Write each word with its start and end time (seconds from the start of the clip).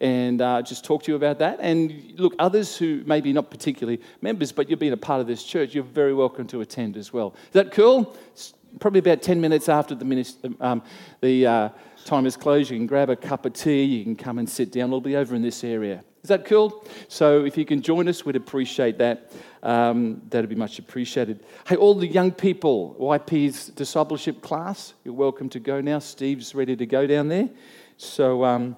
and 0.00 0.40
uh, 0.40 0.62
just 0.62 0.84
talk 0.84 1.02
to 1.04 1.12
you 1.12 1.16
about 1.16 1.38
that. 1.40 1.58
And 1.60 2.14
look, 2.16 2.34
others 2.38 2.76
who 2.76 3.02
maybe 3.06 3.32
not 3.32 3.50
particularly 3.50 4.00
members, 4.20 4.52
but 4.52 4.70
you've 4.70 4.78
been 4.78 4.92
a 4.92 4.96
part 4.96 5.20
of 5.20 5.26
this 5.26 5.42
church, 5.42 5.74
you're 5.74 5.84
very 5.84 6.14
welcome 6.14 6.46
to 6.48 6.60
attend 6.60 6.96
as 6.96 7.12
well. 7.12 7.34
Is 7.46 7.52
that 7.52 7.72
cool? 7.72 8.16
It's 8.32 8.54
probably 8.78 9.00
about 9.00 9.22
10 9.22 9.40
minutes 9.40 9.68
after 9.68 9.94
the, 9.94 10.04
minister, 10.04 10.50
um, 10.60 10.82
the 11.20 11.46
uh, 11.46 11.68
time 12.04 12.26
is 12.26 12.36
closed, 12.36 12.70
you 12.70 12.76
can 12.76 12.86
grab 12.86 13.10
a 13.10 13.16
cup 13.16 13.46
of 13.46 13.52
tea, 13.52 13.82
you 13.82 14.04
can 14.04 14.16
come 14.16 14.38
and 14.38 14.48
sit 14.48 14.72
down. 14.72 14.88
It'll 14.88 15.00
be 15.00 15.16
over 15.16 15.34
in 15.34 15.42
this 15.42 15.64
area. 15.64 16.04
Is 16.22 16.28
that 16.28 16.44
cool? 16.44 16.84
So 17.08 17.44
if 17.44 17.56
you 17.56 17.64
can 17.64 17.80
join 17.80 18.08
us, 18.08 18.24
we'd 18.24 18.36
appreciate 18.36 18.98
that. 18.98 19.32
Um, 19.62 20.22
that'd 20.28 20.50
be 20.50 20.56
much 20.56 20.78
appreciated. 20.78 21.44
Hey, 21.66 21.76
all 21.76 21.94
the 21.94 22.06
young 22.06 22.32
people, 22.32 22.96
YP's 23.00 23.68
discipleship 23.68 24.42
class, 24.42 24.94
you're 25.04 25.14
welcome 25.14 25.48
to 25.50 25.60
go 25.60 25.80
now. 25.80 25.98
Steve's 26.00 26.54
ready 26.54 26.76
to 26.76 26.86
go 26.86 27.06
down 27.06 27.28
there. 27.28 27.48
So 27.96 28.44
um, 28.44 28.76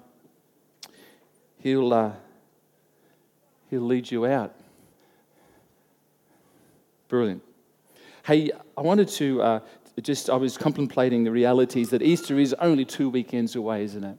he'll, 1.60 1.92
uh, 1.92 2.12
he'll 3.70 3.80
lead 3.82 4.10
you 4.10 4.26
out. 4.26 4.54
Brilliant. 7.08 7.42
Hey, 8.24 8.50
I 8.76 8.80
wanted 8.82 9.08
to 9.08 9.42
uh, 9.42 9.60
just, 10.00 10.30
I 10.30 10.36
was 10.36 10.56
contemplating 10.56 11.24
the 11.24 11.30
realities 11.30 11.90
that 11.90 12.02
Easter 12.02 12.38
is 12.38 12.54
only 12.54 12.84
two 12.84 13.08
weekends 13.08 13.56
away, 13.56 13.84
isn't 13.84 14.04
it? 14.04 14.18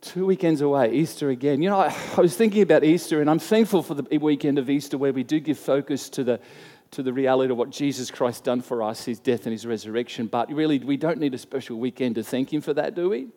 Two 0.00 0.26
weekends 0.26 0.60
away, 0.60 0.92
Easter 0.92 1.30
again. 1.30 1.62
You 1.62 1.70
know, 1.70 1.80
I, 1.80 1.94
I 2.16 2.20
was 2.20 2.36
thinking 2.36 2.62
about 2.62 2.84
Easter, 2.84 3.20
and 3.20 3.28
I'm 3.28 3.38
thankful 3.38 3.82
for 3.82 3.94
the 3.94 4.18
weekend 4.18 4.58
of 4.58 4.70
Easter 4.70 4.96
where 4.96 5.12
we 5.12 5.24
do 5.24 5.40
give 5.40 5.58
focus 5.58 6.08
to 6.10 6.24
the, 6.24 6.40
to 6.92 7.02
the 7.02 7.12
reality 7.12 7.50
of 7.50 7.58
what 7.58 7.70
Jesus 7.70 8.10
Christ 8.10 8.44
done 8.44 8.60
for 8.60 8.82
us, 8.82 9.04
his 9.04 9.18
death 9.18 9.46
and 9.46 9.52
his 9.52 9.66
resurrection. 9.66 10.26
But 10.26 10.52
really, 10.52 10.78
we 10.78 10.96
don't 10.96 11.18
need 11.18 11.34
a 11.34 11.38
special 11.38 11.78
weekend 11.78 12.14
to 12.14 12.22
thank 12.22 12.52
him 12.52 12.60
for 12.60 12.72
that, 12.74 12.94
do 12.94 13.08
we? 13.08 13.28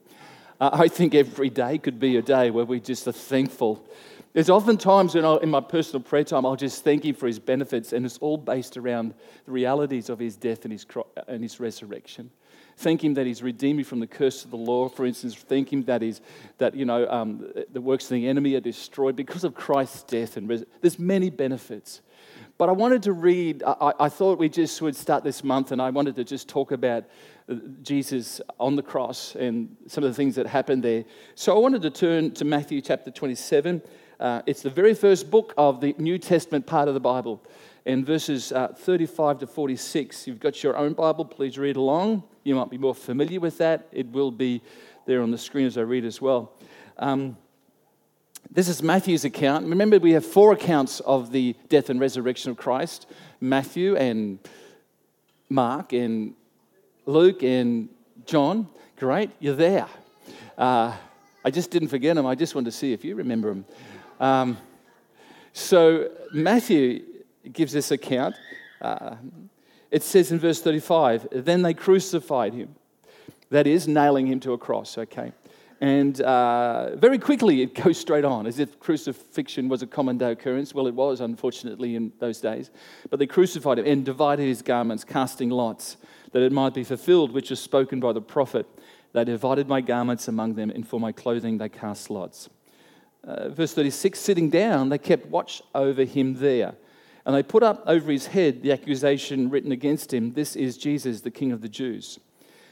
I 0.59 0.90
think 0.90 1.16
every 1.16 1.49
day 1.49 1.77
could 1.77 1.99
be 1.99 2.18
a 2.18 2.22
day 2.22 2.52
where 2.52 2.66
we 2.66 2.81
just 2.81 3.08
are 3.08 3.13
thankful. 3.13 3.88
There's 4.34 4.49
often 4.49 4.77
times 4.77 5.16
when 5.16 5.26
I, 5.26 5.38
in 5.38 5.49
my 5.49 5.62
personal 5.62 6.02
prayer 6.02 6.23
time, 6.23 6.46
I'll 6.46 6.55
just 6.55 6.84
thank 6.84 7.05
him 7.05 7.16
for 7.16 7.27
his 7.27 7.40
benefits, 7.40 7.93
and 7.93 8.05
it's 8.05 8.18
all 8.18 8.38
based 8.38 8.77
around 8.77 9.13
the 9.46 9.51
realities 9.51 10.10
of 10.10 10.20
his 10.20 10.35
death 10.35 10.66
and 10.66 10.71
his, 10.71 10.85
and 11.27 11.41
his 11.41 11.60
resurrection. 11.60 12.29
Thank 12.80 13.04
Him 13.04 13.13
that 13.16 13.26
He's 13.26 13.44
redeemed 13.44 13.77
me 13.77 13.84
from 13.84 13.99
the 13.99 14.08
curse 14.08 14.46
of 14.46 14.52
the 14.52 14.58
law, 14.58 14.88
for 14.88 15.05
instance. 15.05 15.35
Thank 15.35 15.74
Him 15.74 15.84
that, 15.84 16.02
he's, 16.02 16.22
that 16.60 16.74
you 16.76 16.85
know, 16.85 17.05
um, 17.10 17.52
the 17.74 17.82
works 17.82 18.05
of 18.05 18.12
the 18.12 18.26
enemy 18.26 18.55
are 18.55 18.62
destroyed 18.62 19.18
because 19.18 19.44
of 19.44 19.54
Christ's 19.54 20.04
death. 20.04 20.38
And 20.38 20.48
res- 20.48 20.63
there's 20.80 20.98
many 20.98 21.30
benefits. 21.30 22.00
But 22.57 22.70
I 22.70 22.72
wanted 22.72 23.04
to 23.04 23.12
read, 23.12 23.63
I, 23.68 23.91
I 24.00 24.07
thought 24.07 24.40
we 24.40 24.48
just 24.48 24.82
would 24.82 24.96
start 24.96 25.26
this 25.26 25.44
month, 25.44 25.74
and 25.74 25.82
I 25.82 25.90
wanted 25.90 26.16
to 26.16 26.24
just 26.24 26.48
talk 26.48 26.72
about 26.72 27.04
uh, 27.50 27.55
Jesus 27.82 28.40
on 28.62 28.77
the 28.77 28.84
cross 28.84 29.35
and 29.35 29.76
some 29.88 30.05
of 30.05 30.10
the 30.10 30.16
things 30.16 30.35
that 30.35 30.48
happened 30.48 30.82
there. 30.82 31.04
So 31.35 31.54
I 31.54 31.60
wanted 31.60 31.82
to 31.82 31.90
turn 31.90 32.32
to 32.35 32.46
Matthew 32.46 32.80
chapter 32.80 33.12
27. 33.12 33.82
Uh, 34.22 34.41
it's 34.46 34.62
the 34.62 34.70
very 34.70 34.94
first 34.94 35.30
book 35.30 35.54
of 35.57 35.82
the 35.82 35.94
New 35.98 36.18
Testament 36.18 36.66
part 36.66 36.88
of 36.88 36.94
the 36.94 37.02
Bible. 37.02 37.44
In 37.90 38.05
verses 38.05 38.51
uh, 38.51 38.68
35 38.68 39.40
to 39.40 39.48
46, 39.48 40.27
you've 40.27 40.40
got 40.40 40.62
your 40.62 40.77
own 40.77 40.93
Bible, 40.93 41.26
please 41.26 41.57
read 41.57 41.76
along. 41.76 42.21
You 42.43 42.54
might 42.54 42.70
be 42.70 42.77
more 42.77 42.93
familiar 42.93 43.40
with 43.40 43.57
that. 43.57 43.87
It 43.91 44.05
will 44.12 44.29
be 44.29 44.62
there 45.07 45.23
on 45.23 45.32
the 45.32 45.40
screen 45.40 45.65
as 45.65 45.76
I 45.76 45.82
read 45.82 46.05
as 46.05 46.21
well. 46.21 46.54
Um, 46.99 47.35
this 48.51 48.67
is 48.67 48.84
Matthew's 48.84 49.26
account. 49.26 49.65
Remember, 49.65 49.98
we 49.98 50.12
have 50.12 50.23
four 50.23 50.54
accounts 50.54 50.99
of 50.99 51.32
the 51.32 51.55
death 51.67 51.90
and 51.90 51.99
resurrection 51.99 52.51
of 52.51 52.57
Christ 52.57 53.07
Matthew 53.41 53.95
and 53.95 54.37
Mark 55.49 55.91
and 55.91 56.35
Luke 57.07 57.41
and 57.41 57.90
John. 58.27 58.67
Great, 58.98 59.32
you're 59.40 59.55
there. 59.55 59.87
Uh, 60.60 60.95
I 61.43 61.49
just 61.49 61.71
didn't 61.71 61.87
forget 61.87 62.15
them. 62.15 62.27
I 62.27 62.35
just 62.35 62.54
wanted 62.54 62.70
to 62.70 62.77
see 62.77 62.93
if 62.93 63.04
you 63.04 63.15
remember 63.15 63.49
them. 63.49 63.65
Um, 64.19 64.57
so, 65.53 66.12
Matthew 66.31 67.09
gives 67.51 67.73
this 67.73 67.91
account. 67.91 68.35
Uh, 68.81 69.16
it 69.91 70.03
says 70.03 70.31
in 70.31 70.39
verse 70.39 70.61
35 70.61 71.27
then 71.31 71.61
they 71.61 71.73
crucified 71.73 72.53
him. 72.53 72.75
That 73.49 73.65
is, 73.65 73.87
nailing 73.87 74.27
him 74.27 74.39
to 74.41 74.53
a 74.53 74.57
cross, 74.57 74.97
okay? 74.97 75.33
And 75.81 76.19
uh, 76.21 76.95
very 76.97 77.17
quickly 77.17 77.61
it 77.61 77.73
goes 77.83 77.97
straight 77.97 78.25
on, 78.25 78.45
as 78.45 78.59
if 78.59 78.79
crucifixion 78.79 79.69
was 79.69 79.81
a 79.81 79.88
common 79.88 80.17
day 80.17 80.31
occurrence. 80.31 80.73
Well, 80.73 80.88
it 80.88 80.93
was, 80.93 81.21
unfortunately, 81.21 81.95
in 81.95 82.11
those 82.19 82.39
days. 82.39 82.69
But 83.09 83.19
they 83.19 83.25
crucified 83.25 83.79
him 83.79 83.85
and 83.85 84.05
divided 84.05 84.43
his 84.43 84.61
garments, 84.61 85.03
casting 85.03 85.49
lots, 85.49 85.97
that 86.31 86.43
it 86.43 86.51
might 86.51 86.73
be 86.73 86.83
fulfilled, 86.83 87.31
which 87.31 87.49
was 87.49 87.59
spoken 87.59 87.99
by 87.99 88.13
the 88.13 88.21
prophet. 88.21 88.67
They 89.13 89.23
divided 89.23 89.67
my 89.67 89.81
garments 89.81 90.27
among 90.27 90.53
them, 90.53 90.69
and 90.69 90.88
for 90.88 90.99
my 90.99 91.11
clothing 91.11 91.57
they 91.57 91.69
cast 91.69 92.09
lots. 92.09 92.49
Uh, 93.23 93.49
verse 93.49 93.73
36 93.73 94.19
sitting 94.19 94.49
down, 94.49 94.89
they 94.89 94.97
kept 94.97 95.25
watch 95.27 95.61
over 95.73 96.03
him 96.03 96.35
there. 96.35 96.75
And 97.25 97.35
they 97.35 97.44
put 97.44 97.63
up 97.63 97.84
over 97.85 98.12
his 98.12 98.28
head 98.28 98.63
the 98.63 98.72
accusation 98.72 99.50
written 99.50 99.72
against 99.72 100.13
him 100.13 100.34
This 100.34 100.56
is 100.56 100.78
Jesus, 100.78 101.22
the 101.22 101.31
King 101.31 101.52
of 101.52 101.62
the 101.62 101.69
Jews. 101.69 102.19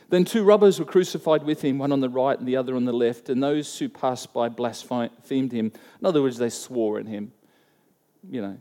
Then 0.09 0.23
two 0.23 0.43
robbers 0.43 0.79
were 0.79 0.85
crucified 0.85 1.43
with 1.43 1.61
him, 1.61 1.79
one 1.79 1.91
on 1.91 1.99
the 1.99 2.09
right 2.09 2.37
and 2.37 2.47
the 2.47 2.55
other 2.55 2.75
on 2.75 2.85
the 2.85 2.93
left, 2.93 3.29
and 3.29 3.43
those 3.43 3.77
who 3.77 3.89
passed 3.89 4.33
by 4.33 4.47
blasphemed 4.47 5.51
him. 5.51 5.71
In 5.99 6.05
other 6.05 6.21
words, 6.21 6.37
they 6.37 6.49
swore 6.49 6.97
at 6.97 7.07
him, 7.07 7.33
you 8.29 8.41
know, 8.41 8.57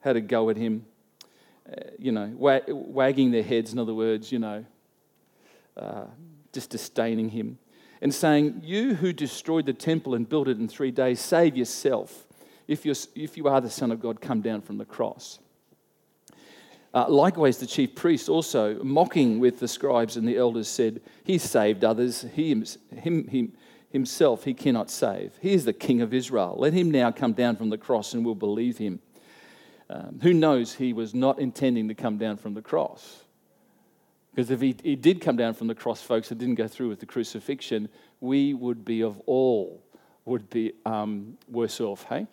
had 0.00 0.14
a 0.16 0.20
go 0.20 0.50
at 0.50 0.56
him, 0.56 0.86
uh, 1.68 1.80
you 1.98 2.12
know, 2.12 2.32
wag- 2.36 2.68
wagging 2.68 3.32
their 3.32 3.42
heads, 3.42 3.72
in 3.72 3.78
other 3.80 3.94
words, 3.94 4.30
you 4.30 4.38
know, 4.38 4.64
uh, 5.76 6.04
just 6.52 6.70
disdaining 6.70 7.30
him, 7.30 7.58
and 8.00 8.14
saying, 8.14 8.60
You 8.62 8.94
who 8.94 9.12
destroyed 9.12 9.66
the 9.66 9.72
temple 9.72 10.14
and 10.14 10.28
built 10.28 10.46
it 10.46 10.58
in 10.58 10.68
three 10.68 10.92
days, 10.92 11.18
save 11.18 11.56
yourself. 11.56 12.24
If, 12.66 12.84
you're, 12.86 12.96
if 13.14 13.36
you 13.36 13.48
are 13.48 13.60
the 13.60 13.70
Son 13.70 13.90
of 13.90 14.00
God, 14.00 14.20
come 14.20 14.40
down 14.40 14.62
from 14.62 14.78
the 14.78 14.84
cross. 14.84 15.38
Uh, 16.94 17.06
likewise, 17.08 17.58
the 17.58 17.66
chief 17.66 17.94
priests 17.94 18.28
also, 18.28 18.82
mocking 18.84 19.40
with 19.40 19.58
the 19.58 19.66
scribes 19.66 20.16
and 20.16 20.26
the 20.26 20.36
elders, 20.36 20.68
said, 20.68 21.00
He 21.24 21.38
saved 21.38 21.84
others, 21.84 22.24
he, 22.34 22.50
him, 22.50 23.28
him, 23.28 23.52
himself 23.90 24.44
he 24.44 24.54
cannot 24.54 24.90
save. 24.90 25.32
He 25.40 25.52
is 25.52 25.64
the 25.64 25.72
King 25.72 26.02
of 26.02 26.14
Israel. 26.14 26.54
Let 26.58 26.72
him 26.72 26.90
now 26.90 27.10
come 27.10 27.32
down 27.32 27.56
from 27.56 27.70
the 27.70 27.78
cross 27.78 28.14
and 28.14 28.24
we'll 28.24 28.36
believe 28.36 28.78
him. 28.78 29.00
Um, 29.90 30.20
who 30.22 30.32
knows 30.32 30.74
he 30.74 30.92
was 30.92 31.14
not 31.14 31.38
intending 31.38 31.88
to 31.88 31.94
come 31.94 32.16
down 32.16 32.36
from 32.36 32.54
the 32.54 32.62
cross? 32.62 33.24
Because 34.34 34.50
if 34.50 34.60
he, 34.60 34.74
he 34.82 34.96
did 34.96 35.20
come 35.20 35.36
down 35.36 35.54
from 35.54 35.66
the 35.66 35.74
cross, 35.74 36.02
folks, 36.02 36.30
and 36.30 36.40
didn't 36.40 36.56
go 36.56 36.66
through 36.66 36.88
with 36.88 37.00
the 37.00 37.06
crucifixion, 37.06 37.88
we 38.20 38.54
would 38.54 38.84
be 38.84 39.02
of 39.02 39.20
all 39.26 39.80
would 40.24 40.48
be 40.50 40.72
um, 40.86 41.36
worse 41.48 41.80
off, 41.80 42.04
hey? 42.08 42.26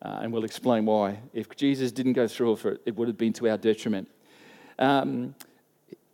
Uh, 0.00 0.20
and 0.22 0.32
we'll 0.32 0.44
explain 0.44 0.86
why. 0.86 1.18
If 1.32 1.54
Jesus 1.56 1.90
didn't 1.90 2.12
go 2.12 2.28
through 2.28 2.52
with 2.52 2.66
it, 2.66 2.82
it 2.86 2.96
would 2.96 3.08
have 3.08 3.18
been 3.18 3.32
to 3.34 3.48
our 3.48 3.58
detriment. 3.58 4.08
Um, 4.78 5.34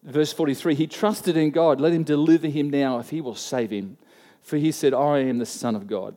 verse 0.03 0.33
43 0.33 0.75
He 0.75 0.87
trusted 0.87 1.37
in 1.37 1.51
God. 1.51 1.81
Let 1.81 1.93
him 1.93 2.05
deliver 2.05 2.49
him 2.49 2.71
now 2.71 2.99
if 2.99 3.11
he 3.11 3.21
will 3.21 3.35
save 3.35 3.71
him. 3.71 3.99
For 4.41 4.57
he 4.57 4.73
said, 4.73 4.93
I 4.95 5.21
am 5.21 5.39
the 5.39 5.47
Son 5.47 5.75
of 5.75 5.87
God. 5.87 6.15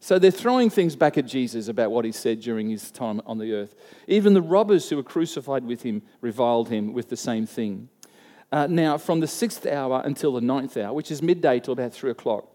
So 0.00 0.18
they're 0.18 0.30
throwing 0.30 0.70
things 0.70 0.94
back 0.94 1.18
at 1.18 1.26
Jesus 1.26 1.68
about 1.68 1.90
what 1.90 2.04
he 2.04 2.12
said 2.12 2.40
during 2.40 2.70
his 2.70 2.90
time 2.90 3.20
on 3.26 3.38
the 3.38 3.52
earth. 3.52 3.74
Even 4.06 4.34
the 4.34 4.42
robbers 4.42 4.88
who 4.88 4.96
were 4.96 5.02
crucified 5.02 5.64
with 5.64 5.82
him 5.82 6.02
reviled 6.20 6.68
him 6.68 6.92
with 6.92 7.08
the 7.08 7.16
same 7.16 7.46
thing. 7.46 7.88
Uh, 8.52 8.66
now, 8.66 8.96
from 8.96 9.20
the 9.20 9.26
sixth 9.26 9.66
hour 9.66 10.02
until 10.04 10.32
the 10.32 10.40
ninth 10.40 10.76
hour, 10.76 10.92
which 10.92 11.10
is 11.10 11.22
midday 11.22 11.58
till 11.58 11.72
about 11.72 11.92
three 11.92 12.10
o'clock 12.10 12.46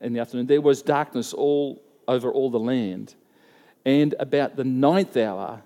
in 0.00 0.12
the 0.12 0.20
afternoon, 0.20 0.46
there 0.46 0.60
was 0.60 0.82
darkness 0.82 1.32
all 1.32 1.82
over 2.08 2.32
all 2.32 2.50
the 2.50 2.58
land. 2.58 3.14
And 3.84 4.14
about 4.18 4.56
the 4.56 4.64
ninth 4.64 5.16
hour, 5.16 5.62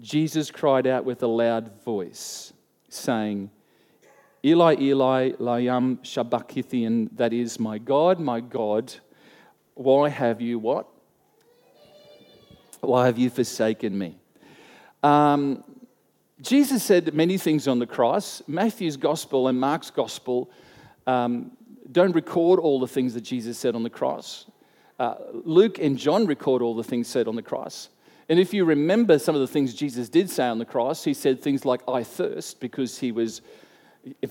Jesus 0.00 0.50
cried 0.50 0.86
out 0.86 1.04
with 1.04 1.22
a 1.22 1.26
loud 1.26 1.82
voice, 1.84 2.52
saying, 2.88 3.50
Eli, 4.44 4.76
Eli, 4.78 5.32
Layam 5.32 5.98
Shabakithian, 5.98 7.08
that 7.16 7.32
is, 7.32 7.58
my 7.58 7.78
God, 7.78 8.20
my 8.20 8.40
God, 8.40 8.94
why 9.74 10.08
have 10.08 10.40
you 10.40 10.58
what? 10.58 10.86
Why 12.80 13.06
have 13.06 13.18
you 13.18 13.30
forsaken 13.30 13.98
me? 13.98 14.16
Um, 15.02 15.64
Jesus 16.40 16.84
said 16.84 17.14
many 17.14 17.36
things 17.36 17.66
on 17.66 17.80
the 17.80 17.86
cross. 17.86 18.42
Matthew's 18.46 18.96
gospel 18.96 19.48
and 19.48 19.58
Mark's 19.58 19.90
gospel 19.90 20.50
um, 21.08 21.50
don't 21.90 22.14
record 22.14 22.60
all 22.60 22.78
the 22.78 22.86
things 22.86 23.14
that 23.14 23.22
Jesus 23.22 23.58
said 23.58 23.74
on 23.74 23.82
the 23.82 23.90
cross. 23.90 24.46
Uh, 24.98 25.14
Luke 25.44 25.78
and 25.78 25.96
John 25.96 26.26
record 26.26 26.62
all 26.62 26.74
the 26.74 26.82
things 26.82 27.08
said 27.08 27.28
on 27.28 27.36
the 27.36 27.42
cross. 27.42 27.88
And 28.28 28.38
if 28.38 28.52
you 28.52 28.64
remember 28.64 29.18
some 29.18 29.34
of 29.34 29.40
the 29.40 29.46
things 29.46 29.72
Jesus 29.72 30.08
did 30.08 30.28
say 30.28 30.46
on 30.46 30.58
the 30.58 30.64
cross, 30.64 31.04
he 31.04 31.14
said 31.14 31.40
things 31.40 31.64
like, 31.64 31.80
I 31.88 32.02
thirst, 32.02 32.60
because 32.60 32.98
he 32.98 33.10
was, 33.10 33.40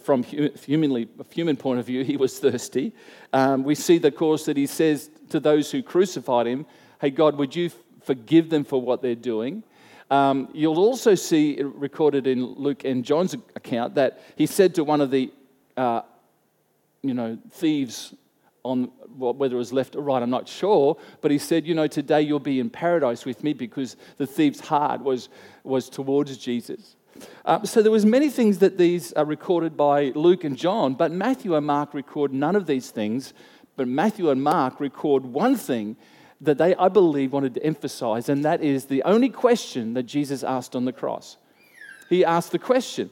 from 0.04 0.24
humanly, 0.24 1.08
a 1.20 1.34
human 1.34 1.56
point 1.56 1.80
of 1.80 1.86
view, 1.86 2.04
he 2.04 2.18
was 2.18 2.38
thirsty. 2.38 2.94
Um, 3.34 3.64
we 3.64 3.74
see, 3.74 3.98
of 3.98 4.16
course, 4.16 4.46
that 4.46 4.58
he 4.58 4.68
says 4.68 5.10
to 5.30 5.40
those 5.40 5.72
who 5.72 5.82
crucified 5.82 6.46
him, 6.46 6.66
Hey, 7.00 7.12
God, 7.12 7.38
would 7.38 7.56
you 7.56 7.72
forgive 8.02 8.50
them 8.50 8.64
for 8.64 8.82
what 8.82 9.02
they're 9.02 9.16
doing? 9.16 9.64
Um, 10.10 10.50
you'll 10.54 10.80
also 10.80 11.16
see 11.16 11.62
recorded 11.62 12.28
in 12.28 12.46
Luke 12.46 12.86
and 12.86 13.04
John's 13.04 13.34
account 13.56 13.96
that 13.96 14.22
he 14.36 14.46
said 14.46 14.76
to 14.76 14.84
one 14.84 15.02
of 15.02 15.12
the, 15.12 15.32
uh, 15.76 16.02
you 17.04 17.14
know, 17.14 17.38
thieves 17.52 18.14
on 18.64 18.92
whether 19.18 19.56
it 19.56 19.60
was 19.60 19.74
left 19.74 19.96
or 19.96 20.02
right, 20.02 20.22
I'm 20.22 20.30
not 20.30 20.48
sure. 20.48 20.98
But 21.22 21.32
he 21.32 21.38
said, 21.38 21.68
You 21.68 21.76
know, 21.76 21.88
today 21.88 22.22
you'll 22.22 22.40
be 22.40 22.60
in 22.60 22.70
paradise 22.70 23.26
with 23.26 23.44
me 23.44 23.54
because 23.54 23.98
the 24.18 24.28
thief's 24.28 24.60
heart 24.60 25.02
was, 25.02 25.30
was 25.64 25.90
towards 25.90 26.38
Jesus. 26.38 26.96
Uh, 27.46 27.64
so 27.64 27.82
there 27.82 27.92
was 27.92 28.06
many 28.06 28.30
things 28.30 28.60
that 28.60 28.78
these 28.78 29.12
are 29.14 29.26
recorded 29.26 29.76
by 29.76 30.12
Luke 30.16 30.44
and 30.44 30.58
John, 30.58 30.94
but 30.94 31.12
Matthew 31.12 31.56
and 31.56 31.66
Mark 31.66 31.94
record 31.94 32.34
none 32.34 32.56
of 32.56 32.68
these 32.68 32.92
things. 32.92 33.34
But 33.76 33.88
Matthew 33.88 34.30
and 34.30 34.42
Mark 34.42 34.80
record 34.80 35.24
one 35.26 35.56
thing 35.56 35.98
that 36.42 36.58
they, 36.58 36.76
I 36.76 36.90
believe, 36.90 37.34
wanted 37.34 37.56
to 37.56 37.64
emphasize, 37.64 38.30
and 38.30 38.46
that 38.46 38.62
is 38.62 38.86
the 38.86 39.04
only 39.04 39.30
question 39.30 39.94
that 39.94 40.04
Jesus 40.04 40.44
asked 40.44 40.76
on 40.76 40.86
the 40.86 40.94
cross. 40.94 41.38
He 42.10 42.24
asked 42.24 42.52
the 42.52 42.60
question. 42.60 43.10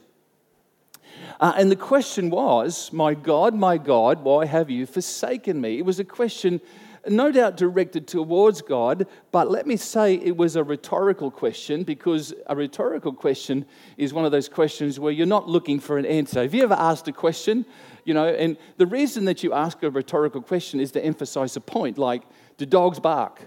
Uh, 1.40 1.52
and 1.56 1.70
the 1.70 1.76
question 1.76 2.30
was, 2.30 2.92
My 2.92 3.14
God, 3.14 3.54
my 3.54 3.78
God, 3.78 4.22
why 4.22 4.46
have 4.46 4.70
you 4.70 4.86
forsaken 4.86 5.60
me? 5.60 5.78
It 5.78 5.84
was 5.84 5.98
a 5.98 6.04
question 6.04 6.60
no 7.08 7.30
doubt 7.30 7.56
directed 7.56 8.06
towards 8.06 8.62
God, 8.62 9.06
but 9.30 9.50
let 9.50 9.66
me 9.66 9.76
say 9.76 10.14
it 10.14 10.36
was 10.36 10.56
a 10.56 10.64
rhetorical 10.64 11.30
question 11.30 11.84
because 11.84 12.34
a 12.46 12.56
rhetorical 12.56 13.12
question 13.12 13.64
is 13.96 14.12
one 14.12 14.24
of 14.24 14.32
those 14.32 14.48
questions 14.48 14.98
where 14.98 15.12
you're 15.12 15.26
not 15.26 15.48
looking 15.48 15.78
for 15.78 15.98
an 15.98 16.06
answer. 16.06 16.42
Have 16.42 16.54
you 16.54 16.62
ever 16.62 16.74
asked 16.74 17.06
a 17.08 17.12
question? 17.12 17.64
You 18.04 18.14
know, 18.14 18.26
and 18.26 18.56
the 18.76 18.86
reason 18.86 19.24
that 19.26 19.42
you 19.42 19.52
ask 19.52 19.82
a 19.82 19.90
rhetorical 19.90 20.42
question 20.42 20.80
is 20.80 20.92
to 20.92 21.04
emphasize 21.04 21.56
a 21.56 21.60
point, 21.60 21.98
like, 21.98 22.22
do 22.56 22.66
dogs 22.66 22.98
bark? 22.98 23.40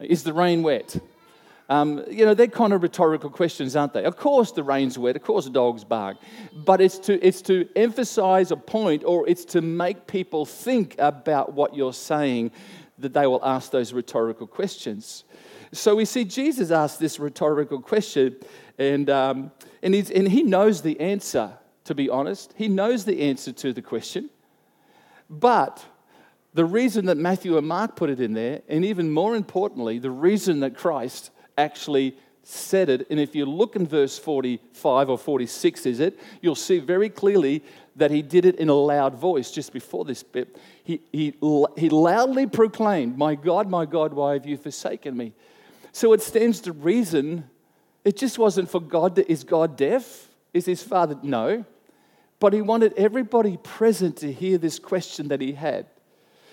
Is 0.00 0.22
the 0.22 0.32
rain 0.32 0.62
wet? 0.62 0.98
Um, 1.68 2.04
you 2.08 2.24
know, 2.24 2.34
they're 2.34 2.46
kind 2.46 2.72
of 2.72 2.82
rhetorical 2.82 3.28
questions, 3.28 3.74
aren't 3.74 3.92
they? 3.92 4.04
Of 4.04 4.16
course, 4.16 4.52
the 4.52 4.62
rain's 4.62 4.98
wet. 4.98 5.16
Of 5.16 5.22
course, 5.22 5.46
the 5.46 5.50
dogs 5.50 5.82
bark. 5.82 6.16
But 6.52 6.80
it's 6.80 6.98
to, 7.00 7.20
it's 7.26 7.42
to 7.42 7.68
emphasize 7.74 8.52
a 8.52 8.56
point 8.56 9.02
or 9.04 9.28
it's 9.28 9.44
to 9.46 9.60
make 9.60 10.06
people 10.06 10.46
think 10.46 10.94
about 10.98 11.54
what 11.54 11.74
you're 11.74 11.92
saying 11.92 12.52
that 12.98 13.12
they 13.12 13.26
will 13.26 13.44
ask 13.44 13.72
those 13.72 13.92
rhetorical 13.92 14.46
questions. 14.46 15.24
So 15.72 15.96
we 15.96 16.04
see 16.04 16.24
Jesus 16.24 16.70
ask 16.70 16.98
this 16.98 17.18
rhetorical 17.18 17.80
question, 17.80 18.36
and, 18.78 19.10
um, 19.10 19.50
and, 19.82 19.94
and 19.94 20.28
he 20.28 20.42
knows 20.44 20.82
the 20.82 20.98
answer, 21.00 21.52
to 21.84 21.94
be 21.94 22.08
honest. 22.08 22.54
He 22.56 22.68
knows 22.68 23.04
the 23.04 23.22
answer 23.22 23.52
to 23.52 23.72
the 23.72 23.82
question. 23.82 24.30
But 25.28 25.84
the 26.54 26.64
reason 26.64 27.06
that 27.06 27.16
Matthew 27.16 27.58
and 27.58 27.66
Mark 27.66 27.96
put 27.96 28.08
it 28.08 28.20
in 28.20 28.32
there, 28.32 28.62
and 28.68 28.84
even 28.84 29.10
more 29.10 29.34
importantly, 29.34 29.98
the 29.98 30.10
reason 30.10 30.60
that 30.60 30.76
Christ 30.76 31.30
actually 31.58 32.16
said 32.42 32.88
it, 32.88 33.06
and 33.10 33.18
if 33.18 33.34
you 33.34 33.44
look 33.44 33.74
in 33.74 33.86
verse 33.86 34.18
45 34.18 35.10
or 35.10 35.18
46, 35.18 35.86
is 35.86 35.98
it, 35.98 36.18
you'll 36.40 36.54
see 36.54 36.78
very 36.78 37.08
clearly 37.08 37.64
that 37.96 38.10
he 38.10 38.22
did 38.22 38.44
it 38.44 38.56
in 38.56 38.68
a 38.68 38.74
loud 38.74 39.16
voice 39.16 39.50
just 39.50 39.72
before 39.72 40.04
this 40.04 40.22
bit. 40.22 40.56
He, 40.84 41.00
he, 41.10 41.34
he 41.76 41.88
loudly 41.88 42.46
proclaimed, 42.46 43.18
My 43.18 43.34
God, 43.34 43.68
my 43.68 43.84
God, 43.84 44.14
why 44.14 44.34
have 44.34 44.46
you 44.46 44.56
forsaken 44.56 45.16
me? 45.16 45.32
So 45.90 46.12
it 46.12 46.22
stands 46.22 46.60
to 46.62 46.72
reason 46.72 47.44
it 48.06 48.16
just 48.16 48.38
wasn't 48.38 48.70
for 48.70 48.80
God. 48.80 49.16
To, 49.16 49.28
is 49.30 49.42
God 49.42 49.76
deaf? 49.76 50.28
Is 50.54 50.64
his 50.64 50.80
father? 50.80 51.18
No. 51.24 51.64
But 52.38 52.52
he 52.52 52.62
wanted 52.62 52.92
everybody 52.96 53.56
present 53.56 54.18
to 54.18 54.32
hear 54.32 54.58
this 54.58 54.78
question 54.78 55.26
that 55.28 55.40
he 55.40 55.54
had. 55.54 55.86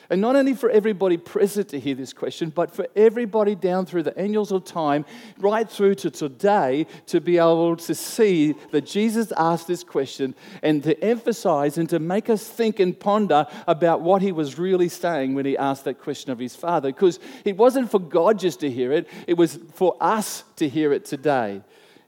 And 0.09 0.21
not 0.21 0.35
only 0.35 0.53
for 0.53 0.69
everybody 0.69 1.17
present 1.17 1.69
to 1.69 1.79
hear 1.79 1.95
this 1.95 2.13
question, 2.13 2.49
but 2.49 2.75
for 2.75 2.87
everybody 2.95 3.55
down 3.55 3.85
through 3.85 4.03
the 4.03 4.17
annals 4.17 4.51
of 4.51 4.65
time, 4.65 5.05
right 5.37 5.69
through 5.69 5.95
to 5.95 6.11
today, 6.11 6.87
to 7.07 7.21
be 7.21 7.37
able 7.37 7.75
to 7.77 7.95
see 7.95 8.53
that 8.71 8.85
Jesus 8.85 9.31
asked 9.37 9.67
this 9.67 9.83
question 9.83 10.35
and 10.61 10.83
to 10.83 11.01
emphasize 11.03 11.77
and 11.77 11.89
to 11.89 11.99
make 11.99 12.29
us 12.29 12.47
think 12.47 12.79
and 12.79 12.99
ponder 12.99 13.47
about 13.67 14.01
what 14.01 14.21
he 14.21 14.31
was 14.31 14.59
really 14.59 14.89
saying 14.89 15.33
when 15.33 15.45
he 15.45 15.57
asked 15.57 15.85
that 15.85 15.99
question 15.99 16.31
of 16.31 16.39
his 16.39 16.55
Father. 16.55 16.89
Because 16.89 17.19
it 17.45 17.57
wasn't 17.57 17.89
for 17.89 17.99
God 17.99 18.39
just 18.39 18.59
to 18.59 18.69
hear 18.69 18.91
it, 18.91 19.07
it 19.27 19.35
was 19.35 19.59
for 19.73 19.95
us 20.01 20.43
to 20.57 20.67
hear 20.67 20.91
it 20.93 21.05
today 21.05 21.61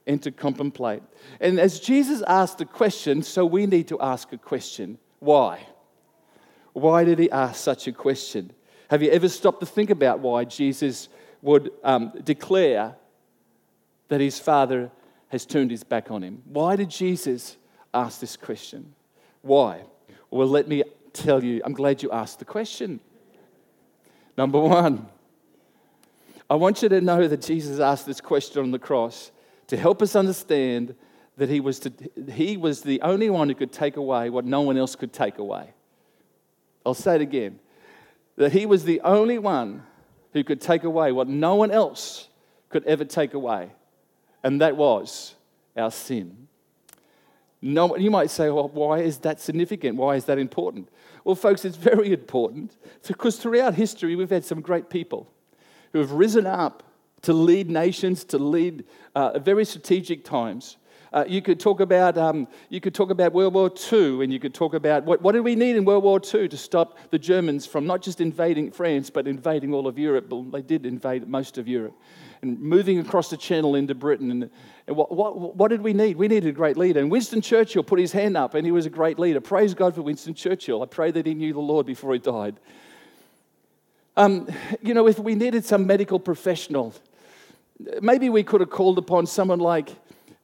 and 0.07 0.21
to 0.23 0.31
contemplate. 0.31 1.01
And 1.39 1.59
as 1.59 1.79
Jesus 1.79 2.21
asked 2.27 2.59
the 2.59 2.65
question, 2.65 3.23
so 3.23 3.45
we 3.45 3.65
need 3.65 3.87
to 3.87 3.99
ask 3.99 4.31
a 4.33 4.37
question 4.37 4.97
why? 5.19 5.65
Why 6.75 7.05
did 7.05 7.19
he 7.19 7.31
ask 7.31 7.63
such 7.63 7.87
a 7.87 7.93
question? 7.93 8.51
Have 8.89 9.01
you 9.01 9.09
ever 9.11 9.29
stopped 9.29 9.61
to 9.61 9.65
think 9.65 9.89
about 9.89 10.19
why 10.19 10.43
Jesus 10.43 11.07
would 11.41 11.71
um, 11.85 12.11
declare 12.21 12.97
that 14.09 14.19
his 14.19 14.39
father 14.39 14.91
has 15.29 15.45
turned 15.45 15.71
his 15.71 15.85
back 15.85 16.11
on 16.11 16.21
him? 16.21 16.43
Why 16.43 16.75
did 16.75 16.89
Jesus 16.89 17.55
ask 17.93 18.19
this 18.19 18.35
question? 18.35 18.93
Why? 19.41 19.83
Well, 20.29 20.49
let 20.49 20.67
me 20.67 20.83
tell 21.13 21.41
you, 21.41 21.61
I'm 21.63 21.71
glad 21.71 22.03
you 22.03 22.11
asked 22.11 22.39
the 22.39 22.45
question. 22.45 22.99
Number 24.37 24.59
one, 24.59 25.07
I 26.49 26.55
want 26.55 26.83
you 26.83 26.89
to 26.89 26.99
know 26.99 27.25
that 27.25 27.41
Jesus 27.41 27.79
asked 27.79 28.05
this 28.05 28.19
question 28.19 28.61
on 28.61 28.71
the 28.71 28.79
cross 28.79 29.31
to 29.67 29.77
help 29.77 30.01
us 30.01 30.13
understand 30.13 30.93
that 31.37 31.47
he 31.47 31.61
was, 31.61 31.79
to, 31.79 31.93
he 32.33 32.57
was 32.57 32.81
the 32.81 32.99
only 32.99 33.29
one 33.29 33.47
who 33.47 33.55
could 33.55 33.71
take 33.71 33.95
away 33.95 34.29
what 34.29 34.43
no 34.43 34.59
one 34.59 34.75
else 34.75 34.97
could 34.97 35.13
take 35.13 35.37
away. 35.37 35.73
I'll 36.85 36.93
say 36.93 37.15
it 37.15 37.21
again 37.21 37.59
that 38.37 38.51
he 38.51 38.65
was 38.65 38.83
the 38.83 39.01
only 39.01 39.37
one 39.37 39.83
who 40.33 40.43
could 40.43 40.59
take 40.59 40.83
away 40.83 41.11
what 41.11 41.27
no 41.27 41.55
one 41.55 41.71
else 41.71 42.27
could 42.69 42.85
ever 42.85 43.05
take 43.05 43.33
away, 43.33 43.71
and 44.43 44.59
that 44.61 44.75
was 44.75 45.35
our 45.77 45.91
sin. 45.91 46.47
No, 47.61 47.95
you 47.95 48.11
might 48.11 48.29
say, 48.29 48.49
well, 48.49 48.67
why 48.67 48.99
is 48.99 49.19
that 49.19 49.39
significant? 49.39 49.97
Why 49.97 50.15
is 50.15 50.25
that 50.25 50.37
important? 50.37 50.89
Well, 51.23 51.35
folks, 51.35 51.65
it's 51.65 51.77
very 51.77 52.11
important 52.11 52.75
because 53.07 53.37
throughout 53.37 53.73
history 53.73 54.15
we've 54.15 54.29
had 54.29 54.45
some 54.45 54.61
great 54.61 54.89
people 54.89 55.31
who 55.93 55.99
have 55.99 56.11
risen 56.11 56.45
up 56.45 56.83
to 57.23 57.33
lead 57.33 57.69
nations, 57.69 58.23
to 58.25 58.37
lead 58.37 58.83
uh, 59.15 59.39
very 59.39 59.65
strategic 59.65 60.23
times. 60.23 60.77
Uh, 61.15 61.23
you 61.29 61.41
could 61.41 61.61
talk 61.61 61.79
about 61.79 62.17
um, 62.17 62.45
you 62.67 62.81
could 62.81 62.93
talk 62.93 63.09
about 63.09 63.31
World 63.31 63.53
War 63.53 63.71
II, 63.91 64.21
and 64.21 64.33
you 64.33 64.39
could 64.39 64.53
talk 64.53 64.73
about 64.73 65.05
what, 65.05 65.21
what 65.21 65.31
did 65.31 65.45
we 65.45 65.55
need 65.55 65.77
in 65.77 65.85
World 65.85 66.03
War 66.03 66.19
II 66.19 66.49
to 66.49 66.57
stop 66.57 66.97
the 67.09 67.17
Germans 67.17 67.65
from 67.65 67.87
not 67.87 68.01
just 68.01 68.19
invading 68.19 68.69
France 68.71 69.09
but 69.09 69.25
invading 69.25 69.73
all 69.73 69.87
of 69.87 69.97
Europe. 69.97 70.29
Well, 70.29 70.43
they 70.43 70.61
did 70.61 70.85
invade 70.85 71.25
most 71.25 71.57
of 71.57 71.69
Europe, 71.69 71.97
and 72.41 72.59
moving 72.59 72.99
across 72.99 73.29
the 73.29 73.37
Channel 73.37 73.75
into 73.75 73.95
Britain. 73.95 74.29
And, 74.29 74.49
and 74.87 74.97
what, 74.97 75.09
what, 75.15 75.55
what 75.55 75.69
did 75.69 75.81
we 75.81 75.93
need? 75.93 76.17
We 76.17 76.27
needed 76.27 76.49
a 76.49 76.51
great 76.51 76.75
leader. 76.75 76.99
And 76.99 77.09
Winston 77.09 77.39
Churchill 77.39 77.81
put 77.81 77.97
his 77.97 78.11
hand 78.11 78.35
up, 78.35 78.53
and 78.53 78.65
he 78.65 78.73
was 78.73 78.85
a 78.85 78.89
great 78.89 79.17
leader. 79.17 79.39
Praise 79.39 79.73
God 79.73 79.95
for 79.95 80.01
Winston 80.01 80.33
Churchill. 80.33 80.83
I 80.83 80.85
pray 80.85 81.11
that 81.11 81.25
he 81.25 81.33
knew 81.33 81.53
the 81.53 81.61
Lord 81.61 81.85
before 81.85 82.11
he 82.11 82.19
died. 82.19 82.59
Um, 84.17 84.49
you 84.81 84.93
know, 84.93 85.07
if 85.07 85.17
we 85.17 85.33
needed 85.33 85.63
some 85.63 85.87
medical 85.87 86.19
professional, 86.19 86.93
maybe 88.01 88.29
we 88.29 88.43
could 88.43 88.59
have 88.59 88.69
called 88.69 88.97
upon 88.97 89.27
someone 89.27 89.59
like 89.59 89.95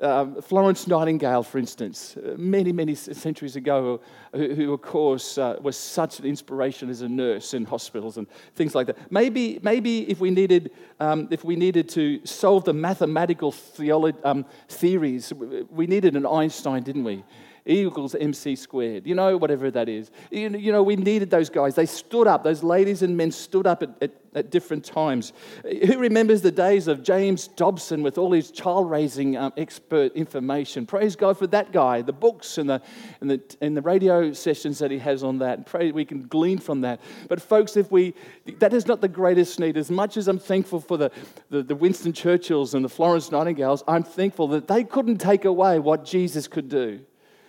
um, 0.02 0.42
Florence 0.42 0.88
Nightingale, 0.88 1.44
for 1.44 1.58
instance, 1.58 2.18
uh, 2.18 2.36
many, 2.38 2.72
many 2.72 2.96
centuries 2.96 3.56
ago, 3.56 4.02
who, 4.34 4.54
who 4.56 4.74
of 4.74 4.82
course, 4.82 5.38
uh, 5.38 5.58
was 5.62 5.78
such 5.78 6.20
an 6.20 6.26
inspiration 6.26 6.90
as 6.90 7.02
a 7.02 7.10
nurse 7.10 7.54
in 7.54 7.66
hospitals 7.66 8.18
and 8.18 8.28
things 8.56 8.74
like 8.74 8.88
that. 8.88 9.12
Maybe, 9.12 9.60
maybe 9.62 10.10
if, 10.10 10.20
we 10.20 10.32
needed, 10.32 10.72
um, 11.00 11.28
if 11.32 11.44
we 11.44 11.56
needed 11.56 11.88
to 11.90 12.26
solve 12.26 12.66
the 12.66 12.74
mathematical 12.74 13.52
theolo- 13.52 14.18
um, 14.24 14.46
theories, 14.68 15.32
we 15.70 15.88
needed 15.88 16.16
an 16.16 16.26
Einstein, 16.26 16.84
didn't 16.84 17.04
we? 17.04 17.24
E 17.68 17.82
equals 17.82 18.16
MC 18.16 18.56
squared, 18.56 19.06
you 19.06 19.14
know, 19.14 19.38
whatever 19.38 19.70
that 19.70 19.88
is. 19.88 20.10
You, 20.32 20.50
know, 20.50 20.82
we 20.82 20.96
needed 20.96 21.30
those 21.30 21.50
guys. 21.50 21.76
They 21.76 21.86
stood 21.86 22.26
up, 22.26 22.44
those 22.44 22.64
ladies 22.64 23.04
and 23.04 23.16
men 23.16 23.32
stood 23.32 23.68
up 23.68 23.84
at, 23.84 23.90
at, 24.02 24.12
at 24.34 24.50
different 24.50 24.84
times. 24.84 25.32
Who 25.64 26.00
remembers 26.00 26.42
the 26.42 26.52
days 26.52 26.88
of 26.88 27.04
James 27.04 27.48
Dobson 27.48 28.02
with 28.02 28.18
all 28.18 28.32
his 28.32 28.50
child 28.50 28.90
raising 28.90 29.38
um, 29.38 29.54
expert 29.58 30.14
information? 30.16 30.88
Praise 30.88 31.16
God 31.16 31.38
for 31.38 31.46
that 31.48 31.72
guy, 31.72 32.02
the 32.02 32.14
books 32.14 32.58
and 32.58 32.68
the, 32.68 32.82
and, 33.20 33.30
the, 33.30 33.42
and 33.62 33.78
the 33.78 33.82
radio 33.84 34.34
sessions 34.34 34.80
that 34.80 34.90
he 34.90 34.98
has 34.98 35.24
on 35.24 35.38
that. 35.40 35.68
Pray 35.68 35.92
we 35.92 36.06
can 36.06 36.24
glean 36.24 36.58
from 36.58 36.82
that. 36.82 37.00
But, 37.30 37.44
folks, 37.44 37.78
if 37.78 37.92
we, 37.92 38.16
that 38.58 38.74
is 38.74 38.88
not 38.88 39.02
the 39.02 39.08
greatest 39.08 39.60
need. 39.60 39.78
As 39.78 39.92
much 39.92 40.18
as 40.18 40.28
I'm 40.28 40.40
thankful 40.40 40.80
for 40.80 40.98
the, 40.98 41.12
the, 41.52 41.62
the 41.62 41.76
Winston 41.76 42.12
Churchills 42.12 42.74
and 42.74 42.84
the 42.84 42.90
Florence 42.90 43.32
Nightingales, 43.32 43.84
I'm 43.88 44.04
thankful 44.04 44.48
that 44.50 44.68
they 44.68 44.84
couldn't 44.84 45.20
take 45.20 45.46
away 45.46 45.78
what 45.78 46.06
Jesus 46.06 46.48
could 46.48 46.68
do. 46.68 47.02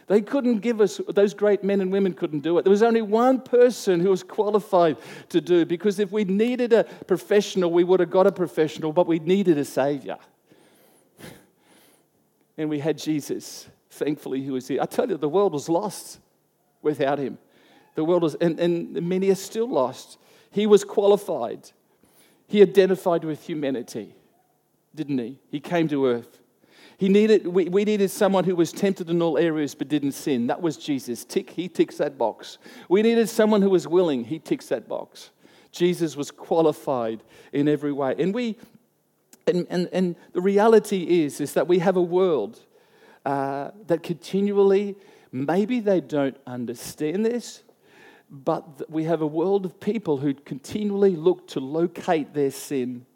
They 0.09 0.21
couldn't 0.21 0.59
give 0.59 0.81
us, 0.81 1.01
those 1.09 1.33
great 1.33 1.63
men 1.63 1.81
and 1.81 1.93
women 1.93 2.13
couldn't 2.13 2.41
do 2.41 2.59
it. 2.59 2.65
There 2.65 2.71
was 2.71 2.83
only 2.83 3.03
one 3.03 3.41
person 3.41 4.01
who 4.01 4.11
was 4.11 4.23
qualified 4.23 4.97
to 5.29 5.41
do 5.41 5.65
because 5.65 5.99
if 5.99 6.11
we 6.11 6.25
needed 6.25 6.73
a 6.73 6.85
professional, 7.07 7.71
we 7.71 7.85
would 7.85 8.01
have 8.01 8.11
got 8.11 8.27
a 8.27 8.33
professional, 8.33 8.93
but 8.93 9.07
we 9.07 9.19
needed 9.19 9.59
a 9.59 9.65
savior. 9.65 10.19
And 12.59 12.69
we 12.69 12.81
had 12.81 12.99
Jesus. 12.99 13.67
Thankfully, 13.91 14.43
he 14.43 14.51
was 14.51 14.69
here. 14.69 14.83
I 14.83 14.85
tell 14.85 15.09
you, 15.09 15.17
the 15.17 15.29
world 15.29 15.55
was 15.55 15.71
lost 15.71 16.21
without 16.83 17.19
him. 17.19 17.39
The 17.95 18.05
world 18.05 18.23
was, 18.23 18.35
and, 18.35 18.61
and 18.61 18.93
many 19.09 19.31
are 19.31 19.35
still 19.35 19.69
lost. 19.69 20.19
He 20.51 20.67
was 20.67 20.85
qualified. 20.85 21.71
He 22.47 22.61
identified 22.61 23.25
with 23.25 23.43
humanity, 23.43 24.15
didn't 24.95 25.17
he? 25.17 25.39
He 25.51 25.61
came 25.61 25.89
to 25.89 26.07
earth. 26.07 26.42
He 26.99 27.09
needed, 27.09 27.47
we, 27.47 27.69
we 27.69 27.85
needed 27.85 28.11
someone 28.11 28.45
who 28.45 28.55
was 28.55 28.73
tempted 28.73 29.11
in 29.11 29.21
all 29.23 29.39
areas 29.39 29.75
but 29.75 29.89
didn't 29.89 30.13
sin. 30.13 30.47
That 30.47 30.63
was 30.63 30.77
Jesus. 30.77 31.25
Tick, 31.25 31.51
he 31.51 31.69
ticks 31.69 31.97
that 31.97 32.17
box. 32.19 32.59
We 32.89 33.03
needed 33.03 33.29
someone 33.29 33.63
who 33.63 33.71
was 33.71 33.89
willing. 33.89 34.25
He 34.25 34.39
ticks 34.39 34.69
that 34.69 34.89
box. 34.89 35.31
Jesus 35.73 36.17
was 36.17 36.31
qualified 36.31 37.23
in 37.53 37.69
every 37.69 37.93
way. 37.93 38.15
And 38.19 38.35
we, 38.35 38.59
and, 39.47 39.67
and, 39.71 39.89
and 39.93 40.17
the 40.33 40.41
reality 40.41 41.25
is, 41.25 41.41
is 41.41 41.55
that 41.55 41.67
we 41.67 41.79
have 41.81 41.97
a 41.97 42.03
world 42.03 42.61
uh, 43.25 43.71
that 43.87 44.03
continually, 44.03 44.97
maybe 45.33 45.81
they 45.81 46.01
don't 46.01 46.37
understand 46.47 47.25
this, 47.25 47.63
but 48.31 48.91
we 48.91 49.05
have 49.05 49.23
a 49.23 49.27
world 49.27 49.65
of 49.65 49.79
people 49.81 50.19
who 50.19 50.35
continually 50.35 51.17
look 51.17 51.49
to 51.49 51.61
locate 51.61 52.35
their 52.35 52.51
sin. 52.51 53.07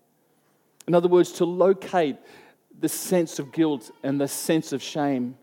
In 0.87 0.95
other 0.95 1.09
words, 1.09 1.33
to 1.33 1.45
locate 1.45 2.16
the 2.78 2.88
sense 2.88 3.38
of 3.38 3.52
guilt 3.52 3.90
and 4.02 4.21
the 4.21 4.28
sense 4.28 4.73
of 4.73 4.83
shame. 4.83 5.37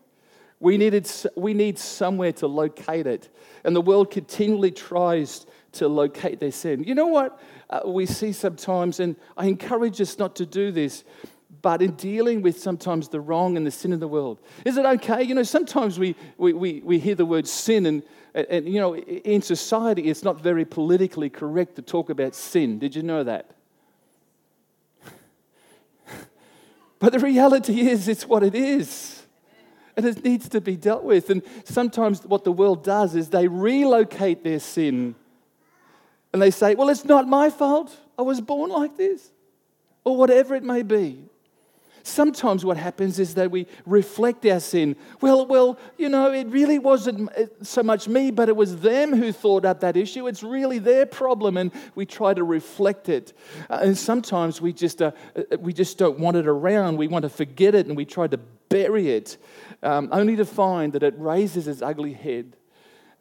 We, 0.59 0.77
needed, 0.77 1.09
we 1.35 1.53
need 1.53 1.77
somewhere 1.77 2.31
to 2.33 2.47
locate 2.47 3.05
it. 3.07 3.29
And 3.63 3.75
the 3.75 3.81
world 3.81 4.11
continually 4.11 4.71
tries 4.71 5.45
to 5.73 5.87
locate 5.87 6.39
their 6.39 6.51
sin. 6.51 6.83
You 6.83 6.95
know 6.95 7.07
what 7.07 7.39
uh, 7.69 7.81
we 7.85 8.05
see 8.05 8.31
sometimes, 8.31 8.99
and 8.99 9.15
I 9.35 9.47
encourage 9.47 9.99
us 9.99 10.17
not 10.17 10.35
to 10.37 10.45
do 10.45 10.71
this, 10.71 11.03
but 11.61 11.81
in 11.81 11.91
dealing 11.95 12.41
with 12.41 12.59
sometimes 12.59 13.09
the 13.09 13.19
wrong 13.19 13.57
and 13.57 13.65
the 13.65 13.71
sin 13.71 13.93
in 13.93 13.99
the 13.99 14.07
world. 14.07 14.39
Is 14.65 14.77
it 14.77 14.85
okay? 14.85 15.23
You 15.23 15.35
know, 15.35 15.43
sometimes 15.43 15.97
we, 15.97 16.15
we, 16.37 16.53
we, 16.53 16.81
we 16.83 16.99
hear 16.99 17.15
the 17.15 17.25
word 17.25 17.47
sin, 17.47 17.85
and, 17.85 18.03
and, 18.33 18.67
you 18.67 18.79
know, 18.79 18.95
in 18.95 19.41
society, 19.41 20.03
it's 20.03 20.23
not 20.23 20.41
very 20.41 20.65
politically 20.65 21.29
correct 21.29 21.75
to 21.75 21.81
talk 21.81 22.09
about 22.09 22.35
sin. 22.35 22.79
Did 22.79 22.95
you 22.95 23.03
know 23.03 23.23
that? 23.23 23.51
But 27.03 27.11
the 27.11 27.19
reality 27.19 27.81
is, 27.81 28.07
it's 28.07 28.25
what 28.25 28.43
it 28.43 28.55
is. 28.55 29.23
And 29.97 30.05
it 30.05 30.23
needs 30.23 30.47
to 30.47 30.61
be 30.61 30.77
dealt 30.77 31.03
with. 31.03 31.29
And 31.29 31.41
sometimes 31.65 32.23
what 32.23 32.45
the 32.45 32.51
world 32.53 32.81
does 32.81 33.13
is 33.13 33.29
they 33.29 33.49
relocate 33.49 34.45
their 34.45 34.59
sin 34.59 35.13
and 36.31 36.41
they 36.41 36.49
say, 36.49 36.75
Well, 36.75 36.87
it's 36.87 37.03
not 37.03 37.27
my 37.27 37.49
fault. 37.49 37.93
I 38.17 38.21
was 38.21 38.39
born 38.39 38.69
like 38.69 38.95
this. 38.95 39.31
Or 40.05 40.15
whatever 40.15 40.55
it 40.55 40.63
may 40.63 40.81
be. 40.81 41.25
Sometimes 42.03 42.65
what 42.65 42.75
happens 42.75 43.17
is 43.17 43.35
that 43.35 43.49
we 43.49 43.65
reflect 43.85 44.45
our 44.45 44.59
sin. 44.59 44.97
Well, 45.21 45.45
well, 45.45 45.79
you 45.97 46.09
know, 46.09 46.33
it 46.33 46.47
really 46.47 46.77
wasn't 46.77 47.29
so 47.65 47.81
much 47.81 48.09
me, 48.09 48.29
but 48.29 48.49
it 48.49 48.55
was 48.57 48.77
them 48.77 49.13
who 49.13 49.31
thought 49.31 49.63
up 49.63 49.79
that 49.79 49.95
issue. 49.95 50.27
It's 50.27 50.43
really 50.43 50.79
their 50.79 51.05
problem, 51.05 51.55
and 51.55 51.71
we 51.95 52.05
try 52.05 52.33
to 52.33 52.43
reflect 52.43 53.07
it. 53.07 53.31
Uh, 53.69 53.79
and 53.83 53.97
sometimes 53.97 54.59
we 54.59 54.73
just 54.73 55.01
uh, 55.01 55.11
uh, 55.35 55.57
we 55.59 55.71
just 55.71 55.97
don't 55.97 56.19
want 56.19 56.35
it 56.35 56.45
around. 56.45 56.97
We 56.97 57.07
want 57.07 57.23
to 57.23 57.29
forget 57.29 57.73
it, 57.73 57.87
and 57.87 57.95
we 57.95 58.03
try 58.03 58.27
to 58.27 58.37
bury 58.67 59.11
it, 59.11 59.37
um, 59.81 60.09
only 60.11 60.35
to 60.35 60.45
find 60.45 60.91
that 60.93 61.03
it 61.03 61.13
raises 61.17 61.69
its 61.69 61.81
ugly 61.81 62.13
head. 62.13 62.57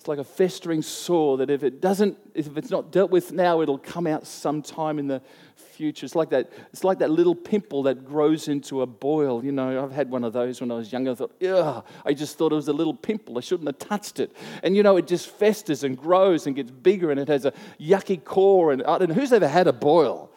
It's 0.03 0.09
like 0.09 0.19
a 0.19 0.25
festering 0.25 0.83
sore 0.83 1.37
that 1.37 1.49
if 1.49 1.63
it 1.63 1.81
doesn't, 1.81 2.19
if 2.35 2.57
it's 2.57 2.71
not 2.71 2.91
dealt 2.91 3.13
with 3.13 3.31
now, 3.31 3.61
it'll 3.61 3.79
come 3.79 4.09
out 4.09 4.27
sometime 4.27 4.99
in 4.99 5.07
the 5.07 5.23
future. 5.55 6.05
It's 6.05 6.17
like 6.17 6.31
that, 6.31 6.51
it's 6.73 6.83
like 6.83 6.99
that 6.99 7.11
little 7.13 7.37
pimple 7.37 7.85
that 7.85 8.05
grows 8.05 8.49
into 8.49 8.83
a 8.83 8.87
boil. 8.87 9.45
You 9.45 9.53
know, 9.53 9.81
I've 9.81 9.93
had 9.93 10.11
one 10.11 10.25
of 10.25 10.33
those 10.33 10.61
when 10.61 10.73
I 10.73 10.75
was 10.75 10.93
younger. 10.93 11.13
I 11.13 11.15
thought, 11.15 11.41
ugh, 11.41 11.85
I 12.05 12.15
just 12.15 12.37
thought 12.37 12.51
it 12.51 12.57
was 12.57 12.67
a 12.67 12.73
little 12.73 12.95
pimple. 12.95 13.39
I 13.39 13.43
shouldn't 13.43 13.69
have 13.69 13.79
touched 13.79 14.19
it. 14.19 14.35
And 14.65 14.77
you 14.77 14.83
know, 14.83 14.97
it 14.97 15.07
just 15.07 15.29
festers 15.29 15.85
and 15.85 15.97
grows 15.97 16.49
and 16.49 16.57
gets 16.57 16.73
bigger 16.73 17.13
and 17.13 17.21
it 17.21 17.29
has 17.29 17.45
a 17.45 17.53
yucky 17.79 18.25
core. 18.25 18.73
And, 18.73 19.13
who's 19.13 19.33
ever 19.33 19.47
had 19.47 19.69
a 19.69 19.73
boil? 19.73 20.33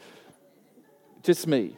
Just 1.24 1.48
me. 1.48 1.76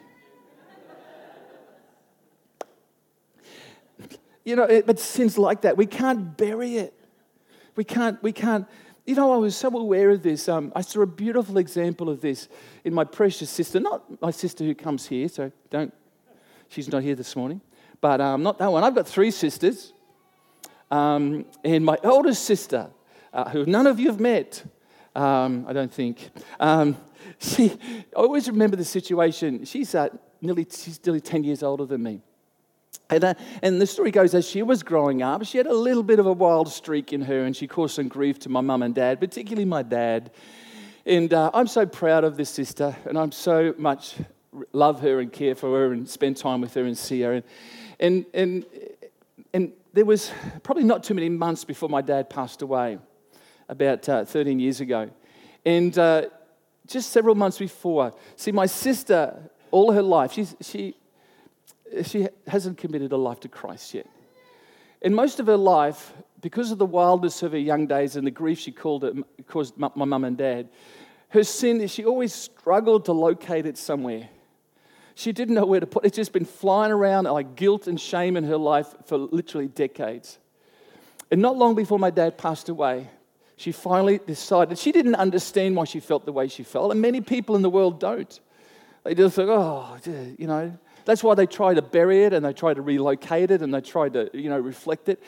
You 4.44 4.56
know, 4.56 4.64
it, 4.64 4.84
but 4.86 4.98
sin's 4.98 5.38
like 5.38 5.62
that. 5.62 5.78
We 5.78 5.86
can't 5.86 6.36
bury 6.36 6.76
it. 6.76 6.92
We 7.78 7.84
can't, 7.84 8.20
we 8.24 8.32
can't 8.32 8.66
you 9.06 9.14
know, 9.14 9.32
I 9.32 9.36
was 9.36 9.54
so 9.54 9.68
aware 9.68 10.10
of 10.10 10.20
this. 10.20 10.48
Um, 10.48 10.72
I 10.74 10.80
saw 10.80 11.02
a 11.02 11.06
beautiful 11.06 11.58
example 11.58 12.10
of 12.10 12.20
this 12.20 12.48
in 12.84 12.92
my 12.92 13.04
precious 13.04 13.50
sister, 13.50 13.78
not 13.78 14.20
my 14.20 14.32
sister 14.32 14.64
who 14.64 14.74
comes 14.74 15.06
here, 15.06 15.28
so 15.28 15.52
don't, 15.70 15.94
she's 16.66 16.90
not 16.90 17.04
here 17.04 17.14
this 17.14 17.36
morning, 17.36 17.60
but 18.00 18.20
um, 18.20 18.42
not 18.42 18.58
that 18.58 18.72
one. 18.72 18.82
I've 18.82 18.96
got 18.96 19.06
three 19.06 19.30
sisters. 19.30 19.92
Um, 20.90 21.44
and 21.64 21.84
my 21.84 21.96
oldest 22.02 22.46
sister, 22.46 22.90
uh, 23.32 23.48
who 23.48 23.64
none 23.64 23.86
of 23.86 24.00
you 24.00 24.08
have 24.08 24.18
met, 24.18 24.64
um, 25.14 25.64
I 25.68 25.72
don't 25.72 25.94
think, 25.94 26.30
um, 26.58 26.96
she, 27.38 27.70
I 27.70 28.20
always 28.20 28.48
remember 28.48 28.74
the 28.74 28.84
situation. 28.84 29.64
She's, 29.64 29.94
uh, 29.94 30.08
nearly, 30.40 30.66
she's 30.68 30.98
nearly 31.06 31.20
10 31.20 31.44
years 31.44 31.62
older 31.62 31.86
than 31.86 32.02
me. 32.02 32.22
And, 33.10 33.24
uh, 33.24 33.34
and 33.62 33.80
the 33.80 33.86
story 33.86 34.10
goes 34.10 34.34
as 34.34 34.46
she 34.46 34.62
was 34.62 34.82
growing 34.82 35.22
up, 35.22 35.44
she 35.44 35.56
had 35.56 35.66
a 35.66 35.72
little 35.72 36.02
bit 36.02 36.18
of 36.18 36.26
a 36.26 36.32
wild 36.32 36.68
streak 36.68 37.12
in 37.12 37.22
her, 37.22 37.44
and 37.44 37.56
she 37.56 37.66
caused 37.66 37.94
some 37.94 38.08
grief 38.08 38.38
to 38.40 38.50
my 38.50 38.60
mum 38.60 38.82
and 38.82 38.94
dad, 38.94 39.18
particularly 39.18 39.64
my 39.64 39.82
dad. 39.82 40.30
And 41.06 41.32
uh, 41.32 41.50
I'm 41.54 41.66
so 41.66 41.86
proud 41.86 42.24
of 42.24 42.36
this 42.36 42.50
sister, 42.50 42.94
and 43.06 43.16
I'm 43.18 43.32
so 43.32 43.74
much 43.78 44.16
love 44.72 45.00
her 45.00 45.20
and 45.20 45.32
care 45.32 45.54
for 45.54 45.70
her 45.78 45.92
and 45.92 46.08
spend 46.08 46.36
time 46.36 46.60
with 46.60 46.74
her 46.74 46.84
and 46.84 46.96
see 46.98 47.22
her. 47.22 47.32
And, 47.34 47.44
and, 48.00 48.26
and, 48.34 48.66
and 49.54 49.72
there 49.94 50.04
was 50.04 50.30
probably 50.62 50.84
not 50.84 51.02
too 51.02 51.14
many 51.14 51.30
months 51.30 51.64
before 51.64 51.88
my 51.88 52.02
dad 52.02 52.28
passed 52.28 52.60
away, 52.60 52.98
about 53.70 54.06
uh, 54.08 54.24
13 54.26 54.60
years 54.60 54.80
ago. 54.80 55.08
And 55.64 55.96
uh, 55.98 56.26
just 56.86 57.10
several 57.10 57.34
months 57.34 57.58
before, 57.58 58.12
see, 58.36 58.52
my 58.52 58.66
sister, 58.66 59.50
all 59.70 59.92
her 59.92 60.02
life, 60.02 60.32
she's, 60.32 60.54
she, 60.60 60.94
she 62.02 62.28
hasn't 62.46 62.78
committed 62.78 63.10
her 63.10 63.16
life 63.16 63.40
to 63.40 63.48
Christ 63.48 63.94
yet. 63.94 64.06
In 65.00 65.14
most 65.14 65.38
of 65.40 65.46
her 65.46 65.56
life, 65.56 66.12
because 66.40 66.70
of 66.70 66.78
the 66.78 66.86
wildness 66.86 67.42
of 67.42 67.52
her 67.52 67.58
young 67.58 67.86
days 67.86 68.16
and 68.16 68.26
the 68.26 68.30
grief 68.30 68.58
she 68.58 68.72
called 68.72 69.04
it, 69.04 69.16
caused 69.46 69.76
my 69.76 69.90
mum 69.94 70.24
and 70.24 70.36
dad, 70.36 70.68
her 71.30 71.44
sin 71.44 71.80
is 71.80 71.90
she 71.90 72.04
always 72.04 72.34
struggled 72.34 73.04
to 73.04 73.12
locate 73.12 73.66
it 73.66 73.76
somewhere. 73.76 74.28
She 75.14 75.32
didn't 75.32 75.56
know 75.56 75.66
where 75.66 75.80
to 75.80 75.86
put 75.86 76.04
it. 76.04 76.08
It's 76.08 76.16
just 76.16 76.32
been 76.32 76.44
flying 76.44 76.92
around 76.92 77.24
like 77.24 77.56
guilt 77.56 77.86
and 77.86 78.00
shame 78.00 78.36
in 78.36 78.44
her 78.44 78.56
life 78.56 78.94
for 79.06 79.18
literally 79.18 79.68
decades. 79.68 80.38
And 81.30 81.42
not 81.42 81.56
long 81.56 81.74
before 81.74 81.98
my 81.98 82.10
dad 82.10 82.38
passed 82.38 82.68
away, 82.68 83.10
she 83.56 83.72
finally 83.72 84.18
decided 84.18 84.78
she 84.78 84.92
didn't 84.92 85.16
understand 85.16 85.74
why 85.74 85.84
she 85.84 86.00
felt 86.00 86.24
the 86.24 86.32
way 86.32 86.46
she 86.48 86.62
felt. 86.62 86.92
And 86.92 87.00
many 87.02 87.20
people 87.20 87.56
in 87.56 87.62
the 87.62 87.70
world 87.70 87.98
don't. 87.98 88.40
They 89.04 89.14
just 89.14 89.36
think, 89.36 89.48
oh, 89.50 89.98
you 90.38 90.46
know, 90.46 90.78
that's 91.08 91.24
why 91.24 91.34
they 91.34 91.46
try 91.46 91.72
to 91.72 91.80
bury 91.80 92.24
it 92.24 92.34
and 92.34 92.44
they 92.44 92.52
try 92.52 92.74
to 92.74 92.82
relocate 92.82 93.50
it 93.50 93.62
and 93.62 93.72
they 93.72 93.80
try 93.80 94.10
to, 94.10 94.28
you 94.34 94.50
know, 94.50 94.58
reflect 94.58 95.08
it. 95.08 95.22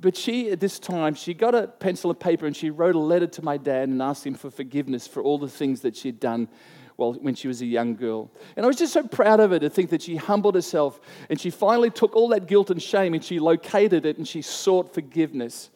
But 0.00 0.16
she, 0.16 0.50
at 0.50 0.58
this 0.58 0.78
time, 0.78 1.14
she 1.14 1.34
got 1.34 1.54
a 1.54 1.66
pencil 1.66 2.10
and 2.10 2.18
paper 2.18 2.46
and 2.46 2.56
she 2.56 2.70
wrote 2.70 2.94
a 2.94 2.98
letter 2.98 3.26
to 3.26 3.44
my 3.44 3.58
dad 3.58 3.90
and 3.90 4.00
asked 4.00 4.26
him 4.26 4.32
for 4.32 4.50
forgiveness 4.50 5.06
for 5.06 5.22
all 5.22 5.36
the 5.36 5.46
things 5.46 5.82
that 5.82 5.96
she'd 5.96 6.18
done 6.18 6.48
well, 6.96 7.12
when 7.12 7.34
she 7.34 7.46
was 7.46 7.60
a 7.60 7.66
young 7.66 7.94
girl. 7.94 8.30
And 8.56 8.64
I 8.64 8.68
was 8.68 8.76
just 8.76 8.94
so 8.94 9.02
proud 9.02 9.38
of 9.38 9.50
her 9.50 9.58
to 9.58 9.68
think 9.68 9.90
that 9.90 10.00
she 10.00 10.16
humbled 10.16 10.54
herself 10.54 10.98
and 11.28 11.38
she 11.38 11.50
finally 11.50 11.90
took 11.90 12.16
all 12.16 12.28
that 12.28 12.46
guilt 12.46 12.70
and 12.70 12.82
shame 12.82 13.12
and 13.12 13.22
she 13.22 13.38
located 13.38 14.06
it 14.06 14.16
and 14.16 14.26
she 14.26 14.40
sought 14.40 14.94
forgiveness. 14.94 15.68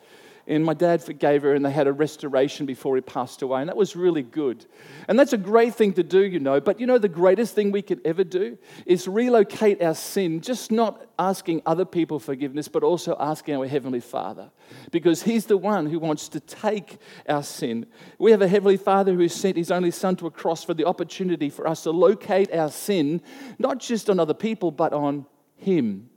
And 0.47 0.65
my 0.65 0.75
dad 0.75 1.03
forgave 1.03 1.43
her, 1.43 1.55
and 1.55 1.65
they 1.65 1.71
had 1.71 1.87
a 1.87 1.93
restoration 1.93 2.67
before 2.67 2.97
he 2.97 3.01
passed 3.01 3.43
away. 3.43 3.61
And 3.61 3.69
that 3.69 3.77
was 3.77 3.95
really 3.95 4.23
good. 4.23 4.67
And 5.07 5.17
that's 5.17 5.33
a 5.33 5.39
great 5.39 5.75
thing 5.75 5.93
to 5.93 6.03
do, 6.03 6.21
you 6.21 6.41
know. 6.41 6.61
But 6.61 6.81
you 6.81 6.87
know, 6.87 6.99
the 6.99 7.09
greatest 7.09 7.55
thing 7.55 7.71
we 7.71 7.81
could 7.81 8.01
ever 8.05 8.25
do 8.25 8.59
is 8.85 9.07
relocate 9.07 9.81
our 9.81 9.95
sin, 9.95 10.41
just 10.41 10.73
not 10.73 11.07
asking 11.17 11.63
other 11.65 11.85
people 11.85 12.19
forgiveness, 12.19 12.67
but 12.67 12.83
also 12.83 13.17
asking 13.21 13.55
our 13.57 13.67
Heavenly 13.69 14.01
Father. 14.01 14.51
Because 14.91 15.23
He's 15.23 15.47
the 15.47 15.57
one 15.57 15.87
who 15.87 16.01
wants 16.01 16.29
to 16.31 16.41
take 16.41 16.99
our 17.29 17.45
sin. 17.45 17.87
We 18.19 18.33
have 18.33 18.43
a 18.43 18.49
Heavenly 18.49 18.79
Father 18.79 19.15
who 19.15 19.29
sent 19.29 19.57
His 19.57 19.71
only 19.71 19.93
Son 19.93 20.17
to 20.17 20.27
a 20.27 20.31
cross 20.31 20.65
for 20.65 20.75
the 20.75 20.87
opportunity 20.87 21.51
for 21.51 21.69
us 21.69 21.85
to 21.85 21.93
locate 21.93 22.53
our 22.53 22.71
sin, 22.71 23.23
not 23.61 23.79
just 23.79 24.11
on 24.11 24.19
other 24.19 24.35
people, 24.35 24.73
but 24.73 24.93
on 24.93 25.25
Him. 25.57 26.11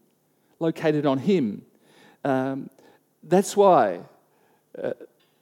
Located 0.59 1.05
on 1.05 1.19
Him. 1.19 1.61
Um, 2.23 2.71
that's 3.21 3.55
why 3.55 4.01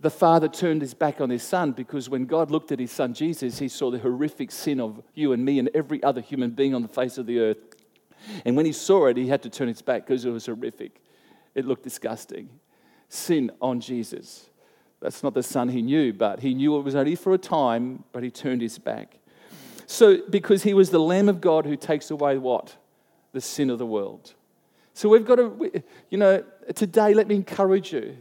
the 0.03 0.09
father 0.09 0.49
turned 0.49 0.81
his 0.81 0.93
back 0.93 1.21
on 1.21 1.29
his 1.29 1.43
son 1.43 1.71
because 1.71 2.09
when 2.09 2.25
God 2.25 2.51
looked 2.51 2.71
at 2.71 2.79
his 2.79 2.91
son 2.91 3.13
Jesus, 3.13 3.59
he 3.59 3.69
saw 3.69 3.89
the 3.89 3.99
horrific 3.99 4.51
sin 4.51 4.81
of 4.81 5.01
you 5.15 5.31
and 5.31 5.43
me 5.43 5.59
and 5.59 5.69
every 5.73 6.03
other 6.03 6.19
human 6.19 6.51
being 6.51 6.75
on 6.75 6.81
the 6.81 6.89
face 6.89 7.17
of 7.17 7.25
the 7.25 7.39
earth. 7.39 7.57
And 8.45 8.55
when 8.55 8.65
he 8.65 8.73
saw 8.73 9.07
it, 9.07 9.17
he 9.17 9.27
had 9.27 9.41
to 9.43 9.49
turn 9.49 9.69
his 9.69 9.81
back 9.81 10.05
because 10.05 10.25
it 10.25 10.29
was 10.29 10.45
horrific. 10.45 11.01
It 11.55 11.65
looked 11.65 11.83
disgusting. 11.83 12.49
Sin 13.07 13.51
on 13.61 13.79
Jesus. 13.79 14.49
That's 14.99 15.23
not 15.23 15.33
the 15.33 15.43
son 15.43 15.69
he 15.69 15.81
knew, 15.81 16.11
but 16.13 16.41
he 16.41 16.53
knew 16.53 16.77
it 16.77 16.83
was 16.83 16.95
only 16.95 17.15
for 17.15 17.33
a 17.33 17.37
time, 17.37 18.03
but 18.11 18.23
he 18.23 18.31
turned 18.31 18.61
his 18.61 18.77
back. 18.77 19.19
So, 19.85 20.19
because 20.29 20.63
he 20.63 20.73
was 20.73 20.89
the 20.89 20.99
Lamb 20.99 21.27
of 21.27 21.41
God 21.41 21.65
who 21.65 21.75
takes 21.75 22.09
away 22.09 22.37
what? 22.37 22.75
The 23.33 23.41
sin 23.41 23.69
of 23.69 23.79
the 23.79 23.85
world. 23.85 24.33
So, 24.93 25.09
we've 25.09 25.25
got 25.25 25.35
to, 25.35 25.83
you 26.09 26.17
know, 26.17 26.43
today, 26.73 27.13
let 27.13 27.27
me 27.27 27.35
encourage 27.35 27.91
you 27.91 28.17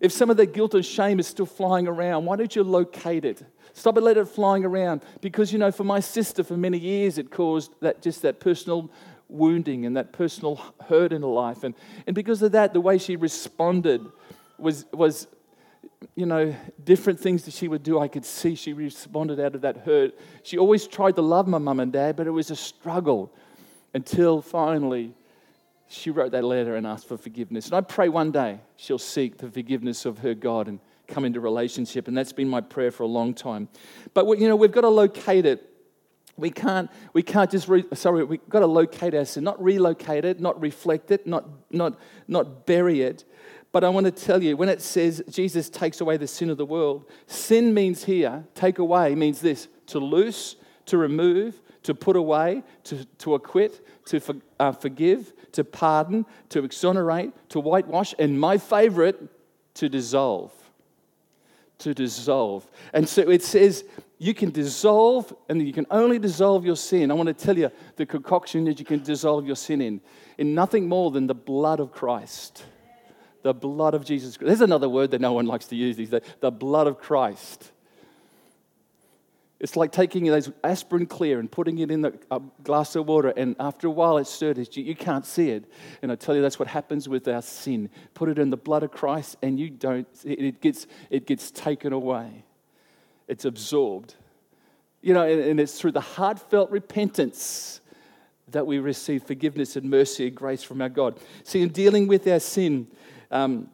if 0.00 0.12
some 0.12 0.30
of 0.30 0.36
the 0.36 0.46
guilt 0.46 0.74
and 0.74 0.84
shame 0.84 1.20
is 1.20 1.26
still 1.26 1.46
flying 1.46 1.86
around, 1.86 2.24
why 2.24 2.36
don't 2.36 2.56
you 2.56 2.64
locate 2.64 3.24
it? 3.24 3.42
Stop 3.74 3.96
and 3.96 4.04
let 4.04 4.16
it 4.16 4.26
flying 4.26 4.64
around. 4.64 5.02
Because, 5.20 5.52
you 5.52 5.58
know, 5.58 5.70
for 5.70 5.84
my 5.84 6.00
sister, 6.00 6.42
for 6.42 6.56
many 6.56 6.78
years, 6.78 7.18
it 7.18 7.30
caused 7.30 7.72
that 7.80 8.02
just 8.02 8.22
that 8.22 8.40
personal 8.40 8.90
wounding 9.28 9.86
and 9.86 9.96
that 9.96 10.12
personal 10.12 10.60
hurt 10.88 11.12
in 11.12 11.22
her 11.22 11.28
life. 11.28 11.62
And, 11.64 11.74
and 12.06 12.14
because 12.14 12.42
of 12.42 12.52
that, 12.52 12.72
the 12.72 12.80
way 12.80 12.98
she 12.98 13.16
responded 13.16 14.04
was, 14.58 14.86
was, 14.92 15.28
you 16.16 16.26
know, 16.26 16.54
different 16.82 17.20
things 17.20 17.44
that 17.44 17.54
she 17.54 17.68
would 17.68 17.82
do. 17.82 18.00
I 18.00 18.08
could 18.08 18.24
see 18.24 18.54
she 18.54 18.72
responded 18.72 19.38
out 19.38 19.54
of 19.54 19.60
that 19.60 19.78
hurt. 19.78 20.18
She 20.42 20.58
always 20.58 20.86
tried 20.86 21.16
to 21.16 21.22
love 21.22 21.46
my 21.46 21.58
mum 21.58 21.78
and 21.78 21.92
dad, 21.92 22.16
but 22.16 22.26
it 22.26 22.30
was 22.30 22.50
a 22.50 22.56
struggle 22.56 23.32
until 23.94 24.40
finally 24.40 25.14
she 25.90 26.10
wrote 26.10 26.30
that 26.30 26.44
letter 26.44 26.76
and 26.76 26.86
asked 26.86 27.08
for 27.08 27.18
forgiveness. 27.18 27.66
And 27.66 27.74
I 27.74 27.80
pray 27.80 28.08
one 28.08 28.30
day 28.30 28.60
she'll 28.76 28.96
seek 28.96 29.38
the 29.38 29.50
forgiveness 29.50 30.06
of 30.06 30.18
her 30.18 30.34
God 30.34 30.68
and 30.68 30.78
come 31.08 31.24
into 31.24 31.40
relationship. 31.40 32.06
And 32.06 32.16
that's 32.16 32.32
been 32.32 32.48
my 32.48 32.60
prayer 32.60 32.92
for 32.92 33.02
a 33.02 33.08
long 33.08 33.34
time. 33.34 33.68
But, 34.14 34.26
you 34.38 34.48
know, 34.48 34.54
we've 34.54 34.70
got 34.70 34.82
to 34.82 34.88
locate 34.88 35.46
it. 35.46 35.66
We 36.36 36.50
can't, 36.50 36.88
we 37.12 37.24
can't 37.24 37.50
just, 37.50 37.66
re, 37.66 37.84
sorry, 37.94 38.22
we've 38.22 38.48
got 38.48 38.60
to 38.60 38.66
locate 38.66 39.14
our 39.14 39.24
sin, 39.24 39.42
not 39.42 39.60
relocate 39.60 40.24
it, 40.24 40.38
not 40.38 40.60
reflect 40.60 41.10
it, 41.10 41.26
not, 41.26 41.48
not, 41.72 41.98
not 42.28 42.66
bury 42.66 43.02
it. 43.02 43.24
But 43.72 43.82
I 43.82 43.88
want 43.88 44.06
to 44.06 44.12
tell 44.12 44.40
you, 44.40 44.56
when 44.56 44.68
it 44.68 44.80
says 44.80 45.24
Jesus 45.28 45.68
takes 45.68 46.00
away 46.00 46.16
the 46.18 46.28
sin 46.28 46.50
of 46.50 46.56
the 46.56 46.64
world, 46.64 47.10
sin 47.26 47.74
means 47.74 48.04
here, 48.04 48.44
take 48.54 48.78
away 48.78 49.16
means 49.16 49.40
this 49.40 49.66
to 49.86 49.98
loose, 49.98 50.54
to 50.86 50.98
remove, 50.98 51.60
to 51.82 51.94
put 51.94 52.16
away, 52.16 52.62
to, 52.84 53.04
to 53.18 53.34
acquit, 53.34 53.84
to 54.06 54.20
for, 54.20 54.36
uh, 54.58 54.72
forgive, 54.72 55.32
to 55.52 55.64
pardon, 55.64 56.26
to 56.50 56.64
exonerate, 56.64 57.32
to 57.50 57.60
whitewash, 57.60 58.14
and 58.18 58.38
my 58.38 58.58
favorite, 58.58 59.20
to 59.74 59.88
dissolve. 59.88 60.52
To 61.78 61.94
dissolve. 61.94 62.68
And 62.92 63.08
so 63.08 63.22
it 63.22 63.42
says 63.42 63.84
you 64.18 64.34
can 64.34 64.50
dissolve, 64.50 65.34
and 65.48 65.66
you 65.66 65.72
can 65.72 65.86
only 65.90 66.18
dissolve 66.18 66.64
your 66.64 66.76
sin. 66.76 67.10
I 67.10 67.14
want 67.14 67.28
to 67.28 67.34
tell 67.34 67.56
you 67.56 67.70
the 67.96 68.04
concoction 68.06 68.64
that 68.64 68.78
you 68.78 68.84
can 68.84 69.02
dissolve 69.02 69.46
your 69.46 69.56
sin 69.56 69.80
in, 69.80 70.00
in 70.36 70.54
nothing 70.54 70.88
more 70.88 71.10
than 71.10 71.26
the 71.26 71.34
blood 71.34 71.80
of 71.80 71.92
Christ. 71.92 72.64
The 73.42 73.54
blood 73.54 73.94
of 73.94 74.04
Jesus 74.04 74.36
Christ. 74.36 74.48
There's 74.48 74.60
another 74.60 74.88
word 74.88 75.12
that 75.12 75.20
no 75.20 75.32
one 75.32 75.46
likes 75.46 75.66
to 75.68 75.76
use 75.76 75.96
these 75.96 76.10
days 76.10 76.22
the 76.40 76.50
blood 76.50 76.86
of 76.86 76.98
Christ. 76.98 77.72
It's 79.60 79.76
like 79.76 79.92
taking 79.92 80.24
those 80.24 80.50
aspirin 80.64 81.04
clear 81.04 81.38
and 81.38 81.50
putting 81.50 81.78
it 81.78 81.90
in 81.90 82.02
a 82.30 82.40
glass 82.64 82.96
of 82.96 83.06
water, 83.06 83.34
and 83.36 83.54
after 83.60 83.88
a 83.88 83.90
while 83.90 84.16
it's 84.16 84.30
stirred. 84.30 84.58
You 84.74 84.96
can't 84.96 85.26
see 85.26 85.50
it. 85.50 85.70
And 86.00 86.10
I 86.10 86.14
tell 86.14 86.34
you, 86.34 86.40
that's 86.40 86.58
what 86.58 86.66
happens 86.66 87.10
with 87.10 87.28
our 87.28 87.42
sin. 87.42 87.90
Put 88.14 88.30
it 88.30 88.38
in 88.38 88.48
the 88.48 88.56
blood 88.56 88.82
of 88.82 88.90
Christ, 88.90 89.36
and 89.42 89.60
you 89.60 89.68
don't, 89.68 90.08
it 90.24 90.62
gets, 90.62 90.86
it 91.10 91.26
gets 91.26 91.50
taken 91.50 91.92
away. 91.92 92.44
It's 93.28 93.44
absorbed. 93.44 94.14
You 95.02 95.12
know, 95.12 95.26
and 95.26 95.60
it's 95.60 95.78
through 95.78 95.92
the 95.92 96.00
heartfelt 96.00 96.70
repentance 96.70 97.82
that 98.48 98.66
we 98.66 98.78
receive 98.78 99.24
forgiveness 99.24 99.76
and 99.76 99.88
mercy 99.90 100.26
and 100.26 100.34
grace 100.34 100.62
from 100.62 100.80
our 100.80 100.88
God. 100.88 101.20
See, 101.44 101.60
in 101.60 101.68
dealing 101.68 102.08
with 102.08 102.26
our 102.26 102.40
sin, 102.40 102.86
um, 103.30 103.68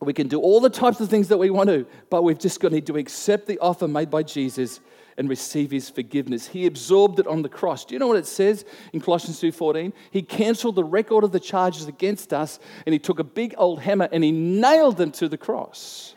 we 0.00 0.12
can 0.12 0.28
do 0.28 0.40
all 0.40 0.60
the 0.60 0.70
types 0.70 1.00
of 1.00 1.08
things 1.08 1.26
that 1.28 1.38
we 1.38 1.50
want 1.50 1.68
to, 1.70 1.86
but 2.08 2.22
we've 2.22 2.38
just 2.38 2.60
got 2.60 2.68
to 2.68 2.76
need 2.76 2.86
to 2.86 2.96
accept 2.96 3.46
the 3.46 3.58
offer 3.58 3.88
made 3.88 4.10
by 4.10 4.22
Jesus 4.22 4.78
and 5.18 5.28
receive 5.28 5.72
his 5.72 5.90
forgiveness. 5.90 6.46
He 6.46 6.64
absorbed 6.64 7.18
it 7.18 7.26
on 7.26 7.42
the 7.42 7.48
cross. 7.48 7.84
Do 7.84 7.94
you 7.94 7.98
know 7.98 8.06
what 8.06 8.16
it 8.16 8.26
says 8.26 8.64
in 8.92 9.00
Colossians 9.00 9.40
2:14? 9.40 9.92
He 10.12 10.22
canceled 10.22 10.76
the 10.76 10.84
record 10.84 11.24
of 11.24 11.32
the 11.32 11.40
charges 11.40 11.88
against 11.88 12.32
us 12.32 12.60
and 12.86 12.92
he 12.92 13.00
took 13.00 13.18
a 13.18 13.24
big 13.24 13.54
old 13.58 13.80
hammer 13.80 14.08
and 14.10 14.22
he 14.22 14.30
nailed 14.30 14.96
them 14.96 15.10
to 15.12 15.28
the 15.28 15.36
cross. 15.36 16.14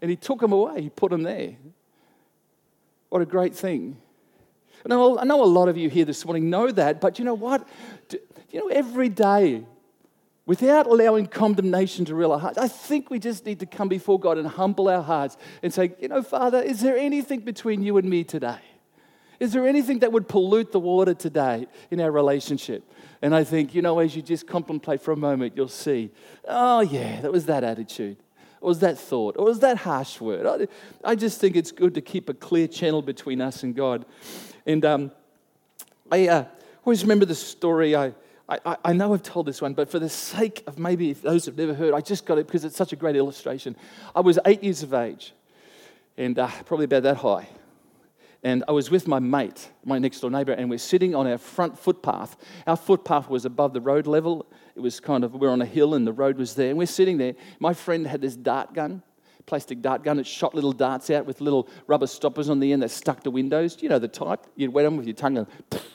And 0.00 0.10
he 0.10 0.16
took 0.16 0.40
them 0.40 0.52
away. 0.52 0.82
He 0.82 0.88
put 0.88 1.10
them 1.10 1.24
there. 1.24 1.56
What 3.08 3.20
a 3.20 3.26
great 3.26 3.54
thing. 3.54 3.96
I 4.84 4.88
know, 4.88 5.18
I 5.18 5.24
know 5.24 5.42
a 5.42 5.44
lot 5.44 5.68
of 5.68 5.76
you 5.76 5.90
here 5.90 6.04
this 6.04 6.24
morning 6.24 6.48
know 6.48 6.70
that, 6.70 7.00
but 7.00 7.18
you 7.18 7.24
know 7.24 7.34
what? 7.34 7.66
You 8.52 8.60
know, 8.60 8.68
every 8.68 9.08
day 9.08 9.64
without 10.46 10.86
allowing 10.86 11.26
condemnation 11.26 12.04
to 12.04 12.14
rule 12.14 12.32
our 12.32 12.38
hearts. 12.38 12.56
I 12.56 12.68
think 12.68 13.10
we 13.10 13.18
just 13.18 13.44
need 13.44 13.60
to 13.60 13.66
come 13.66 13.88
before 13.88 14.18
God 14.18 14.38
and 14.38 14.46
humble 14.46 14.88
our 14.88 15.02
hearts 15.02 15.36
and 15.62 15.74
say, 15.74 15.94
you 16.00 16.08
know, 16.08 16.22
Father, 16.22 16.62
is 16.62 16.80
there 16.80 16.96
anything 16.96 17.40
between 17.40 17.82
you 17.82 17.98
and 17.98 18.08
me 18.08 18.22
today? 18.22 18.60
Is 19.38 19.52
there 19.52 19.66
anything 19.66 19.98
that 19.98 20.12
would 20.12 20.28
pollute 20.28 20.72
the 20.72 20.80
water 20.80 21.12
today 21.12 21.66
in 21.90 22.00
our 22.00 22.10
relationship? 22.10 22.90
And 23.20 23.34
I 23.34 23.44
think, 23.44 23.74
you 23.74 23.82
know, 23.82 23.98
as 23.98 24.16
you 24.16 24.22
just 24.22 24.46
contemplate 24.46 25.02
for 25.02 25.12
a 25.12 25.16
moment, 25.16 25.54
you'll 25.56 25.68
see, 25.68 26.10
oh, 26.48 26.80
yeah, 26.80 27.20
that 27.20 27.32
was 27.32 27.46
that 27.46 27.64
attitude. 27.64 28.16
Or 28.60 28.68
was 28.68 28.78
that 28.78 28.98
thought? 28.98 29.36
Or 29.38 29.44
was 29.44 29.58
that 29.60 29.78
harsh 29.78 30.20
word? 30.20 30.68
I, 31.04 31.14
just 31.14 31.40
think 31.40 31.56
it's 31.56 31.72
good 31.72 31.94
to 31.94 32.00
keep 32.00 32.28
a 32.28 32.34
clear 32.34 32.66
channel 32.66 33.02
between 33.02 33.40
us 33.40 33.62
and 33.62 33.74
God. 33.74 34.06
And 34.64 34.84
um, 34.84 35.10
I 36.10 36.28
uh, 36.28 36.44
always 36.84 37.02
remember 37.02 37.26
the 37.26 37.34
story. 37.34 37.94
I, 38.48 38.58
I, 38.64 38.76
I, 38.86 38.92
know 38.92 39.12
I've 39.12 39.22
told 39.22 39.46
this 39.46 39.60
one, 39.60 39.74
but 39.74 39.90
for 39.90 39.98
the 39.98 40.08
sake 40.08 40.62
of 40.66 40.78
maybe 40.78 41.12
those 41.12 41.46
who've 41.46 41.58
never 41.58 41.74
heard, 41.74 41.94
I 41.94 42.00
just 42.00 42.26
got 42.26 42.38
it 42.38 42.46
because 42.46 42.64
it's 42.64 42.76
such 42.76 42.92
a 42.92 42.96
great 42.96 43.16
illustration. 43.16 43.76
I 44.14 44.20
was 44.20 44.38
eight 44.46 44.62
years 44.62 44.82
of 44.82 44.94
age, 44.94 45.32
and 46.16 46.38
uh, 46.38 46.48
probably 46.64 46.84
about 46.84 47.02
that 47.02 47.16
high. 47.16 47.48
And 48.44 48.62
I 48.68 48.72
was 48.72 48.90
with 48.90 49.08
my 49.08 49.18
mate, 49.18 49.70
my 49.84 49.98
next 49.98 50.20
door 50.20 50.30
neighbor, 50.30 50.52
and 50.52 50.70
we're 50.70 50.78
sitting 50.78 51.16
on 51.16 51.26
our 51.26 51.38
front 51.38 51.76
footpath. 51.76 52.36
Our 52.66 52.76
footpath 52.76 53.28
was 53.28 53.44
above 53.44 53.72
the 53.72 53.80
road 53.80 54.06
level. 54.06 54.46
It 54.76 54.80
was 54.80 55.00
kind 55.00 55.24
of, 55.24 55.34
we're 55.34 55.50
on 55.50 55.62
a 55.62 55.66
hill, 55.66 55.94
and 55.94 56.06
the 56.06 56.12
road 56.12 56.38
was 56.38 56.54
there. 56.54 56.68
And 56.68 56.78
we're 56.78 56.86
sitting 56.86 57.18
there. 57.18 57.34
My 57.58 57.74
friend 57.74 58.06
had 58.06 58.20
this 58.20 58.36
dart 58.36 58.74
gun 58.74 59.02
plastic 59.46 59.80
dart 59.80 60.02
gun. 60.02 60.18
It 60.18 60.26
shot 60.26 60.54
little 60.54 60.72
darts 60.72 61.08
out 61.08 61.24
with 61.24 61.40
little 61.40 61.68
rubber 61.86 62.08
stoppers 62.08 62.48
on 62.48 62.58
the 62.58 62.72
end 62.72 62.82
that 62.82 62.90
stuck 62.90 63.22
to 63.22 63.30
windows. 63.30 63.78
You 63.80 63.88
know 63.88 64.00
the 64.00 64.08
type. 64.08 64.44
You'd 64.56 64.72
wet 64.72 64.84
them 64.84 64.96
with 64.96 65.06
your 65.06 65.14
tongue 65.14 65.38
and 65.38 65.46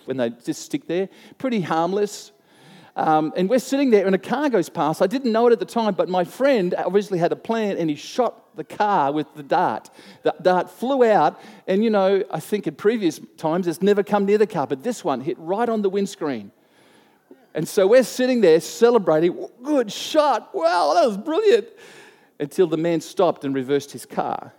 when 0.05 0.17
they 0.17 0.29
just 0.29 0.61
stick 0.63 0.87
there. 0.87 1.09
Pretty 1.37 1.59
harmless. 1.59 2.31
Um, 2.95 3.31
and 3.37 3.49
we're 3.49 3.59
sitting 3.59 3.89
there 3.89 4.05
and 4.05 4.13
a 4.13 4.19
car 4.19 4.49
goes 4.49 4.69
past. 4.69 5.01
I 5.01 5.07
didn't 5.07 5.31
know 5.31 5.47
it 5.47 5.53
at 5.53 5.59
the 5.59 5.65
time, 5.65 5.93
but 5.93 6.09
my 6.09 6.23
friend 6.23 6.75
obviously 6.77 7.19
had 7.19 7.31
a 7.31 7.37
plan 7.37 7.77
and 7.77 7.89
he 7.89 7.95
shot 7.95 8.55
the 8.55 8.63
car 8.63 9.11
with 9.11 9.27
the 9.35 9.43
dart. 9.43 9.89
The 10.23 10.35
dart 10.41 10.69
flew 10.69 11.05
out, 11.05 11.39
and 11.67 11.83
you 11.83 11.89
know, 11.89 12.23
I 12.29 12.39
think 12.41 12.67
in 12.67 12.75
previous 12.75 13.19
times 13.37 13.65
it's 13.67 13.81
never 13.81 14.03
come 14.03 14.25
near 14.25 14.37
the 14.37 14.47
car, 14.47 14.67
but 14.67 14.83
this 14.83 15.03
one 15.03 15.21
hit 15.21 15.37
right 15.39 15.69
on 15.69 15.81
the 15.81 15.89
windscreen. 15.89 16.51
And 17.53 17.67
so 17.67 17.87
we're 17.87 18.03
sitting 18.03 18.41
there 18.41 18.59
celebrating, 18.59 19.47
good 19.63 19.91
shot, 19.91 20.53
wow, 20.53 20.93
that 20.93 21.07
was 21.07 21.17
brilliant. 21.17 21.67
Until 22.39 22.67
the 22.67 22.77
man 22.77 23.01
stopped 23.01 23.45
and 23.45 23.53
reversed 23.53 23.91
his 23.91 24.05
car. 24.05 24.53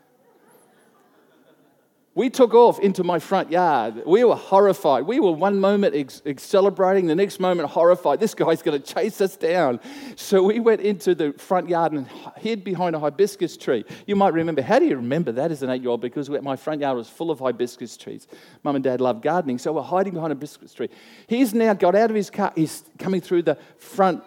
We 2.15 2.29
took 2.29 2.53
off 2.53 2.79
into 2.79 3.03
my 3.03 3.19
front 3.19 3.51
yard. 3.51 4.03
We 4.05 4.23
were 4.25 4.37
horrified. 4.37 5.07
We 5.07 5.19
were 5.19 5.33
one 5.33 5.59
moment 5.59 5.95
ex- 5.95 6.21
ex- 6.27 6.43
celebrating, 6.43 7.07
the 7.07 7.15
next 7.15 7.41
moment 7.41 7.71
horrified. 7.71 8.21
This 8.21 8.35
guy's 8.35 8.61
going 8.61 8.81
to 8.81 8.95
chase 8.95 9.23
us 9.23 9.35
down. 9.35 9.81
So 10.17 10.43
we 10.43 10.61
went 10.61 10.83
into 10.83 11.15
the 11.15 11.33
front 11.33 11.71
yard 11.71 11.93
and 11.93 12.07
hid 12.37 12.65
behind 12.65 12.95
a 12.95 12.99
hibiscus 12.99 13.57
tree. 13.57 13.87
You 14.07 14.15
might 14.15 14.35
remember, 14.35 14.61
how 14.61 14.79
do 14.79 14.85
you 14.85 14.97
remember 14.97 15.33
that 15.33 15.51
as 15.51 15.63
an 15.63 15.71
eight 15.71 15.81
year 15.81 15.91
old? 15.91 16.03
Because 16.03 16.29
my 16.29 16.55
front 16.55 16.83
yard 16.83 16.99
was 16.99 17.09
full 17.09 17.31
of 17.31 17.39
hibiscus 17.39 17.97
trees. 17.97 18.27
Mum 18.63 18.77
and 18.77 18.85
dad 18.85 19.01
loved 19.01 19.23
gardening, 19.23 19.57
so 19.57 19.73
we're 19.73 19.81
hiding 19.81 20.13
behind 20.13 20.33
a 20.33 20.37
hibiscus 20.37 20.75
tree. 20.75 20.91
He's 21.29 21.55
now 21.55 21.73
got 21.73 21.95
out 21.95 22.11
of 22.11 22.17
his 22.17 22.29
car, 22.29 22.53
he's 22.55 22.85
coming 22.99 23.23
through 23.23 23.43
the 23.43 23.57
front 23.79 24.23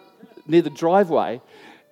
near 0.48 0.62
the 0.62 0.70
driveway 0.70 1.40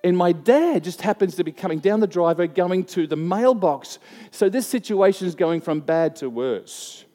and 0.05 0.15
my 0.15 0.33
dad 0.33 0.83
just 0.83 1.01
happens 1.01 1.35
to 1.35 1.43
be 1.43 1.51
coming 1.51 1.79
down 1.79 1.99
the 1.99 2.05
driveway 2.05 2.45
going 2.45 2.83
to 2.85 3.07
the 3.07 3.15
mailbox. 3.15 3.97
So 4.29 4.49
this 4.49 4.67
situation 4.67 5.25
is 5.25 5.33
going 5.33 5.61
from 5.61 5.79
bad 5.79 6.15
to 6.17 6.29
worse. 6.29 7.05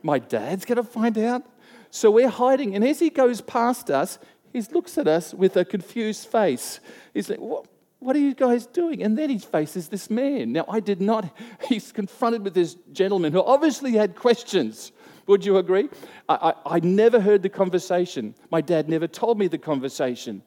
My 0.00 0.20
dad's 0.20 0.64
going 0.64 0.76
to 0.76 0.84
find 0.84 1.18
out. 1.18 1.44
So 1.90 2.12
we're 2.12 2.28
hiding. 2.28 2.76
And 2.76 2.84
as 2.84 3.00
he 3.00 3.10
goes 3.10 3.40
past 3.40 3.90
us, 3.90 4.20
he 4.52 4.60
looks 4.60 4.96
at 4.96 5.08
us 5.08 5.34
with 5.34 5.56
a 5.56 5.64
confused 5.64 6.28
face. 6.28 6.78
He's 7.12 7.28
like, 7.28 7.40
what? 7.40 7.66
What 7.98 8.14
are 8.14 8.20
you 8.20 8.34
guys 8.34 8.66
doing? 8.66 9.02
And 9.02 9.16
then 9.16 9.30
he 9.30 9.38
faces 9.38 9.88
this 9.88 10.10
man. 10.10 10.52
Now, 10.52 10.66
I 10.68 10.80
did 10.80 11.00
not, 11.00 11.34
he's 11.68 11.90
confronted 11.90 12.44
with 12.44 12.52
this 12.52 12.76
gentleman 12.92 13.32
who 13.32 13.42
obviously 13.42 13.92
had 13.92 14.14
questions. 14.14 14.92
Would 15.26 15.46
you 15.46 15.56
agree? 15.56 15.88
I, 16.28 16.52
I, 16.66 16.76
I 16.76 16.80
never 16.80 17.18
heard 17.18 17.42
the 17.42 17.48
conversation. 17.48 18.34
My 18.50 18.60
dad 18.60 18.90
never 18.90 19.06
told 19.06 19.38
me 19.38 19.48
the 19.48 19.56
conversation. 19.56 20.42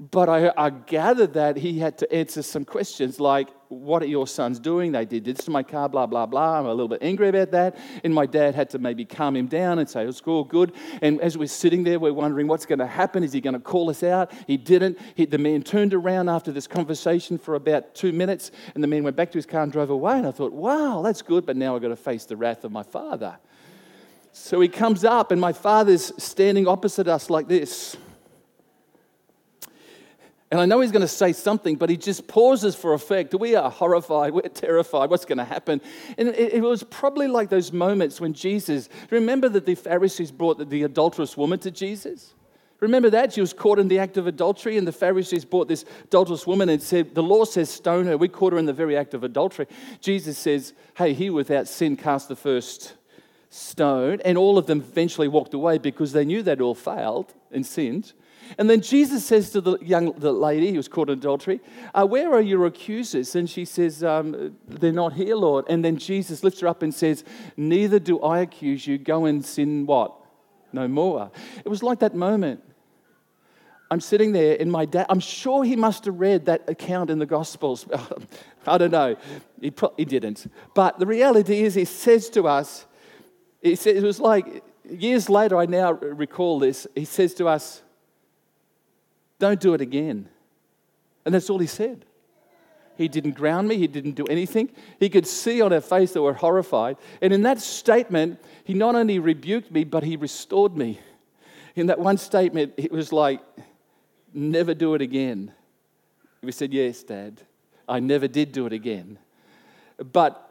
But 0.00 0.30
I, 0.30 0.50
I, 0.56 0.70
gathered 0.70 1.34
that 1.34 1.58
he 1.58 1.78
had 1.78 1.98
to 1.98 2.10
answer 2.10 2.40
some 2.40 2.64
questions 2.64 3.20
like, 3.20 3.50
What 3.68 4.02
are 4.02 4.06
your 4.06 4.26
sons 4.26 4.58
doing? 4.58 4.92
They 4.92 5.04
did 5.04 5.26
this 5.26 5.44
to 5.44 5.50
my 5.50 5.62
car, 5.62 5.90
blah, 5.90 6.06
blah, 6.06 6.24
blah. 6.24 6.58
I'm 6.58 6.64
a 6.64 6.70
little 6.70 6.88
bit 6.88 7.02
angry 7.02 7.28
about 7.28 7.50
that. 7.50 7.76
And 8.02 8.14
my 8.14 8.24
dad 8.24 8.54
had 8.54 8.70
to 8.70 8.78
maybe 8.78 9.04
calm 9.04 9.36
him 9.36 9.46
down 9.46 9.78
and 9.78 9.86
say, 9.86 10.06
It's 10.06 10.22
all 10.22 10.44
good. 10.44 10.72
And 11.02 11.20
as 11.20 11.36
we're 11.36 11.48
sitting 11.48 11.84
there, 11.84 11.98
we're 11.98 12.14
wondering 12.14 12.46
what's 12.46 12.64
going 12.64 12.78
to 12.78 12.86
happen. 12.86 13.22
Is 13.22 13.34
he 13.34 13.42
going 13.42 13.52
to 13.52 13.60
call 13.60 13.90
us 13.90 14.02
out? 14.02 14.32
He 14.46 14.56
didn't. 14.56 14.98
He, 15.16 15.26
the 15.26 15.36
man 15.36 15.62
turned 15.62 15.92
around 15.92 16.30
after 16.30 16.50
this 16.50 16.66
conversation 16.66 17.36
for 17.36 17.54
about 17.54 17.94
two 17.94 18.14
minutes, 18.14 18.52
and 18.74 18.82
the 18.82 18.88
man 18.88 19.04
went 19.04 19.16
back 19.16 19.30
to 19.32 19.36
his 19.36 19.44
car 19.44 19.64
and 19.64 19.70
drove 19.70 19.90
away. 19.90 20.16
And 20.16 20.26
I 20.26 20.30
thought, 20.30 20.54
Wow, 20.54 21.02
that's 21.02 21.20
good. 21.20 21.44
But 21.44 21.58
now 21.58 21.76
I've 21.76 21.82
got 21.82 21.88
to 21.88 21.96
face 21.96 22.24
the 22.24 22.38
wrath 22.38 22.64
of 22.64 22.72
my 22.72 22.84
father. 22.84 23.36
So 24.32 24.62
he 24.62 24.68
comes 24.68 25.04
up, 25.04 25.30
and 25.30 25.38
my 25.38 25.52
father's 25.52 26.10
standing 26.16 26.66
opposite 26.66 27.06
us 27.06 27.28
like 27.28 27.48
this. 27.48 27.98
And 30.50 30.60
I 30.60 30.66
know 30.66 30.80
he's 30.80 30.90
going 30.90 31.02
to 31.02 31.08
say 31.08 31.32
something, 31.32 31.76
but 31.76 31.90
he 31.90 31.96
just 31.96 32.26
pauses 32.26 32.74
for 32.74 32.92
effect. 32.92 33.34
We 33.34 33.54
are 33.54 33.70
horrified. 33.70 34.32
We're 34.32 34.42
terrified. 34.42 35.08
What's 35.08 35.24
going 35.24 35.38
to 35.38 35.44
happen? 35.44 35.80
And 36.18 36.28
it, 36.28 36.60
was 36.60 36.82
probably 36.82 37.28
like 37.28 37.50
those 37.50 37.72
moments 37.72 38.20
when 38.20 38.32
Jesus, 38.32 38.88
remember 39.10 39.48
that 39.48 39.64
the 39.64 39.76
Pharisees 39.76 40.32
brought 40.32 40.58
the, 40.58 40.64
the 40.64 40.82
adulterous 40.82 41.36
woman 41.36 41.60
to 41.60 41.70
Jesus? 41.70 42.34
Remember 42.80 43.10
that? 43.10 43.32
She 43.34 43.40
was 43.40 43.52
caught 43.52 43.78
in 43.78 43.86
the 43.86 44.00
act 44.00 44.16
of 44.16 44.26
adultery, 44.26 44.76
and 44.76 44.88
the 44.88 44.92
Pharisees 44.92 45.44
brought 45.44 45.68
this 45.68 45.84
adulterous 46.04 46.46
woman 46.46 46.68
and 46.68 46.82
said, 46.82 47.14
The 47.14 47.22
law 47.22 47.44
says 47.44 47.70
stone 47.70 48.06
her. 48.06 48.16
We 48.16 48.28
caught 48.28 48.52
her 48.52 48.58
in 48.58 48.66
the 48.66 48.72
very 48.72 48.96
act 48.96 49.14
of 49.14 49.22
adultery. 49.22 49.66
Jesus 50.00 50.36
says, 50.36 50.72
Hey, 50.94 51.12
he 51.12 51.30
without 51.30 51.68
sin 51.68 51.96
cast 51.96 52.28
the 52.28 52.36
first 52.36 52.94
stone. 53.50 54.20
And 54.24 54.36
all 54.38 54.58
of 54.58 54.66
them 54.66 54.80
eventually 54.80 55.28
walked 55.28 55.54
away 55.54 55.78
because 55.78 56.12
they 56.12 56.24
knew 56.24 56.42
they'd 56.42 56.60
all 56.60 56.74
failed 56.74 57.34
and 57.52 57.64
sinned. 57.64 58.14
And 58.58 58.68
then 58.68 58.80
Jesus 58.80 59.24
says 59.24 59.50
to 59.50 59.60
the 59.60 59.78
young 59.78 60.12
the 60.12 60.32
lady 60.32 60.70
who 60.70 60.76
was 60.76 60.88
caught 60.88 61.08
in 61.08 61.18
adultery, 61.18 61.60
uh, 61.94 62.06
Where 62.06 62.32
are 62.32 62.40
your 62.40 62.66
accusers? 62.66 63.34
And 63.34 63.48
she 63.48 63.64
says, 63.64 64.02
um, 64.02 64.56
They're 64.66 64.92
not 64.92 65.12
here, 65.12 65.36
Lord. 65.36 65.66
And 65.68 65.84
then 65.84 65.96
Jesus 65.96 66.42
lifts 66.42 66.60
her 66.60 66.68
up 66.68 66.82
and 66.82 66.94
says, 66.94 67.24
Neither 67.56 67.98
do 67.98 68.20
I 68.20 68.40
accuse 68.40 68.86
you. 68.86 68.98
Go 68.98 69.24
and 69.24 69.44
sin 69.44 69.86
what? 69.86 70.14
No 70.72 70.88
more. 70.88 71.30
It 71.64 71.68
was 71.68 71.82
like 71.82 72.00
that 72.00 72.14
moment. 72.14 72.62
I'm 73.92 74.00
sitting 74.00 74.30
there, 74.30 74.56
and 74.60 74.70
my 74.70 74.84
dad, 74.84 75.06
I'm 75.08 75.18
sure 75.18 75.64
he 75.64 75.74
must 75.74 76.04
have 76.04 76.20
read 76.20 76.46
that 76.46 76.68
account 76.68 77.10
in 77.10 77.18
the 77.18 77.26
Gospels. 77.26 77.86
I 78.66 78.78
don't 78.78 78.92
know. 78.92 79.16
He, 79.60 79.72
pro- 79.72 79.94
he 79.96 80.04
didn't. 80.04 80.46
But 80.74 81.00
the 81.00 81.06
reality 81.06 81.62
is, 81.62 81.74
he 81.74 81.84
says 81.84 82.30
to 82.30 82.46
us, 82.46 82.86
it 83.62 84.02
was 84.02 84.20
like 84.20 84.62
years 84.88 85.28
later, 85.28 85.56
I 85.56 85.66
now 85.66 85.92
recall 85.92 86.58
this. 86.60 86.86
He 86.94 87.04
says 87.04 87.34
to 87.34 87.48
us, 87.48 87.82
don't 89.40 89.58
do 89.58 89.74
it 89.74 89.80
again. 89.80 90.28
And 91.24 91.34
that's 91.34 91.50
all 91.50 91.58
he 91.58 91.66
said. 91.66 92.04
He 92.96 93.08
didn't 93.08 93.32
ground 93.32 93.66
me, 93.66 93.78
he 93.78 93.86
didn't 93.86 94.14
do 94.14 94.26
anything. 94.26 94.70
He 94.98 95.08
could 95.08 95.26
see 95.26 95.62
on 95.62 95.72
our 95.72 95.80
face 95.80 96.12
that 96.12 96.22
we're 96.22 96.34
horrified. 96.34 96.98
And 97.22 97.32
in 97.32 97.42
that 97.42 97.60
statement, 97.60 98.38
he 98.62 98.74
not 98.74 98.94
only 98.94 99.18
rebuked 99.18 99.72
me, 99.72 99.84
but 99.84 100.04
he 100.04 100.16
restored 100.16 100.76
me. 100.76 101.00
In 101.74 101.86
that 101.86 101.98
one 101.98 102.18
statement, 102.18 102.74
it 102.76 102.92
was 102.92 103.12
like, 103.12 103.40
never 104.34 104.74
do 104.74 104.94
it 104.94 105.00
again. 105.00 105.52
We 106.42 106.52
said, 106.52 106.72
Yes, 106.72 107.02
Dad. 107.02 107.40
I 107.88 108.00
never 108.00 108.28
did 108.28 108.52
do 108.52 108.66
it 108.66 108.72
again. 108.72 109.18
But 110.12 110.50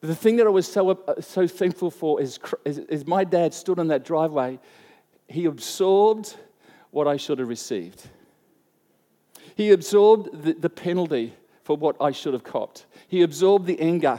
the 0.00 0.16
thing 0.16 0.36
that 0.36 0.46
I 0.46 0.50
was 0.50 0.66
so, 0.66 0.90
uh, 0.90 1.20
so 1.20 1.46
thankful 1.46 1.90
for 1.90 2.20
is, 2.20 2.38
is, 2.64 2.78
is 2.78 3.06
my 3.06 3.22
dad 3.22 3.54
stood 3.54 3.78
on 3.78 3.88
that 3.88 4.04
driveway. 4.04 4.58
He 5.28 5.44
absorbed 5.44 6.34
what 6.90 7.06
I 7.06 7.16
should 7.16 7.38
have 7.38 7.48
received. 7.48 8.02
He 9.54 9.70
absorbed 9.70 10.42
the, 10.42 10.52
the 10.54 10.70
penalty 10.70 11.34
for 11.64 11.76
what 11.76 11.96
I 12.00 12.10
should 12.10 12.32
have 12.32 12.44
copped. 12.44 12.86
He 13.08 13.22
absorbed 13.22 13.66
the 13.66 13.80
anger, 13.80 14.18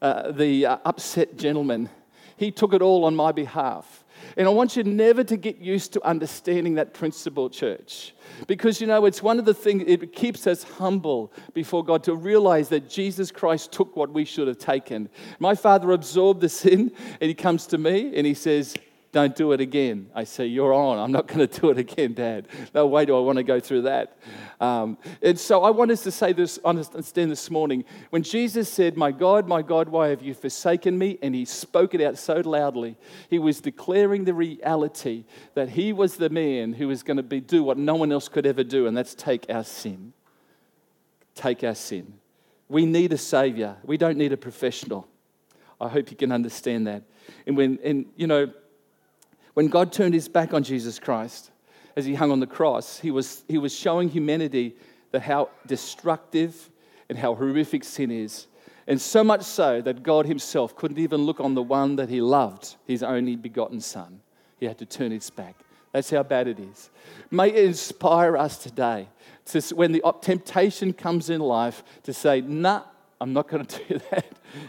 uh, 0.00 0.32
the 0.32 0.66
uh, 0.66 0.78
upset 0.84 1.36
gentleman. 1.36 1.90
He 2.36 2.50
took 2.50 2.74
it 2.74 2.82
all 2.82 3.04
on 3.04 3.14
my 3.14 3.32
behalf. 3.32 4.04
And 4.36 4.46
I 4.46 4.50
want 4.50 4.76
you 4.76 4.84
never 4.84 5.24
to 5.24 5.36
get 5.36 5.58
used 5.58 5.92
to 5.94 6.04
understanding 6.04 6.74
that 6.74 6.94
principle, 6.94 7.50
church. 7.50 8.14
Because, 8.46 8.80
you 8.80 8.86
know, 8.86 9.04
it's 9.04 9.22
one 9.22 9.38
of 9.38 9.44
the 9.44 9.54
things, 9.54 9.84
it 9.86 10.12
keeps 10.12 10.46
us 10.46 10.62
humble 10.62 11.32
before 11.54 11.84
God 11.84 12.04
to 12.04 12.14
realize 12.14 12.68
that 12.68 12.88
Jesus 12.88 13.30
Christ 13.30 13.72
took 13.72 13.96
what 13.96 14.12
we 14.12 14.24
should 14.24 14.48
have 14.48 14.58
taken. 14.58 15.08
My 15.38 15.54
father 15.54 15.92
absorbed 15.92 16.40
the 16.40 16.48
sin, 16.48 16.92
and 17.20 17.28
he 17.28 17.34
comes 17.34 17.66
to 17.68 17.78
me 17.78 18.12
and 18.16 18.26
he 18.26 18.34
says, 18.34 18.74
don't 19.12 19.36
do 19.36 19.52
it 19.52 19.60
again. 19.60 20.10
I 20.14 20.24
say, 20.24 20.46
You're 20.46 20.72
on. 20.72 20.98
I'm 20.98 21.12
not 21.12 21.28
going 21.32 21.46
to 21.46 21.60
do 21.60 21.70
it 21.70 21.78
again, 21.78 22.14
Dad. 22.14 22.48
No 22.74 22.86
way 22.86 23.04
do 23.04 23.14
I 23.14 23.20
want 23.20 23.36
to 23.36 23.42
go 23.42 23.60
through 23.60 23.82
that. 23.82 24.16
Um, 24.58 24.96
and 25.20 25.38
so 25.38 25.62
I 25.62 25.70
want 25.70 25.90
us 25.90 26.02
to 26.04 26.10
say 26.10 26.32
this, 26.32 26.58
understand 26.64 27.30
this 27.30 27.50
morning. 27.50 27.84
When 28.10 28.22
Jesus 28.22 28.70
said, 28.70 28.96
My 28.96 29.12
God, 29.12 29.46
my 29.46 29.60
God, 29.60 29.90
why 29.90 30.08
have 30.08 30.22
you 30.22 30.32
forsaken 30.32 30.98
me? 30.98 31.18
And 31.22 31.34
he 31.34 31.44
spoke 31.44 31.94
it 31.94 32.00
out 32.00 32.16
so 32.16 32.36
loudly, 32.36 32.96
he 33.28 33.38
was 33.38 33.60
declaring 33.60 34.24
the 34.24 34.34
reality 34.34 35.24
that 35.54 35.68
he 35.68 35.92
was 35.92 36.16
the 36.16 36.30
man 36.30 36.72
who 36.72 36.88
was 36.88 37.02
going 37.02 37.18
to 37.18 37.22
be, 37.22 37.40
do 37.40 37.62
what 37.62 37.76
no 37.76 37.94
one 37.94 38.10
else 38.10 38.28
could 38.28 38.46
ever 38.46 38.64
do, 38.64 38.86
and 38.86 38.96
that's 38.96 39.14
take 39.14 39.46
our 39.50 39.64
sin. 39.64 40.14
Take 41.34 41.62
our 41.64 41.74
sin. 41.74 42.14
We 42.68 42.86
need 42.86 43.12
a 43.12 43.18
savior, 43.18 43.76
we 43.84 43.98
don't 43.98 44.16
need 44.16 44.32
a 44.32 44.38
professional. 44.38 45.06
I 45.78 45.88
hope 45.88 46.12
you 46.12 46.16
can 46.16 46.30
understand 46.30 46.86
that. 46.86 47.02
And 47.44 47.56
when, 47.56 47.80
and 47.82 48.06
you 48.16 48.28
know, 48.28 48.52
when 49.54 49.68
God 49.68 49.92
turned 49.92 50.14
his 50.14 50.28
back 50.28 50.54
on 50.54 50.62
Jesus 50.62 50.98
Christ 50.98 51.50
as 51.96 52.04
he 52.04 52.14
hung 52.14 52.30
on 52.30 52.40
the 52.40 52.46
cross, 52.46 52.98
he 52.98 53.10
was, 53.10 53.44
he 53.48 53.58
was 53.58 53.74
showing 53.74 54.08
humanity 54.08 54.76
that 55.10 55.22
how 55.22 55.50
destructive 55.66 56.70
and 57.08 57.18
how 57.18 57.34
horrific 57.34 57.84
sin 57.84 58.10
is. 58.10 58.46
And 58.86 59.00
so 59.00 59.22
much 59.22 59.42
so 59.42 59.80
that 59.82 60.02
God 60.02 60.26
himself 60.26 60.74
couldn't 60.74 60.98
even 60.98 61.22
look 61.22 61.38
on 61.38 61.54
the 61.54 61.62
one 61.62 61.96
that 61.96 62.08
he 62.08 62.20
loved, 62.20 62.76
his 62.86 63.02
only 63.02 63.36
begotten 63.36 63.80
son. 63.80 64.20
He 64.58 64.66
had 64.66 64.78
to 64.78 64.86
turn 64.86 65.12
his 65.12 65.30
back. 65.30 65.56
That's 65.92 66.10
how 66.10 66.22
bad 66.22 66.48
it 66.48 66.58
is. 66.58 66.90
May 67.30 67.48
it 67.50 67.64
inspire 67.66 68.36
us 68.36 68.56
today 68.56 69.08
to, 69.46 69.60
when 69.74 69.92
the 69.92 70.02
temptation 70.22 70.92
comes 70.94 71.30
in 71.30 71.40
life 71.40 71.84
to 72.04 72.14
say, 72.14 72.40
nah, 72.40 72.82
I'm 73.20 73.32
not 73.32 73.48
going 73.48 73.64
to 73.66 73.84
do 73.84 74.00
that. 74.10 74.26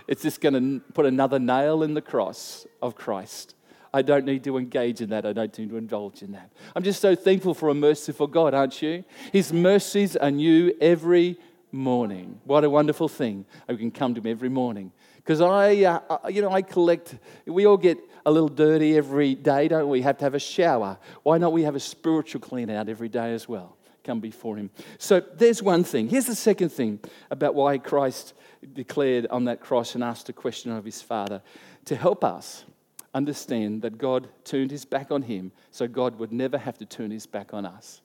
It's 0.08 0.22
just 0.22 0.42
going 0.42 0.54
to 0.54 0.80
put 0.94 1.06
another 1.06 1.40
nail 1.40 1.84
in 1.84 1.94
the 1.94 2.02
cross 2.02 2.68
of 2.82 2.96
Christ. 2.96 3.56
I 3.94 4.02
don't 4.02 4.26
need 4.26 4.44
to 4.46 4.58
engage 4.58 5.02
in 5.02 5.10
that. 5.12 5.26
I 5.26 5.34
don't 5.34 5.56
need 5.58 5.70
to 5.70 5.78
indulge 5.78 6.24
in 6.24 6.32
that. 6.32 6.52
I'm 6.76 6.84
just 6.84 7.00
so 7.00 7.16
thankful 7.16 7.54
for 7.54 7.70
a 7.70 7.76
merciful 7.76 8.26
God, 8.26 8.54
aren't 8.56 8.82
you? 8.82 9.04
His 9.32 9.54
mercies 9.54 10.16
are 10.16 10.32
new 10.32 10.76
every 10.82 11.38
morning. 11.72 12.40
What 12.46 12.64
a 12.64 12.70
wonderful 12.70 13.08
thing. 13.08 13.46
We 13.68 13.78
can 13.78 13.92
come 13.92 14.16
to 14.16 14.22
Him 14.22 14.28
every 14.28 14.50
morning. 14.50 14.92
Because 15.18 15.42
I, 15.42 15.84
uh, 15.84 16.28
you 16.28 16.42
know, 16.42 16.52
I 16.52 16.64
collect, 16.64 17.16
we 17.46 17.66
all 17.66 17.78
get 17.78 17.98
a 18.26 18.32
little 18.32 18.50
dirty 18.50 18.98
every 18.98 19.36
day, 19.36 19.68
don't 19.68 19.88
we? 19.88 20.00
we? 20.00 20.02
Have 20.02 20.18
to 20.18 20.26
have 20.26 20.34
a 20.34 20.40
shower. 20.40 20.98
Why 21.22 21.38
not 21.38 21.54
we 21.54 21.64
have 21.64 21.76
a 21.76 21.80
spiritual 21.80 22.42
clean 22.42 22.70
out 22.70 22.90
every 22.90 23.10
day 23.10 23.34
as 23.34 23.48
well? 23.48 23.78
Come 24.04 24.20
before 24.20 24.58
Him. 24.58 24.72
So 24.98 25.20
there's 25.20 25.62
one 25.62 25.84
thing. 25.84 26.10
Here's 26.10 26.26
the 26.26 26.36
second 26.36 26.70
thing 26.70 27.00
about 27.30 27.54
why 27.54 27.78
Christ 27.78 28.34
declared 28.74 29.28
on 29.28 29.46
that 29.46 29.62
cross 29.62 29.94
and 29.94 30.04
asked 30.04 30.30
a 30.30 30.34
question 30.34 30.72
of 30.72 30.84
His 30.84 31.02
Father 31.02 31.42
to 31.86 31.96
help 31.96 32.24
us 32.24 32.66
understand 33.14 33.82
that 33.84 33.98
God 33.98 34.28
turned 34.44 34.72
his 34.72 34.86
back 34.86 35.12
on 35.12 35.22
him 35.22 35.52
so 35.72 35.88
God 35.88 36.18
would 36.20 36.32
never 36.32 36.58
have 36.58 36.78
to 36.80 36.86
turn 36.86 37.12
his 37.12 37.26
back 37.26 37.54
on 37.54 37.66
us. 37.66 38.02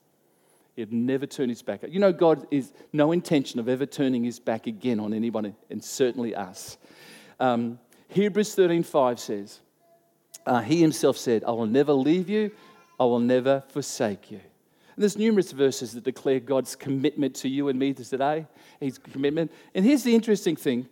He'd 0.75 0.93
never 0.93 1.25
turn 1.25 1.49
his 1.49 1.61
back. 1.61 1.81
You 1.87 1.99
know, 1.99 2.13
God 2.13 2.47
is 2.51 2.71
no 2.93 3.11
intention 3.11 3.59
of 3.59 3.67
ever 3.67 3.85
turning 3.85 4.23
his 4.23 4.39
back 4.39 4.67
again 4.67 4.99
on 4.99 5.13
anyone, 5.13 5.55
and 5.69 5.83
certainly 5.83 6.35
us. 6.35 6.77
Um, 7.39 7.79
Hebrews 8.07 8.55
13:5 8.55 9.19
says, 9.19 9.59
uh, 10.45 10.61
He 10.61 10.81
himself 10.81 11.17
said, 11.17 11.43
I 11.43 11.51
will 11.51 11.65
never 11.65 11.93
leave 11.93 12.29
you, 12.29 12.51
I 12.99 13.03
will 13.03 13.19
never 13.19 13.63
forsake 13.69 14.31
you. 14.31 14.39
And 14.95 15.03
there's 15.03 15.17
numerous 15.17 15.51
verses 15.51 15.93
that 15.93 16.03
declare 16.03 16.39
God's 16.39 16.75
commitment 16.75 17.35
to 17.35 17.49
you 17.49 17.69
and 17.69 17.79
me 17.79 17.93
today, 17.93 18.45
His 18.79 18.97
commitment. 18.97 19.51
And 19.75 19.85
here's 19.85 20.03
the 20.03 20.15
interesting 20.15 20.55
thing 20.55 20.87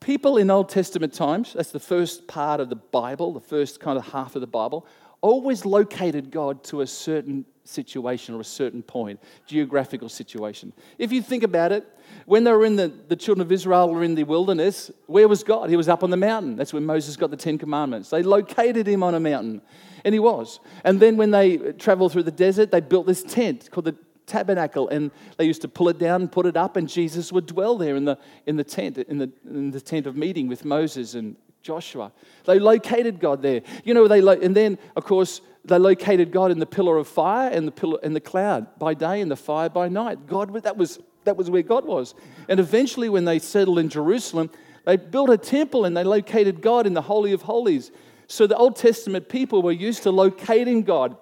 People 0.00 0.36
in 0.36 0.50
Old 0.50 0.68
Testament 0.68 1.12
times, 1.12 1.54
that's 1.54 1.70
the 1.70 1.80
first 1.80 2.28
part 2.28 2.60
of 2.60 2.68
the 2.68 2.76
Bible, 2.76 3.32
the 3.32 3.40
first 3.40 3.80
kind 3.80 3.98
of 3.98 4.06
half 4.08 4.34
of 4.34 4.40
the 4.40 4.46
Bible, 4.46 4.86
always 5.20 5.64
located 5.64 6.30
God 6.30 6.62
to 6.64 6.82
a 6.82 6.86
certain 6.86 7.44
situation 7.64 8.34
or 8.34 8.40
a 8.40 8.44
certain 8.44 8.82
point, 8.82 9.20
geographical 9.46 10.08
situation. 10.08 10.72
If 10.98 11.12
you 11.12 11.22
think 11.22 11.42
about 11.42 11.72
it, 11.72 11.86
when 12.26 12.44
they 12.44 12.52
were 12.52 12.64
in 12.64 12.76
the, 12.76 12.88
the 12.88 13.16
children 13.16 13.44
of 13.44 13.50
Israel 13.50 13.92
were 13.92 14.04
in 14.04 14.14
the 14.14 14.24
wilderness, 14.24 14.90
where 15.06 15.26
was 15.26 15.42
God? 15.42 15.70
He 15.70 15.76
was 15.76 15.88
up 15.88 16.04
on 16.04 16.10
the 16.10 16.16
mountain. 16.16 16.56
That's 16.56 16.72
where 16.72 16.82
Moses 16.82 17.16
got 17.16 17.30
the 17.30 17.36
Ten 17.36 17.58
Commandments. 17.58 18.10
They 18.10 18.22
located 18.22 18.86
him 18.86 19.02
on 19.02 19.14
a 19.14 19.20
mountain, 19.20 19.62
and 20.04 20.14
he 20.14 20.20
was. 20.20 20.60
And 20.84 21.00
then 21.00 21.16
when 21.16 21.32
they 21.32 21.56
traveled 21.72 22.12
through 22.12 22.24
the 22.24 22.30
desert, 22.30 22.70
they 22.70 22.80
built 22.80 23.06
this 23.06 23.22
tent 23.22 23.70
called 23.70 23.86
the 23.86 23.96
tabernacle 24.26 24.88
and 24.88 25.10
they 25.36 25.44
used 25.44 25.62
to 25.62 25.68
pull 25.68 25.88
it 25.88 25.98
down 25.98 26.20
and 26.20 26.32
put 26.32 26.46
it 26.46 26.56
up 26.56 26.76
and 26.76 26.88
jesus 26.88 27.32
would 27.32 27.46
dwell 27.46 27.78
there 27.78 27.94
in 27.94 28.04
the, 28.04 28.18
in 28.46 28.56
the 28.56 28.64
tent 28.64 28.98
in 28.98 29.18
the, 29.18 29.30
in 29.48 29.70
the 29.70 29.80
tent 29.80 30.04
of 30.04 30.16
meeting 30.16 30.48
with 30.48 30.64
moses 30.64 31.14
and 31.14 31.36
joshua. 31.66 32.12
They 32.44 32.60
located 32.60 33.18
god 33.18 33.42
there. 33.42 33.62
You 33.84 33.92
know 33.92 34.06
they 34.06 34.20
lo- 34.20 34.38
and 34.40 34.54
then 34.54 34.78
of 34.94 35.04
course 35.04 35.40
they 35.64 35.78
located 35.78 36.30
god 36.30 36.52
in 36.52 36.60
the 36.60 36.66
pillar 36.66 36.96
of 36.96 37.08
fire 37.08 37.50
and 37.50 37.66
the 37.66 37.72
pillar 37.72 37.98
and 38.04 38.14
the 38.14 38.20
cloud 38.20 38.78
by 38.78 38.94
day 38.94 39.20
and 39.20 39.28
the 39.30 39.36
fire 39.36 39.68
by 39.68 39.88
night. 39.88 40.28
God 40.28 40.54
that 40.62 40.76
was 40.76 41.00
that 41.24 41.36
was 41.36 41.50
where 41.50 41.62
god 41.62 41.84
was. 41.84 42.14
And 42.48 42.60
eventually 42.60 43.08
when 43.08 43.24
they 43.24 43.40
settled 43.40 43.80
in 43.80 43.88
jerusalem 43.88 44.48
they 44.84 44.96
built 44.96 45.30
a 45.30 45.36
temple 45.36 45.84
and 45.84 45.96
they 45.96 46.04
located 46.04 46.62
god 46.62 46.86
in 46.86 46.94
the 46.94 47.02
holy 47.02 47.32
of 47.32 47.42
holies. 47.42 47.90
So 48.28 48.46
the 48.46 48.56
old 48.56 48.76
testament 48.76 49.28
people 49.28 49.60
were 49.60 49.72
used 49.72 50.04
to 50.04 50.12
locating 50.12 50.84
god 50.84 51.16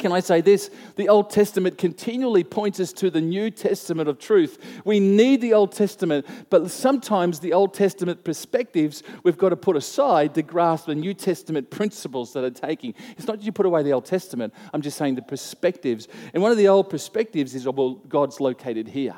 can 0.00 0.10
I 0.10 0.18
say 0.18 0.40
this? 0.40 0.70
The 0.96 1.08
Old 1.08 1.30
Testament 1.30 1.78
continually 1.78 2.42
points 2.42 2.80
us 2.80 2.92
to 2.94 3.10
the 3.10 3.20
New 3.20 3.48
Testament 3.48 4.08
of 4.08 4.18
truth. 4.18 4.58
We 4.84 4.98
need 4.98 5.40
the 5.40 5.54
Old 5.54 5.70
Testament, 5.70 6.26
but 6.50 6.68
sometimes 6.68 7.38
the 7.38 7.52
Old 7.52 7.74
Testament 7.74 8.24
perspectives 8.24 9.04
we've 9.22 9.38
got 9.38 9.50
to 9.50 9.56
put 9.56 9.76
aside 9.76 10.34
to 10.34 10.42
grasp 10.42 10.86
the 10.86 10.96
New 10.96 11.14
Testament 11.14 11.70
principles 11.70 12.32
that 12.32 12.42
are 12.42 12.50
taking. 12.50 12.92
It's 13.16 13.28
not 13.28 13.38
that 13.38 13.44
you 13.44 13.52
put 13.52 13.66
away 13.66 13.84
the 13.84 13.92
Old 13.92 14.04
Testament, 14.04 14.52
I'm 14.72 14.82
just 14.82 14.98
saying 14.98 15.14
the 15.14 15.22
perspectives. 15.22 16.08
And 16.32 16.42
one 16.42 16.50
of 16.50 16.58
the 16.58 16.66
old 16.66 16.90
perspectives 16.90 17.54
is, 17.54 17.64
oh, 17.64 17.70
well, 17.70 17.94
God's 17.94 18.40
located 18.40 18.88
here. 18.88 19.14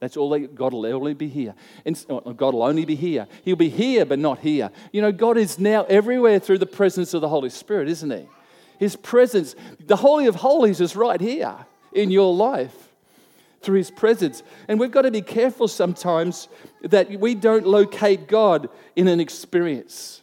That's 0.00 0.16
all 0.16 0.30
they, 0.30 0.40
God 0.40 0.72
will 0.72 0.86
only 0.86 1.14
be 1.14 1.28
here. 1.28 1.54
And 1.84 2.04
oh, 2.08 2.32
God 2.32 2.54
will 2.54 2.64
only 2.64 2.84
be 2.84 2.96
here. 2.96 3.28
He'll 3.44 3.54
be 3.54 3.68
here, 3.68 4.04
but 4.04 4.18
not 4.18 4.40
here. 4.40 4.70
You 4.90 5.02
know, 5.02 5.12
God 5.12 5.36
is 5.36 5.60
now 5.60 5.84
everywhere 5.84 6.40
through 6.40 6.58
the 6.58 6.66
presence 6.66 7.14
of 7.14 7.20
the 7.20 7.28
Holy 7.28 7.50
Spirit, 7.50 7.88
isn't 7.88 8.10
He? 8.10 8.26
His 8.80 8.96
presence. 8.96 9.54
The 9.78 9.94
Holy 9.94 10.26
of 10.26 10.36
Holies 10.36 10.80
is 10.80 10.96
right 10.96 11.20
here 11.20 11.54
in 11.92 12.10
your 12.10 12.34
life 12.34 12.88
through 13.60 13.76
His 13.76 13.90
presence. 13.90 14.42
And 14.68 14.80
we've 14.80 14.90
got 14.90 15.02
to 15.02 15.10
be 15.10 15.20
careful 15.20 15.68
sometimes 15.68 16.48
that 16.82 17.10
we 17.10 17.34
don't 17.34 17.66
locate 17.66 18.26
God 18.26 18.70
in 18.96 19.06
an 19.06 19.20
experience. 19.20 20.22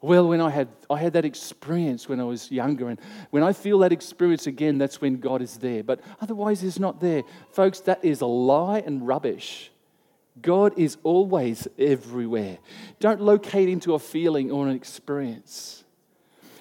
Well, 0.00 0.28
when 0.28 0.40
I 0.40 0.50
had, 0.50 0.68
I 0.88 0.98
had 0.98 1.14
that 1.14 1.24
experience 1.24 2.08
when 2.08 2.20
I 2.20 2.24
was 2.24 2.52
younger, 2.52 2.88
and 2.88 3.00
when 3.30 3.42
I 3.42 3.52
feel 3.52 3.80
that 3.80 3.90
experience 3.90 4.46
again, 4.46 4.78
that's 4.78 5.00
when 5.00 5.18
God 5.18 5.42
is 5.42 5.56
there. 5.56 5.82
But 5.82 5.98
otherwise, 6.20 6.60
He's 6.60 6.78
not 6.78 7.00
there. 7.00 7.24
Folks, 7.50 7.80
that 7.80 8.04
is 8.04 8.20
a 8.20 8.26
lie 8.26 8.78
and 8.78 9.04
rubbish. 9.04 9.72
God 10.40 10.72
is 10.78 10.98
always 11.02 11.66
everywhere. 11.76 12.58
Don't 13.00 13.20
locate 13.20 13.68
into 13.68 13.94
a 13.94 13.98
feeling 13.98 14.52
or 14.52 14.68
an 14.68 14.76
experience. 14.76 15.82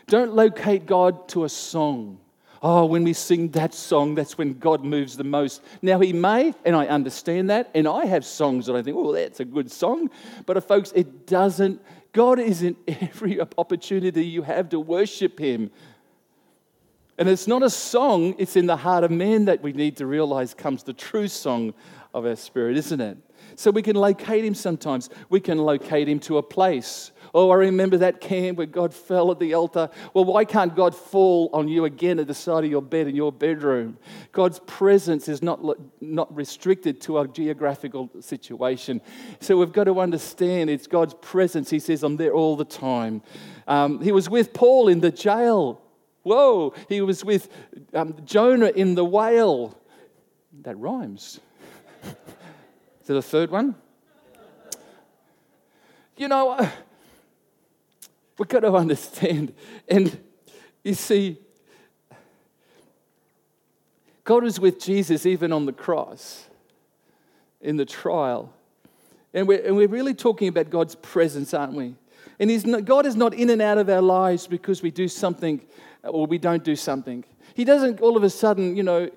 Don't 0.07 0.33
locate 0.33 0.85
God 0.85 1.27
to 1.29 1.43
a 1.43 1.49
song. 1.49 2.19
Oh, 2.61 2.85
when 2.85 3.03
we 3.03 3.13
sing 3.13 3.49
that 3.49 3.73
song, 3.73 4.15
that's 4.15 4.37
when 4.37 4.53
God 4.53 4.83
moves 4.83 5.15
the 5.15 5.23
most. 5.23 5.61
Now, 5.81 5.99
He 5.99 6.13
may, 6.13 6.53
and 6.65 6.75
I 6.75 6.87
understand 6.87 7.49
that, 7.49 7.69
and 7.75 7.87
I 7.87 8.05
have 8.05 8.25
songs 8.25 8.65
that 8.65 8.75
I 8.75 8.81
think, 8.81 8.97
oh, 8.97 9.13
that's 9.13 9.41
a 9.41 9.45
good 9.45 9.71
song. 9.71 10.09
But, 10.45 10.57
uh, 10.57 10.61
folks, 10.61 10.91
it 10.95 11.27
doesn't, 11.27 11.81
God 12.13 12.39
is 12.39 12.63
in 12.63 12.75
every 12.87 13.39
opportunity 13.41 14.25
you 14.25 14.41
have 14.41 14.69
to 14.69 14.79
worship 14.79 15.39
Him. 15.39 15.69
And 17.19 17.27
it's 17.27 17.47
not 17.47 17.61
a 17.61 17.69
song, 17.69 18.35
it's 18.37 18.55
in 18.55 18.65
the 18.65 18.77
heart 18.77 19.03
of 19.03 19.11
man 19.11 19.45
that 19.45 19.61
we 19.61 19.73
need 19.73 19.97
to 19.97 20.05
realize 20.05 20.53
comes 20.53 20.83
the 20.83 20.93
true 20.93 21.27
song 21.27 21.73
of 22.13 22.25
our 22.25 22.35
spirit, 22.35 22.77
isn't 22.77 23.01
it? 23.01 23.17
So 23.55 23.71
we 23.71 23.81
can 23.81 23.95
locate 23.95 24.45
Him 24.45 24.55
sometimes. 24.55 25.09
We 25.29 25.39
can 25.39 25.57
locate 25.57 26.07
Him 26.07 26.19
to 26.21 26.37
a 26.37 26.43
place 26.43 27.11
Oh, 27.39 27.51
I 27.51 27.55
remember 27.55 27.97
that 27.97 28.19
camp 28.19 28.57
where 28.57 28.65
God 28.65 28.95
fell 28.95 29.29
at 29.29 29.37
the 29.37 29.53
altar. 29.53 29.91
Well, 30.15 30.25
why 30.25 30.43
can't 30.43 30.75
God 30.75 30.95
fall 30.95 31.51
on 31.53 31.67
you 31.67 31.85
again 31.85 32.17
at 32.17 32.25
the 32.25 32.33
side 32.33 32.63
of 32.63 32.71
your 32.71 32.81
bed 32.81 33.05
in 33.05 33.15
your 33.15 33.31
bedroom? 33.31 33.99
God's 34.31 34.59
presence 34.65 35.27
is 35.27 35.43
not, 35.43 35.61
not 36.01 36.35
restricted 36.35 36.99
to 37.01 37.17
our 37.17 37.27
geographical 37.27 38.09
situation. 38.21 39.01
So 39.39 39.55
we've 39.55 39.71
got 39.71 39.83
to 39.83 39.99
understand 39.99 40.71
it's 40.71 40.87
God's 40.87 41.13
presence. 41.13 41.69
He 41.69 41.77
says, 41.77 42.01
I'm 42.01 42.17
there 42.17 42.33
all 42.33 42.55
the 42.55 42.65
time. 42.65 43.21
Um, 43.67 44.01
he 44.01 44.11
was 44.11 44.31
with 44.31 44.51
Paul 44.51 44.87
in 44.87 45.01
the 45.01 45.11
jail. 45.11 45.79
Whoa, 46.23 46.73
he 46.89 47.01
was 47.01 47.23
with 47.23 47.49
um, 47.93 48.15
Jonah 48.25 48.71
in 48.75 48.95
the 48.95 49.05
whale. 49.05 49.79
That 50.63 50.75
rhymes. 50.79 51.39
Is 52.03 53.05
there 53.05 53.15
a 53.15 53.21
third 53.21 53.51
one? 53.51 53.75
You 56.17 56.29
know, 56.29 56.67
We've 58.37 58.47
got 58.47 58.61
to 58.61 58.73
understand. 58.73 59.53
And 59.87 60.17
you 60.83 60.93
see, 60.93 61.39
God 64.23 64.43
was 64.43 64.59
with 64.59 64.79
Jesus 64.79 65.25
even 65.25 65.51
on 65.51 65.65
the 65.65 65.73
cross, 65.73 66.45
in 67.61 67.77
the 67.77 67.85
trial. 67.85 68.53
And 69.33 69.47
we're, 69.47 69.65
and 69.65 69.75
we're 69.75 69.87
really 69.87 70.13
talking 70.13 70.47
about 70.47 70.69
God's 70.69 70.95
presence, 70.95 71.53
aren't 71.53 71.73
we? 71.73 71.95
And 72.39 72.65
not, 72.65 72.85
God 72.85 73.05
is 73.05 73.15
not 73.15 73.33
in 73.33 73.49
and 73.49 73.61
out 73.61 73.77
of 73.77 73.89
our 73.89 74.01
lives 74.01 74.45
because 74.47 74.81
we 74.81 74.91
do 74.91 75.07
something 75.07 75.61
or 76.03 76.25
we 76.27 76.37
don't 76.37 76.63
do 76.63 76.75
something. 76.75 77.23
He 77.53 77.63
doesn't 77.63 78.01
all 78.01 78.15
of 78.15 78.23
a 78.23 78.29
sudden, 78.29 78.75
you 78.75 78.83
know, 78.83 79.09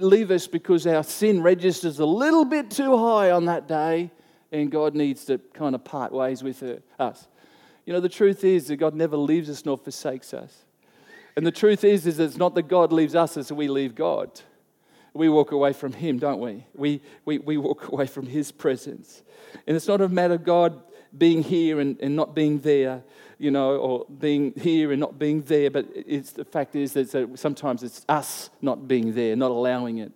leave 0.00 0.30
us 0.30 0.46
because 0.46 0.86
our 0.86 1.02
sin 1.02 1.42
registers 1.42 1.98
a 1.98 2.06
little 2.06 2.44
bit 2.44 2.70
too 2.70 2.96
high 2.96 3.30
on 3.30 3.46
that 3.46 3.66
day 3.66 4.10
and 4.50 4.70
God 4.70 4.94
needs 4.94 5.24
to 5.26 5.38
kind 5.54 5.74
of 5.74 5.82
part 5.82 6.12
ways 6.12 6.42
with 6.42 6.62
us. 6.98 7.26
You 7.84 7.92
know, 7.92 8.00
the 8.00 8.08
truth 8.08 8.44
is 8.44 8.68
that 8.68 8.76
God 8.76 8.94
never 8.94 9.16
leaves 9.16 9.50
us 9.50 9.64
nor 9.64 9.76
forsakes 9.76 10.32
us. 10.32 10.64
And 11.36 11.46
the 11.46 11.52
truth 11.52 11.84
is, 11.84 12.06
is 12.06 12.18
it's 12.18 12.36
not 12.36 12.54
that 12.54 12.68
God 12.68 12.92
leaves 12.92 13.14
us, 13.14 13.36
it's 13.36 13.48
that 13.48 13.54
we 13.54 13.68
leave 13.68 13.94
God. 13.94 14.40
We 15.14 15.28
walk 15.28 15.52
away 15.52 15.72
from 15.72 15.92
Him, 15.92 16.18
don't 16.18 16.40
we? 16.40 16.66
We, 16.74 17.02
we, 17.24 17.38
we 17.38 17.56
walk 17.56 17.88
away 17.92 18.06
from 18.06 18.26
His 18.26 18.52
presence. 18.52 19.22
And 19.66 19.76
it's 19.76 19.88
not 19.88 20.00
a 20.00 20.08
matter 20.08 20.34
of 20.34 20.44
God 20.44 20.82
being 21.16 21.42
here 21.42 21.80
and, 21.80 21.98
and 22.00 22.16
not 22.16 22.34
being 22.34 22.60
there, 22.60 23.02
you 23.38 23.50
know, 23.50 23.76
or 23.76 24.06
being 24.06 24.52
here 24.52 24.92
and 24.92 25.00
not 25.00 25.18
being 25.18 25.42
there, 25.42 25.70
but 25.70 25.86
it's, 25.94 26.32
the 26.32 26.44
fact 26.44 26.74
is 26.74 26.94
that 26.94 27.30
sometimes 27.34 27.82
it's 27.82 28.04
us 28.08 28.48
not 28.62 28.88
being 28.88 29.14
there, 29.14 29.36
not 29.36 29.50
allowing 29.50 29.98
it. 29.98 30.12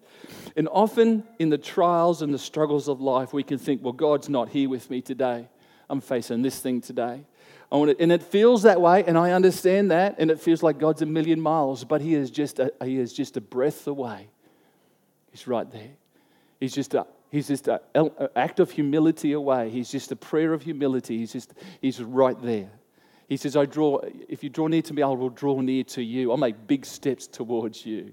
And 0.57 0.69
often 0.71 1.25
in 1.39 1.51
the 1.51 1.59
trials 1.59 2.23
and 2.23 2.33
the 2.33 2.39
struggles 2.39 2.89
of 2.89 3.01
life, 3.01 3.35
we 3.35 3.43
can 3.43 3.59
think, 3.59 3.83
well, 3.83 3.93
God's 3.93 4.31
not 4.31 4.49
here 4.49 4.71
with 4.71 4.89
me 4.89 5.03
today. 5.03 5.49
I'm 5.91 6.01
facing 6.01 6.43
this 6.43 6.59
thing 6.61 6.81
today. 6.81 7.25
I 7.71 7.77
want 7.77 7.97
and 7.99 8.13
it 8.13 8.23
feels 8.23 8.63
that 8.63 8.81
way, 8.81 9.05
and 9.05 9.19
I 9.19 9.33
understand 9.33 9.91
that, 9.91 10.17
and 10.19 10.31
it 10.31 10.41
feels 10.41 10.63
like 10.63 10.79
God's 10.79 11.03
a 11.03 11.07
million 11.07 11.41
miles, 11.41 11.85
but 11.85 12.01
He 12.01 12.15
is 12.15 12.31
just 12.31 12.59
a, 12.59 12.73
he 12.85 12.99
is 12.99 13.13
just 13.13 13.37
a 13.37 13.41
breath 13.41 13.87
away. 13.87 14.29
He's 15.31 15.47
right 15.49 15.71
there. 15.71 15.91
He's 16.61 16.73
just 16.73 16.95
a 16.95 17.07
He's 17.31 17.49
just 17.49 17.69
an 17.69 18.11
act 18.37 18.61
of 18.61 18.71
humility 18.71 19.33
away. 19.33 19.69
He's 19.69 19.91
just 19.91 20.13
a 20.13 20.17
prayer 20.17 20.53
of 20.53 20.63
humility. 20.63 21.19
He's 21.19 21.33
just 21.33 21.55
He's 21.83 22.01
right 22.01 22.41
there. 22.41 22.71
He 23.29 23.37
says, 23.37 23.57
"I 23.57 23.67
draw. 23.67 24.01
If 24.29 24.45
you 24.45 24.49
draw 24.49 24.69
near 24.69 24.83
to 24.83 24.95
me, 24.95 25.03
I 25.03 25.09
will 25.09 25.31
draw 25.31 25.61
near 25.61 25.83
to 25.85 26.03
you. 26.03 26.31
I'll 26.31 26.37
make 26.37 26.67
big 26.67 26.87
steps 26.87 27.27
towards 27.27 27.85
you." 27.85 28.13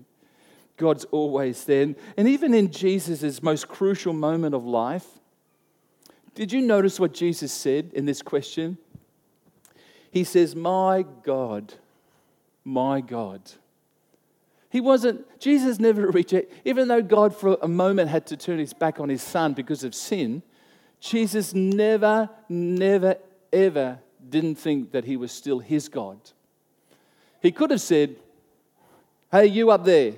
God's 0.76 1.06
always 1.06 1.64
there, 1.66 1.94
and 2.18 2.28
even 2.28 2.56
in 2.56 2.72
Jesus' 2.72 3.44
most 3.44 3.68
crucial 3.68 4.12
moment 4.12 4.56
of 4.56 4.66
life, 4.66 5.06
did 6.34 6.52
you 6.52 6.64
notice 6.64 7.00
what 7.00 7.14
Jesus 7.14 7.52
said 7.54 7.92
in 7.94 8.06
this 8.06 8.24
question? 8.24 8.80
He 10.14 10.24
says, 10.24 10.56
My 10.56 11.06
God, 11.24 11.74
my 12.64 13.02
God. 13.02 13.42
He 14.70 14.80
wasn't, 14.80 15.26
Jesus 15.40 15.80
never 15.80 16.06
rejected, 16.12 16.56
even 16.64 16.88
though 16.88 17.02
God 17.02 17.36
for 17.36 17.58
a 17.64 17.68
moment 17.68 18.12
had 18.12 18.28
to 18.28 18.38
turn 18.38 18.60
his 18.60 18.76
back 18.76 19.00
on 19.00 19.10
his 19.10 19.24
son 19.24 19.54
because 19.54 19.84
of 19.84 19.96
sin, 19.96 20.44
Jesus 21.00 21.56
never, 21.56 22.30
never, 22.48 23.16
ever 23.52 23.98
didn't 24.30 24.56
think 24.56 24.92
that 24.92 25.04
he 25.04 25.18
was 25.18 25.32
still 25.32 25.58
his 25.58 25.90
God. 25.90 26.20
He 27.42 27.52
could 27.52 27.72
have 27.72 27.82
said, 27.82 28.16
Hey, 29.32 29.48
you 29.48 29.72
up 29.72 29.84
there, 29.84 30.14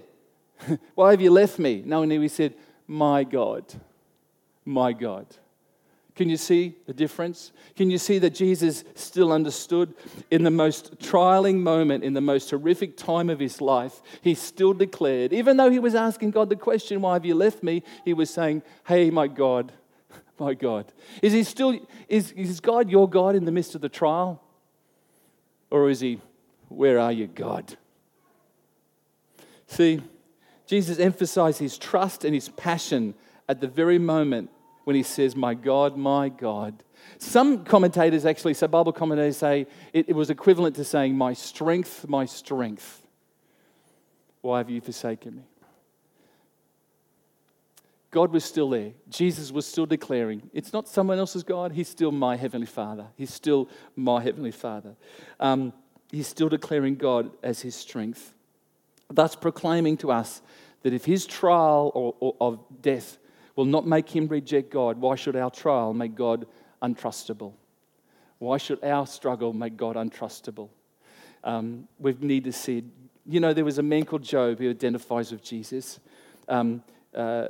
why 0.96 1.12
have 1.12 1.22
you 1.22 1.32
left 1.32 1.58
me? 1.58 1.84
No, 1.86 2.04
and 2.04 2.12
he 2.12 2.28
said, 2.28 2.54
My 2.86 3.24
God, 3.24 3.64
my 4.66 4.92
God. 4.92 5.26
Can 6.16 6.30
you 6.30 6.38
see 6.38 6.76
the 6.86 6.94
difference? 6.94 7.52
Can 7.76 7.92
you 7.92 7.98
see 7.98 8.20
that 8.20 8.34
Jesus 8.34 8.86
still 8.96 9.34
understood 9.34 9.94
in 10.32 10.44
the 10.44 10.52
most 10.52 10.98
trialing 11.00 11.58
moment, 11.58 12.06
in 12.06 12.14
the 12.14 12.22
most 12.22 12.50
horrific 12.50 12.96
time 12.96 13.30
of 13.30 13.40
his 13.40 13.60
life, 13.60 14.02
he 14.22 14.34
still 14.34 14.74
declared, 14.74 15.34
even 15.34 15.58
though 15.58 15.70
he 15.70 15.80
was 15.80 15.94
asking 15.94 16.32
God 16.32 16.50
the 16.50 16.56
question, 16.56 17.02
Why 17.02 17.14
have 17.14 17.26
you 17.26 17.36
left 17.36 17.64
me? 17.64 17.84
He 18.06 18.14
was 18.14 18.30
saying, 18.30 18.64
Hey, 18.88 19.10
my 19.10 19.28
God, 19.28 19.74
my 20.40 20.54
God. 20.54 20.86
Is 21.22 21.34
he 21.34 21.44
still, 21.44 21.78
is, 22.08 22.32
is 22.32 22.62
God 22.62 22.90
your 22.90 23.10
God 23.10 23.36
in 23.36 23.44
the 23.44 23.52
midst 23.52 23.76
of 23.76 23.82
the 23.82 23.90
trial? 23.90 24.42
Or 25.70 25.90
is 25.90 26.00
he, 26.00 26.22
Where 26.70 26.98
are 26.98 27.12
you, 27.12 27.28
God? 27.28 27.76
See, 29.68 30.02
Jesus 30.66 30.98
emphasized 30.98 31.60
his 31.60 31.78
trust 31.78 32.24
and 32.24 32.34
his 32.34 32.48
passion 32.48 33.16
at 33.50 33.60
the 33.60 33.68
very 33.68 34.00
moment 34.00 34.50
when 34.86 34.96
he 34.96 35.04
says, 35.04 35.36
My 35.36 35.54
God, 35.54 35.98
my 35.98 36.30
God. 36.30 36.82
Some 37.18 37.66
commentators 37.66 38.26
actually, 38.26 38.54
so 38.54 38.68
Bible 38.68 38.94
commentators 38.94 39.38
say 39.38 39.68
it, 39.92 40.10
it 40.10 40.14
was 40.14 40.30
equivalent 40.30 40.76
to 40.78 40.86
saying, 40.86 41.16
My 41.18 41.34
strength, 41.34 42.08
my 42.08 42.26
strength. 42.26 43.06
Why 44.42 44.60
have 44.60 44.70
you 44.70 44.80
forsaken 44.80 45.36
me? 45.36 45.44
God 48.12 48.32
was 48.32 48.46
still 48.46 48.70
there. 48.70 48.92
Jesus 49.10 49.52
was 49.52 49.66
still 49.66 49.86
declaring, 49.86 50.50
it's 50.54 50.72
not 50.72 50.88
someone 50.88 51.20
else's 51.20 51.44
God, 51.44 51.74
He's 51.74 51.90
still 51.90 52.14
my 52.14 52.38
Heavenly 52.38 52.68
Father. 52.68 53.08
He's 53.18 53.34
still 53.34 53.68
my 53.96 54.22
Heavenly 54.22 54.52
Father. 54.52 54.96
Um, 55.40 55.74
he's 56.12 56.28
still 56.28 56.48
declaring 56.48 56.96
God 56.96 57.32
as 57.44 57.62
His 57.62 57.76
strength, 57.76 58.34
thus 59.10 59.36
proclaiming 59.36 59.98
to 59.98 60.12
us 60.12 60.42
that 60.84 60.94
if 60.94 61.04
His 61.04 61.26
trial 61.26 61.92
or, 61.94 62.16
or 62.20 62.36
of 62.40 62.60
death 62.82 63.18
will 63.56 63.66
not 63.66 63.88
make 63.88 64.10
him 64.10 64.28
reject 64.28 64.72
God, 64.72 65.00
why 65.00 65.16
should 65.16 65.36
our 65.36 65.50
trial 65.50 65.94
make 65.94 66.16
God 66.16 66.46
untrustable? 66.82 67.54
Why 68.40 68.58
should 68.58 68.84
our 68.84 69.08
struggle 69.08 69.54
make 69.54 69.78
God 69.78 69.96
untrustable? 69.96 70.70
Um, 71.44 71.88
we 72.00 72.16
need 72.20 72.44
to 72.46 72.52
see. 72.52 72.84
You 73.26 73.40
know, 73.40 73.54
there 73.54 73.66
was 73.66 73.78
a 73.78 73.84
man 73.84 74.06
called 74.06 74.24
Job 74.24 74.60
who 74.60 74.70
identifies 74.70 75.32
with 75.32 75.44
Jesus. 75.44 76.00
Um, 76.48 76.84
uh, 77.16 77.48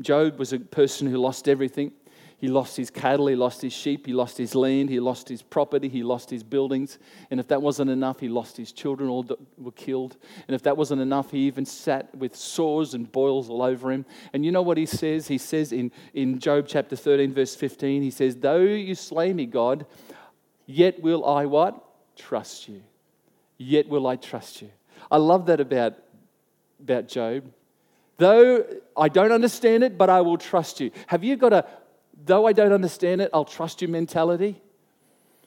Job 0.00 0.38
was 0.38 0.52
a 0.52 0.58
person 0.58 1.06
who 1.06 1.18
lost 1.18 1.48
everything. 1.48 1.92
He 2.38 2.48
lost 2.48 2.76
his 2.76 2.90
cattle, 2.90 3.28
he 3.28 3.34
lost 3.34 3.62
his 3.62 3.72
sheep, 3.72 4.04
he 4.04 4.12
lost 4.12 4.36
his 4.36 4.54
land, 4.54 4.90
he 4.90 5.00
lost 5.00 5.26
his 5.26 5.40
property, 5.40 5.88
he 5.88 6.02
lost 6.02 6.28
his 6.28 6.42
buildings. 6.42 6.98
And 7.30 7.40
if 7.40 7.48
that 7.48 7.62
wasn't 7.62 7.90
enough, 7.90 8.20
he 8.20 8.28
lost 8.28 8.58
his 8.58 8.72
children, 8.72 9.08
all 9.08 9.26
were 9.56 9.72
killed. 9.72 10.18
And 10.46 10.54
if 10.54 10.62
that 10.64 10.76
wasn't 10.76 11.00
enough, 11.00 11.30
he 11.30 11.38
even 11.46 11.64
sat 11.64 12.14
with 12.14 12.36
sores 12.36 12.92
and 12.92 13.10
boils 13.10 13.48
all 13.48 13.62
over 13.62 13.90
him. 13.90 14.04
And 14.34 14.44
you 14.44 14.52
know 14.52 14.60
what 14.60 14.76
he 14.76 14.84
says? 14.84 15.28
He 15.28 15.38
says 15.38 15.72
in, 15.72 15.90
in 16.12 16.38
Job 16.38 16.66
chapter 16.68 16.94
13, 16.94 17.32
verse 17.32 17.54
15, 17.54 18.02
he 18.02 18.10
says, 18.10 18.36
Though 18.36 18.60
you 18.60 18.94
slay 18.94 19.32
me, 19.32 19.46
God, 19.46 19.86
yet 20.66 21.00
will 21.00 21.24
I 21.24 21.46
what? 21.46 21.82
Trust 22.16 22.68
you. 22.68 22.82
yet 23.56 23.88
will 23.88 24.06
I 24.06 24.16
trust 24.16 24.60
you. 24.60 24.70
I 25.10 25.16
love 25.16 25.46
that 25.46 25.60
about, 25.60 25.94
about 26.80 27.08
Job. 27.08 27.50
Though 28.18 28.64
I 28.96 29.08
don't 29.08 29.32
understand 29.32 29.84
it, 29.84 29.96
but 29.96 30.10
I 30.10 30.20
will 30.20 30.38
trust 30.38 30.80
you. 30.80 30.90
Have 31.06 31.22
you 31.22 31.36
got 31.36 31.52
a, 31.52 31.66
though 32.24 32.46
I 32.46 32.52
don't 32.52 32.72
understand 32.72 33.20
it, 33.20 33.30
I'll 33.32 33.44
trust 33.44 33.82
you 33.82 33.88
mentality? 33.88 34.60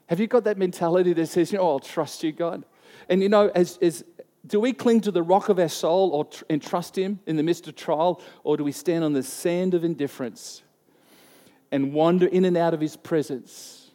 Have 0.07 0.19
you 0.19 0.27
got 0.27 0.43
that 0.45 0.57
mentality 0.57 1.13
that 1.13 1.27
says, 1.27 1.51
you 1.51 1.57
know, 1.57 1.67
I'll 1.67 1.79
trust 1.79 2.23
you, 2.23 2.31
God? 2.31 2.65
And 3.09 3.21
you 3.21 3.29
know, 3.29 3.51
as, 3.53 3.77
as 3.81 4.03
do 4.45 4.59
we 4.59 4.73
cling 4.73 5.01
to 5.01 5.11
the 5.11 5.21
rock 5.21 5.49
of 5.49 5.59
our 5.59 5.69
soul 5.69 6.11
or, 6.11 6.27
and 6.49 6.61
trust 6.61 6.97
Him 6.97 7.19
in 7.25 7.35
the 7.35 7.43
midst 7.43 7.67
of 7.67 7.75
trial, 7.75 8.21
or 8.43 8.57
do 8.57 8.63
we 8.63 8.71
stand 8.71 9.03
on 9.03 9.13
the 9.13 9.23
sand 9.23 9.73
of 9.73 9.83
indifference 9.83 10.63
and 11.71 11.93
wander 11.93 12.25
in 12.25 12.45
and 12.45 12.57
out 12.57 12.73
of 12.73 12.81
His 12.81 12.95
presence? 12.95 13.91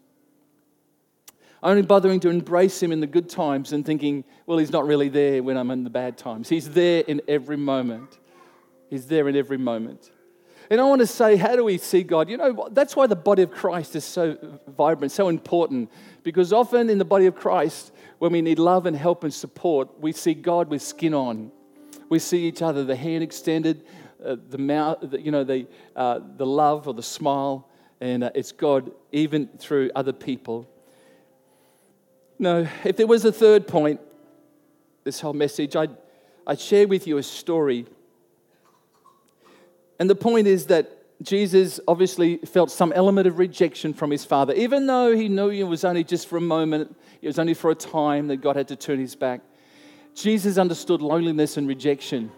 Only 1.62 1.82
bothering 1.82 2.20
to 2.20 2.28
embrace 2.28 2.82
Him 2.82 2.92
in 2.92 3.00
the 3.00 3.06
good 3.06 3.28
times 3.28 3.72
and 3.72 3.84
thinking, 3.84 4.24
well, 4.46 4.58
He's 4.58 4.70
not 4.70 4.86
really 4.86 5.08
there 5.08 5.42
when 5.42 5.56
I'm 5.56 5.70
in 5.70 5.82
the 5.82 5.90
bad 5.90 6.18
times. 6.18 6.48
He's 6.48 6.70
there 6.70 7.02
in 7.06 7.22
every 7.26 7.56
moment. 7.56 8.18
He's 8.90 9.06
there 9.06 9.28
in 9.28 9.36
every 9.36 9.58
moment. 9.58 10.10
And 10.70 10.80
I 10.80 10.84
want 10.84 11.00
to 11.00 11.06
say, 11.06 11.36
how 11.36 11.56
do 11.56 11.64
we 11.64 11.78
see 11.78 12.02
God? 12.02 12.28
You 12.30 12.36
know, 12.38 12.68
that's 12.72 12.96
why 12.96 13.06
the 13.06 13.16
body 13.16 13.42
of 13.42 13.50
Christ 13.50 13.94
is 13.96 14.04
so 14.04 14.36
vibrant, 14.66 15.12
so 15.12 15.28
important, 15.28 15.90
because 16.22 16.52
often 16.52 16.88
in 16.88 16.98
the 16.98 17.04
body 17.04 17.26
of 17.26 17.34
Christ, 17.34 17.92
when 18.18 18.32
we 18.32 18.40
need 18.40 18.58
love 18.58 18.86
and 18.86 18.96
help 18.96 19.24
and 19.24 19.34
support, 19.34 20.00
we 20.00 20.12
see 20.12 20.32
God 20.32 20.70
with 20.70 20.80
skin 20.80 21.12
on. 21.12 21.52
We 22.08 22.18
see 22.18 22.46
each 22.46 22.62
other, 22.62 22.84
the 22.84 22.96
hand 22.96 23.22
extended, 23.22 23.84
uh, 24.24 24.36
the 24.48 24.58
mouth, 24.58 24.98
the, 25.02 25.20
you 25.20 25.30
know, 25.30 25.44
the, 25.44 25.66
uh, 25.94 26.20
the 26.36 26.46
love 26.46 26.88
or 26.88 26.94
the 26.94 27.02
smile, 27.02 27.68
and 28.00 28.24
uh, 28.24 28.30
it's 28.34 28.52
God 28.52 28.90
even 29.12 29.48
through 29.58 29.90
other 29.94 30.12
people. 30.12 30.68
No, 32.38 32.66
if 32.84 32.96
there 32.96 33.06
was 33.06 33.24
a 33.24 33.32
third 33.32 33.68
point, 33.68 34.00
this 35.04 35.20
whole 35.20 35.34
message, 35.34 35.76
I'd, 35.76 35.94
I'd 36.46 36.58
share 36.58 36.88
with 36.88 37.06
you 37.06 37.18
a 37.18 37.22
story 37.22 37.86
and 39.98 40.10
the 40.10 40.14
point 40.14 40.46
is 40.46 40.66
that 40.66 41.04
Jesus 41.22 41.80
obviously 41.86 42.38
felt 42.38 42.70
some 42.70 42.92
element 42.92 43.26
of 43.26 43.38
rejection 43.38 43.94
from 43.94 44.10
his 44.10 44.24
father, 44.24 44.52
even 44.54 44.86
though 44.86 45.14
he 45.14 45.28
knew 45.28 45.48
it 45.50 45.62
was 45.62 45.84
only 45.84 46.04
just 46.04 46.26
for 46.26 46.36
a 46.36 46.40
moment, 46.40 46.96
it 47.22 47.26
was 47.26 47.38
only 47.38 47.54
for 47.54 47.70
a 47.70 47.74
time 47.74 48.28
that 48.28 48.38
God 48.38 48.56
had 48.56 48.68
to 48.68 48.76
turn 48.76 48.98
his 48.98 49.14
back. 49.14 49.40
Jesus 50.14 50.58
understood 50.58 51.00
loneliness 51.00 51.56
and 51.56 51.66
rejection. 51.66 52.30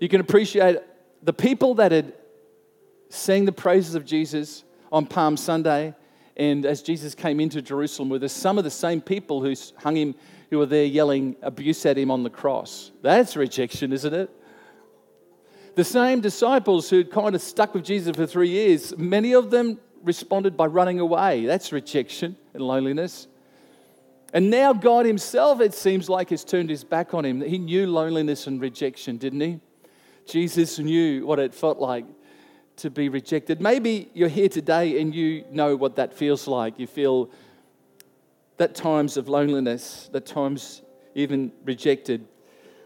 You 0.00 0.08
can 0.08 0.20
appreciate 0.20 0.78
the 1.22 1.32
people 1.32 1.74
that 1.76 1.92
had 1.92 2.12
sang 3.08 3.44
the 3.44 3.52
praises 3.52 3.94
of 3.94 4.04
Jesus 4.04 4.64
on 4.90 5.06
Palm 5.06 5.36
Sunday, 5.36 5.94
and 6.36 6.64
as 6.64 6.82
Jesus 6.82 7.14
came 7.14 7.40
into 7.40 7.60
Jerusalem 7.62 8.08
were 8.08 8.26
some 8.26 8.58
of 8.58 8.64
the 8.64 8.70
same 8.70 9.00
people 9.00 9.42
who 9.42 9.54
hung 9.76 9.96
him, 9.96 10.14
who 10.50 10.58
were 10.58 10.66
there 10.66 10.84
yelling 10.84 11.36
abuse 11.42 11.84
at 11.86 11.98
him 11.98 12.10
on 12.10 12.22
the 12.22 12.30
cross. 12.30 12.90
That's 13.02 13.36
rejection, 13.36 13.92
isn't 13.92 14.14
it? 14.14 14.30
The 15.74 15.84
same 15.84 16.20
disciples 16.20 16.90
who'd 16.90 17.10
kind 17.10 17.34
of 17.34 17.40
stuck 17.40 17.74
with 17.74 17.84
Jesus 17.84 18.14
for 18.14 18.26
three 18.26 18.50
years, 18.50 18.96
many 18.98 19.34
of 19.34 19.50
them 19.50 19.80
responded 20.02 20.56
by 20.56 20.66
running 20.66 21.00
away. 21.00 21.46
That's 21.46 21.72
rejection 21.72 22.36
and 22.52 22.62
loneliness. 22.62 23.26
And 24.34 24.50
now 24.50 24.72
God 24.72 25.06
Himself, 25.06 25.60
it 25.60 25.72
seems 25.72 26.08
like, 26.08 26.30
has 26.30 26.44
turned 26.44 26.68
His 26.68 26.84
back 26.84 27.14
on 27.14 27.24
Him. 27.24 27.40
He 27.40 27.58
knew 27.58 27.86
loneliness 27.86 28.46
and 28.46 28.60
rejection, 28.60 29.16
didn't 29.16 29.40
He? 29.40 29.60
Jesus 30.26 30.78
knew 30.78 31.26
what 31.26 31.38
it 31.38 31.54
felt 31.54 31.78
like 31.78 32.04
to 32.76 32.90
be 32.90 33.08
rejected. 33.08 33.60
Maybe 33.60 34.10
you're 34.14 34.28
here 34.28 34.48
today 34.48 35.00
and 35.00 35.14
you 35.14 35.44
know 35.50 35.76
what 35.76 35.96
that 35.96 36.14
feels 36.14 36.46
like. 36.46 36.78
You 36.78 36.86
feel 36.86 37.30
that 38.58 38.74
times 38.74 39.16
of 39.16 39.28
loneliness, 39.28 40.08
that 40.12 40.26
times 40.26 40.82
even 41.14 41.52
rejected. 41.64 42.26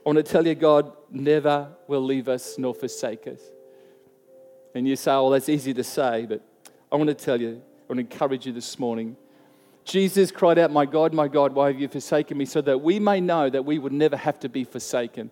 I 0.05 0.09
want 0.09 0.17
to 0.17 0.23
tell 0.23 0.47
you, 0.47 0.55
God 0.55 0.93
never 1.11 1.69
will 1.87 2.05
leave 2.05 2.29
us 2.29 2.59
nor 2.59 2.75
forsake 2.75 3.27
us. 3.27 3.41
And 4.75 4.87
you 4.87 4.97
say, 4.97 5.13
well, 5.13 5.31
that's 5.31 5.49
easy 5.49 5.73
to 5.75 5.85
say, 5.85 6.27
but 6.27 6.43
I 6.91 6.97
want 6.97 7.09
to 7.09 7.15
tell 7.15 7.41
you, 7.41 7.63
I 7.89 7.93
want 7.93 8.09
to 8.09 8.15
encourage 8.15 8.47
you 8.47 8.53
this 8.53 8.79
morning. 8.79 9.17
Jesus 9.85 10.33
cried 10.33 10.59
out, 10.59 10.73
My 10.73 10.85
God, 10.85 11.15
my 11.15 11.29
God, 11.29 11.55
why 11.55 11.69
have 11.69 11.81
you 11.81 11.87
forsaken 11.87 12.37
me? 12.37 12.45
So 12.45 12.61
that 12.63 12.79
we 12.79 12.99
may 12.99 13.21
know 13.21 13.49
that 13.49 13.65
we 13.65 13.79
would 13.79 13.93
never 13.93 14.17
have 14.17 14.41
to 14.41 14.49
be 14.49 14.65
forsaken. 14.65 15.31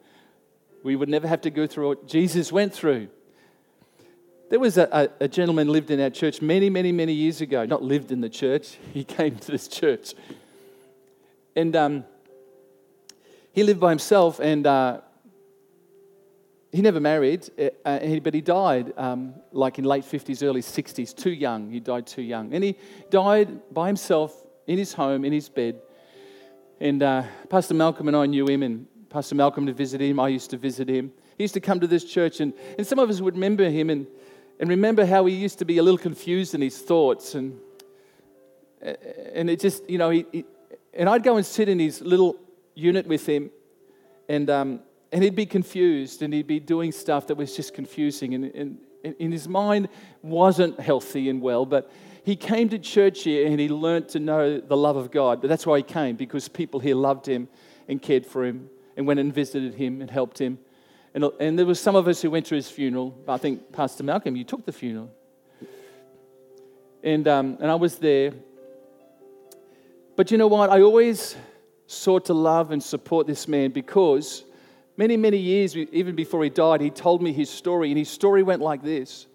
We 0.84 0.94
would 0.96 1.08
never 1.08 1.26
have 1.26 1.40
to 1.42 1.50
go 1.50 1.66
through 1.66 1.88
what 1.88 2.06
Jesus 2.06 2.52
went 2.52 2.72
through. 2.72 3.08
There 4.50 4.60
was 4.60 4.78
a, 4.78 4.88
a, 4.92 5.24
a, 5.24 5.28
gentleman 5.28 5.68
lived 5.68 5.90
in 5.90 5.98
our 6.00 6.10
church 6.10 6.40
many, 6.40 6.70
many, 6.70 6.92
many 6.92 7.12
years 7.12 7.40
ago. 7.40 7.64
Not 7.64 7.82
lived 7.82 8.12
in 8.12 8.20
the 8.20 8.28
church, 8.28 8.78
he 8.92 9.02
came 9.02 9.36
to 9.36 9.50
this 9.50 9.66
church. 9.66 10.14
And 11.56 11.74
um, 11.74 12.04
he 13.52 13.62
lived 13.64 13.80
by 13.80 13.90
himself 13.90 14.38
and 14.38 14.66
uh, 14.66 15.00
he 16.74 16.82
never 16.82 16.98
married, 16.98 17.48
uh, 17.56 17.88
uh 17.88 18.18
but 18.18 18.34
he 18.34 18.40
died 18.40 18.92
um, 18.96 19.34
like 19.52 19.78
in 19.78 19.84
late 19.84 20.02
50s, 20.02 20.42
early 20.42 20.60
60s, 20.60 21.14
too 21.14 21.30
young. 21.30 21.70
He 21.70 21.78
died 21.78 22.04
too 22.04 22.22
young. 22.22 22.52
And 22.52 22.64
he 22.64 22.76
died 23.10 23.72
by 23.72 23.86
himself 23.86 24.44
in 24.66 24.76
his 24.76 24.92
home, 24.92 25.24
in 25.24 25.32
his 25.32 25.48
bed. 25.48 25.80
And 26.80 27.00
uh, 27.00 27.22
Pastor 27.48 27.74
Malcolm 27.74 28.08
and 28.08 28.16
I 28.16 28.26
knew 28.26 28.48
him, 28.48 28.64
and 28.64 28.88
Pastor 29.08 29.36
Malcolm 29.36 29.66
to 29.66 29.72
visit 29.72 30.00
him. 30.00 30.18
I 30.18 30.26
used 30.26 30.50
to 30.50 30.56
visit 30.56 30.88
him. 30.88 31.12
He 31.38 31.44
used 31.44 31.54
to 31.54 31.60
come 31.60 31.78
to 31.78 31.86
this 31.86 32.04
church, 32.04 32.40
and, 32.40 32.52
and 32.76 32.84
some 32.84 32.98
of 32.98 33.08
us 33.08 33.20
would 33.20 33.34
remember 33.34 33.70
him 33.70 33.88
and, 33.88 34.08
and 34.58 34.68
remember 34.68 35.06
how 35.06 35.26
he 35.26 35.34
used 35.36 35.60
to 35.60 35.64
be 35.64 35.78
a 35.78 35.82
little 35.82 35.98
confused 35.98 36.56
in 36.56 36.60
his 36.60 36.76
thoughts. 36.76 37.36
And, 37.36 37.60
and 39.32 39.48
it 39.48 39.60
just, 39.60 39.88
you 39.88 39.98
know, 39.98 40.10
he, 40.10 40.26
he 40.32 40.44
and 40.92 41.08
I'd 41.08 41.22
go 41.22 41.36
and 41.36 41.46
sit 41.46 41.68
in 41.68 41.78
his 41.78 42.00
little 42.00 42.34
unit 42.74 43.06
with 43.06 43.26
him, 43.26 43.52
and, 44.28 44.50
um, 44.50 44.80
and 45.14 45.22
he'd 45.22 45.36
be 45.36 45.46
confused 45.46 46.22
and 46.22 46.34
he'd 46.34 46.48
be 46.48 46.58
doing 46.58 46.90
stuff 46.90 47.28
that 47.28 47.36
was 47.36 47.54
just 47.54 47.72
confusing. 47.72 48.34
And, 48.34 48.46
and, 48.46 48.78
and 49.04 49.14
in 49.20 49.30
his 49.30 49.46
mind 49.46 49.88
wasn't 50.22 50.80
healthy 50.80 51.28
and 51.28 51.40
well, 51.40 51.64
but 51.64 51.88
he 52.24 52.34
came 52.34 52.68
to 52.70 52.80
church 52.80 53.22
here 53.22 53.46
and 53.46 53.60
he 53.60 53.68
learned 53.68 54.08
to 54.08 54.18
know 54.18 54.58
the 54.58 54.76
love 54.76 54.96
of 54.96 55.12
God. 55.12 55.40
But 55.40 55.46
that's 55.46 55.64
why 55.64 55.76
he 55.76 55.82
came, 55.84 56.16
because 56.16 56.48
people 56.48 56.80
here 56.80 56.96
loved 56.96 57.26
him 57.26 57.46
and 57.86 58.02
cared 58.02 58.26
for 58.26 58.44
him 58.44 58.68
and 58.96 59.06
went 59.06 59.20
and 59.20 59.32
visited 59.32 59.74
him 59.74 60.00
and 60.00 60.10
helped 60.10 60.40
him. 60.40 60.58
And, 61.14 61.24
and 61.38 61.56
there 61.56 61.66
were 61.66 61.76
some 61.76 61.94
of 61.94 62.08
us 62.08 62.20
who 62.20 62.32
went 62.32 62.46
to 62.46 62.56
his 62.56 62.68
funeral. 62.68 63.16
I 63.28 63.36
think 63.36 63.70
Pastor 63.70 64.02
Malcolm, 64.02 64.34
you 64.34 64.42
took 64.42 64.66
the 64.66 64.72
funeral. 64.72 65.12
And, 67.04 67.28
um, 67.28 67.56
and 67.60 67.70
I 67.70 67.76
was 67.76 67.98
there. 67.98 68.32
But 70.16 70.32
you 70.32 70.38
know 70.38 70.48
what? 70.48 70.70
I 70.70 70.80
always 70.80 71.36
sought 71.86 72.24
to 72.24 72.34
love 72.34 72.72
and 72.72 72.82
support 72.82 73.28
this 73.28 73.46
man 73.46 73.70
because 73.70 74.42
many, 74.96 75.16
many 75.16 75.38
years, 75.38 75.76
even 75.76 76.14
before 76.14 76.42
he 76.44 76.50
died, 76.50 76.80
he 76.80 76.90
told 76.90 77.22
me 77.22 77.32
his 77.32 77.50
story. 77.50 77.90
And 77.90 77.98
his 77.98 78.08
story 78.08 78.42
went 78.42 78.62
like 78.62 78.82
this 78.82 79.26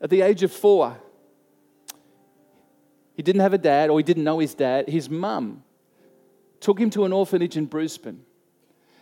At 0.00 0.10
the 0.10 0.22
age 0.22 0.42
of 0.42 0.52
four, 0.52 0.96
he 3.14 3.22
didn't 3.22 3.42
have 3.42 3.54
a 3.54 3.58
dad, 3.58 3.90
or 3.90 3.98
he 3.98 4.02
didn't 4.02 4.24
know 4.24 4.38
his 4.38 4.54
dad. 4.54 4.88
His 4.88 5.08
mum 5.08 5.62
took 6.60 6.78
him 6.78 6.90
to 6.90 7.04
an 7.04 7.12
orphanage 7.12 7.56
in 7.56 7.66
Brisbane 7.66 8.22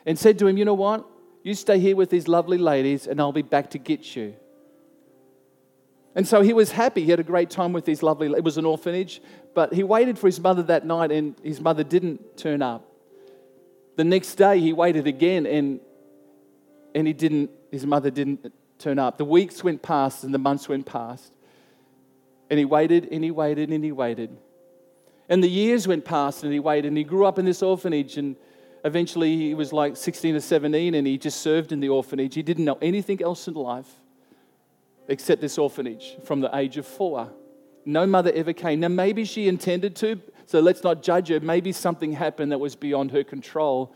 and 0.04 0.18
said 0.18 0.38
to 0.40 0.46
him, 0.46 0.56
You 0.56 0.64
know 0.64 0.74
what? 0.74 1.06
You 1.42 1.54
stay 1.54 1.78
here 1.78 1.96
with 1.96 2.10
these 2.10 2.28
lovely 2.28 2.58
ladies, 2.58 3.06
and 3.06 3.20
I'll 3.20 3.32
be 3.32 3.42
back 3.42 3.70
to 3.70 3.78
get 3.78 4.14
you. 4.14 4.34
And 6.14 6.28
so 6.28 6.42
he 6.42 6.52
was 6.52 6.70
happy. 6.70 7.04
He 7.04 7.10
had 7.10 7.20
a 7.20 7.24
great 7.24 7.50
time 7.50 7.72
with 7.72 7.84
these 7.84 8.02
lovely, 8.02 8.28
it 8.28 8.44
was 8.44 8.58
an 8.58 8.66
orphanage, 8.66 9.22
but 9.54 9.72
he 9.72 9.82
waited 9.82 10.18
for 10.18 10.26
his 10.26 10.38
mother 10.38 10.62
that 10.64 10.84
night 10.84 11.10
and 11.10 11.34
his 11.42 11.60
mother 11.60 11.82
didn't 11.82 12.36
turn 12.36 12.60
up. 12.60 12.91
The 13.96 14.04
next 14.04 14.34
day 14.36 14.58
he 14.58 14.72
waited 14.72 15.06
again 15.06 15.46
and, 15.46 15.80
and 16.94 17.06
he 17.06 17.12
didn't, 17.12 17.50
his 17.70 17.84
mother 17.86 18.10
didn't 18.10 18.52
turn 18.78 18.98
up. 18.98 19.18
The 19.18 19.24
weeks 19.24 19.62
went 19.62 19.82
past 19.82 20.24
and 20.24 20.32
the 20.32 20.38
months 20.38 20.68
went 20.68 20.86
past. 20.86 21.32
And 22.50 22.58
he 22.58 22.64
waited 22.64 23.08
and 23.10 23.22
he 23.24 23.30
waited 23.30 23.70
and 23.70 23.84
he 23.84 23.92
waited. 23.92 24.36
And 25.28 25.42
the 25.42 25.48
years 25.48 25.86
went 25.88 26.04
past 26.04 26.42
and 26.42 26.52
he 26.52 26.60
waited 26.60 26.88
and 26.88 26.96
he 26.96 27.04
grew 27.04 27.24
up 27.24 27.38
in 27.38 27.44
this 27.44 27.62
orphanage 27.62 28.18
and 28.18 28.36
eventually 28.84 29.36
he 29.36 29.54
was 29.54 29.72
like 29.72 29.96
16 29.96 30.36
or 30.36 30.40
17 30.40 30.94
and 30.94 31.06
he 31.06 31.16
just 31.16 31.40
served 31.40 31.72
in 31.72 31.80
the 31.80 31.88
orphanage. 31.88 32.34
He 32.34 32.42
didn't 32.42 32.64
know 32.64 32.78
anything 32.82 33.22
else 33.22 33.48
in 33.48 33.54
life 33.54 33.88
except 35.08 35.40
this 35.40 35.58
orphanage 35.58 36.16
from 36.24 36.40
the 36.40 36.54
age 36.56 36.76
of 36.76 36.86
four. 36.86 37.30
No 37.84 38.06
mother 38.06 38.32
ever 38.34 38.52
came. 38.52 38.80
Now, 38.80 38.88
maybe 38.88 39.24
she 39.24 39.48
intended 39.48 39.96
to, 39.96 40.20
so 40.52 40.60
let's 40.60 40.84
not 40.84 41.02
judge 41.02 41.28
her. 41.28 41.40
Maybe 41.40 41.72
something 41.72 42.12
happened 42.12 42.52
that 42.52 42.58
was 42.58 42.76
beyond 42.76 43.12
her 43.12 43.24
control. 43.24 43.94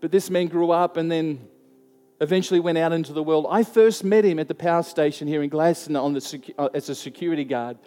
But 0.00 0.10
this 0.10 0.28
man 0.28 0.48
grew 0.48 0.72
up 0.72 0.96
and 0.96 1.08
then 1.08 1.46
eventually 2.20 2.58
went 2.58 2.78
out 2.78 2.92
into 2.92 3.12
the 3.12 3.22
world. 3.22 3.46
I 3.48 3.62
first 3.62 4.02
met 4.02 4.24
him 4.24 4.40
at 4.40 4.48
the 4.48 4.56
power 4.56 4.82
station 4.82 5.28
here 5.28 5.40
in 5.40 5.48
Gladstone 5.48 5.94
on 5.94 6.14
the, 6.14 6.54
uh, 6.58 6.68
as 6.74 6.88
a 6.88 6.96
security 6.96 7.44
guard. 7.44 7.78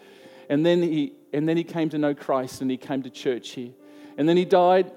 And 0.50 0.66
then, 0.66 0.84
he, 0.84 1.16
and 1.34 1.50
then 1.50 1.58
he 1.58 1.66
came 1.66 1.90
to 1.90 1.98
know 1.98 2.16
Christ 2.16 2.62
and 2.62 2.72
he 2.72 2.78
came 2.78 3.04
to 3.04 3.10
church 3.10 3.50
here. 3.50 3.74
And 4.18 4.30
then 4.30 4.38
he 4.38 4.46
died, 4.46 4.94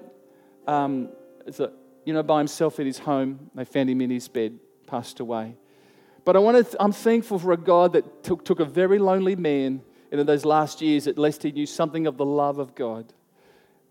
um, 0.65 1.09
a, 1.45 1.71
you 2.05 2.13
know, 2.13 2.23
by 2.23 2.37
himself 2.37 2.79
in 2.79 2.87
his 2.87 2.99
home. 2.99 3.51
They 3.55 3.65
found 3.65 3.89
him 3.89 3.99
in 3.99 4.09
his 4.09 4.29
bed, 4.29 4.57
passed 4.87 5.19
away. 5.19 5.57
But 6.23 6.37
I 6.37 6.39
want 6.39 6.71
to, 6.71 6.81
I'm 6.81 6.93
thankful 6.93 7.39
for 7.39 7.51
a 7.51 7.57
God 7.57 7.91
that 7.91 8.23
took, 8.23 8.45
took 8.45 8.61
a 8.61 8.65
very 8.65 8.99
lonely 8.99 9.35
man 9.35 9.81
and 10.11 10.19
in 10.19 10.25
those 10.25 10.45
last 10.45 10.81
years, 10.81 11.07
at 11.07 11.17
least 11.17 11.43
he 11.43 11.51
knew 11.51 11.65
something 11.65 12.07
of 12.07 12.17
the 12.17 12.25
love 12.25 12.57
of 12.57 12.75
God. 12.75 13.13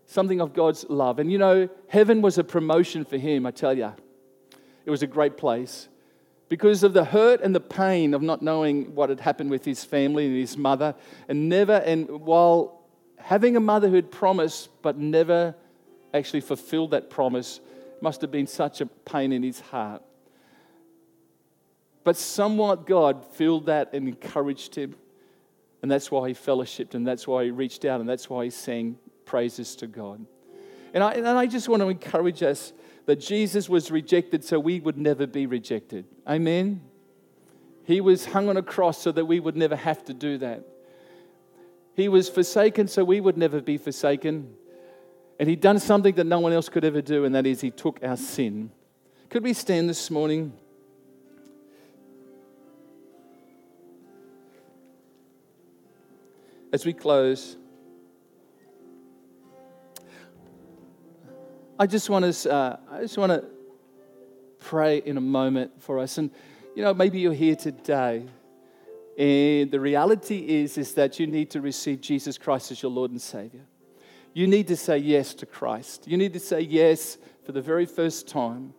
something 0.09 0.41
of 0.41 0.53
God's 0.53 0.85
love. 0.89 1.19
And 1.19 1.31
you 1.31 1.37
know, 1.37 1.69
heaven 1.87 2.21
was 2.21 2.37
a 2.39 2.43
promotion 2.43 3.05
for 3.05 3.17
him, 3.17 3.45
I 3.45 3.51
tell 3.51 3.77
you. 3.77 3.93
It 4.85 4.89
was 4.89 5.03
a 5.03 5.07
great 5.07 5.37
place 5.37 5.87
because 6.49 6.81
of 6.81 6.93
the 6.93 7.03
hurt 7.03 7.41
and 7.41 7.53
the 7.53 7.59
pain 7.59 8.15
of 8.15 8.23
not 8.23 8.41
knowing 8.41 8.95
what 8.95 9.09
had 9.09 9.19
happened 9.19 9.51
with 9.51 9.63
his 9.63 9.85
family 9.85 10.25
and 10.25 10.35
his 10.35 10.57
mother, 10.57 10.95
and 11.27 11.47
never, 11.47 11.73
and 11.73 12.09
while 12.09 12.81
having 13.19 13.55
a 13.55 13.59
mother 13.59 13.87
who 13.87 13.95
had 13.95 14.09
promised 14.09 14.69
but 14.81 14.97
never 14.97 15.53
actually 16.11 16.41
fulfilled 16.41 16.89
that 16.89 17.11
promise, 17.11 17.59
must 18.01 18.21
have 18.21 18.31
been 18.31 18.47
such 18.47 18.81
a 18.81 18.87
pain 18.87 19.31
in 19.31 19.43
his 19.43 19.59
heart. 19.59 20.01
But 22.03 22.17
somewhat 22.17 22.87
God 22.87 23.23
filled 23.33 23.67
that 23.67 23.93
and 23.93 24.07
encouraged 24.07 24.73
him. 24.73 24.95
And 25.81 25.89
that's 25.89 26.11
why 26.11 26.27
he 26.27 26.33
fellowshipped, 26.33 26.93
and 26.93 27.07
that's 27.07 27.27
why 27.27 27.45
he 27.45 27.51
reached 27.51 27.85
out, 27.85 27.99
and 28.01 28.09
that's 28.09 28.29
why 28.29 28.43
he 28.43 28.49
sang 28.49 28.97
praises 29.25 29.75
to 29.77 29.87
God. 29.87 30.25
And 30.93 31.03
I, 31.03 31.11
and 31.13 31.27
I 31.27 31.45
just 31.45 31.69
want 31.69 31.81
to 31.81 31.89
encourage 31.89 32.43
us 32.43 32.73
that 33.05 33.17
Jesus 33.19 33.69
was 33.69 33.89
rejected 33.89 34.43
so 34.43 34.59
we 34.59 34.79
would 34.79 34.97
never 34.97 35.25
be 35.25 35.45
rejected. 35.45 36.05
Amen? 36.27 36.81
He 37.85 38.01
was 38.01 38.25
hung 38.25 38.49
on 38.49 38.57
a 38.57 38.61
cross 38.61 39.01
so 39.01 39.11
that 39.11 39.25
we 39.25 39.39
would 39.39 39.55
never 39.55 39.75
have 39.75 40.03
to 40.05 40.13
do 40.13 40.37
that. 40.39 40.63
He 41.95 42.07
was 42.07 42.29
forsaken 42.29 42.87
so 42.87 43.03
we 43.03 43.19
would 43.21 43.37
never 43.37 43.61
be 43.61 43.77
forsaken. 43.77 44.53
And 45.39 45.49
he'd 45.49 45.61
done 45.61 45.79
something 45.79 46.15
that 46.15 46.25
no 46.25 46.39
one 46.39 46.51
else 46.51 46.69
could 46.69 46.83
ever 46.83 47.01
do, 47.01 47.23
and 47.25 47.33
that 47.35 47.45
is 47.45 47.61
he 47.61 47.71
took 47.71 47.99
our 48.03 48.17
sin. 48.17 48.71
Could 49.29 49.43
we 49.43 49.53
stand 49.53 49.89
this 49.89 50.11
morning? 50.11 50.53
As 56.71 56.85
we 56.85 56.93
close, 56.93 57.57
I 61.79 61.87
just 61.87 62.09
want 62.09 62.31
to, 62.31 62.53
uh, 62.53 62.77
I 62.91 63.01
just 63.01 63.17
want 63.17 63.31
to 63.31 63.45
pray 64.59 64.99
in 64.99 65.17
a 65.17 65.21
moment 65.21 65.81
for 65.81 65.97
us. 65.97 66.19
And, 66.19 66.29
you 66.75 66.83
know, 66.83 66.93
maybe 66.93 67.19
you're 67.19 67.33
here 67.33 67.55
today 67.55 68.25
and 69.17 69.71
the 69.71 69.79
reality 69.79 70.45
is, 70.47 70.77
is 70.77 70.93
that 70.93 71.19
you 71.19 71.25
need 71.25 71.49
to 71.51 71.61
receive 71.61 72.01
Jesus 72.01 72.37
Christ 72.37 72.71
as 72.71 72.81
your 72.81 72.91
Lord 72.91 73.11
and 73.11 73.21
Savior. 73.21 73.65
You 74.33 74.45
need 74.45 74.67
to 74.67 74.75
say 74.75 74.99
yes 74.99 75.33
to 75.35 75.45
Christ. 75.45 76.07
You 76.07 76.17
need 76.17 76.33
to 76.33 76.39
say 76.39 76.61
yes 76.61 77.17
for 77.45 77.51
the 77.51 77.61
very 77.61 77.87
first 77.87 78.27
time 78.27 78.73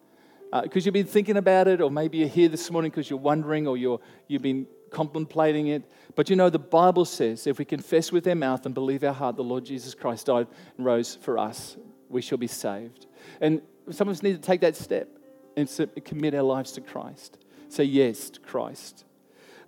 because 0.62 0.84
uh, 0.84 0.86
you've 0.86 0.95
been 0.95 1.07
thinking 1.07 1.36
about 1.36 1.68
it, 1.68 1.80
or 1.80 1.91
maybe 1.91 2.18
you're 2.18 2.28
here 2.28 2.49
this 2.49 2.70
morning 2.70 2.91
because 2.91 3.09
you're 3.09 3.18
wondering, 3.18 3.66
or 3.66 3.76
you're, 3.76 4.01
you've 4.26 4.43
been 4.43 4.66
contemplating 4.91 5.68
it. 5.68 5.91
But 6.14 6.30
you 6.30 6.36
know, 6.36 6.51
the 6.51 6.59
Bible 6.59 7.05
says 7.05 7.47
if 7.47 7.59
we 7.59 7.64
confess 7.64 8.12
with 8.12 8.26
our 8.26 8.34
mouth 8.34 8.66
and 8.66 8.74
believe 8.74 9.05
our 9.05 9.12
heart 9.12 9.36
the 9.36 9.45
Lord 9.45 9.64
Jesus 9.64 9.95
Christ 9.95 10.26
died 10.26 10.47
and 10.76 10.86
rose 10.86 11.16
for 11.16 11.38
us, 11.38 11.76
we 12.09 12.20
shall 12.20 12.38
be 12.38 12.47
saved. 12.47 13.07
And 13.41 13.62
some 13.91 14.09
of 14.09 14.12
us 14.12 14.22
need 14.22 14.34
to 14.34 14.43
take 14.43 14.61
that 14.61 14.76
step 14.76 15.09
and 15.57 15.68
commit 16.05 16.34
our 16.34 16.43
lives 16.43 16.72
to 16.72 16.80
Christ. 16.80 17.38
Say 17.68 17.84
yes 17.84 18.30
to 18.30 18.41
Christ. 18.41 19.05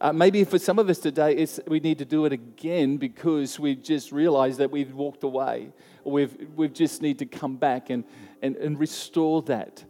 Uh, 0.00 0.12
maybe 0.12 0.42
for 0.42 0.58
some 0.58 0.80
of 0.80 0.90
us 0.90 0.98
today, 0.98 1.32
it's, 1.36 1.60
we 1.68 1.78
need 1.78 1.98
to 1.98 2.04
do 2.04 2.24
it 2.24 2.32
again 2.32 2.96
because 2.96 3.60
we 3.60 3.76
just 3.76 4.10
realized 4.10 4.58
that 4.58 4.68
we've 4.68 4.92
walked 4.92 5.22
away. 5.22 5.72
We've, 6.02 6.36
we 6.56 6.68
just 6.68 7.02
need 7.02 7.20
to 7.20 7.26
come 7.26 7.56
back 7.56 7.88
and, 7.88 8.02
and, 8.42 8.56
and 8.56 8.80
restore 8.80 9.42
that. 9.42 9.84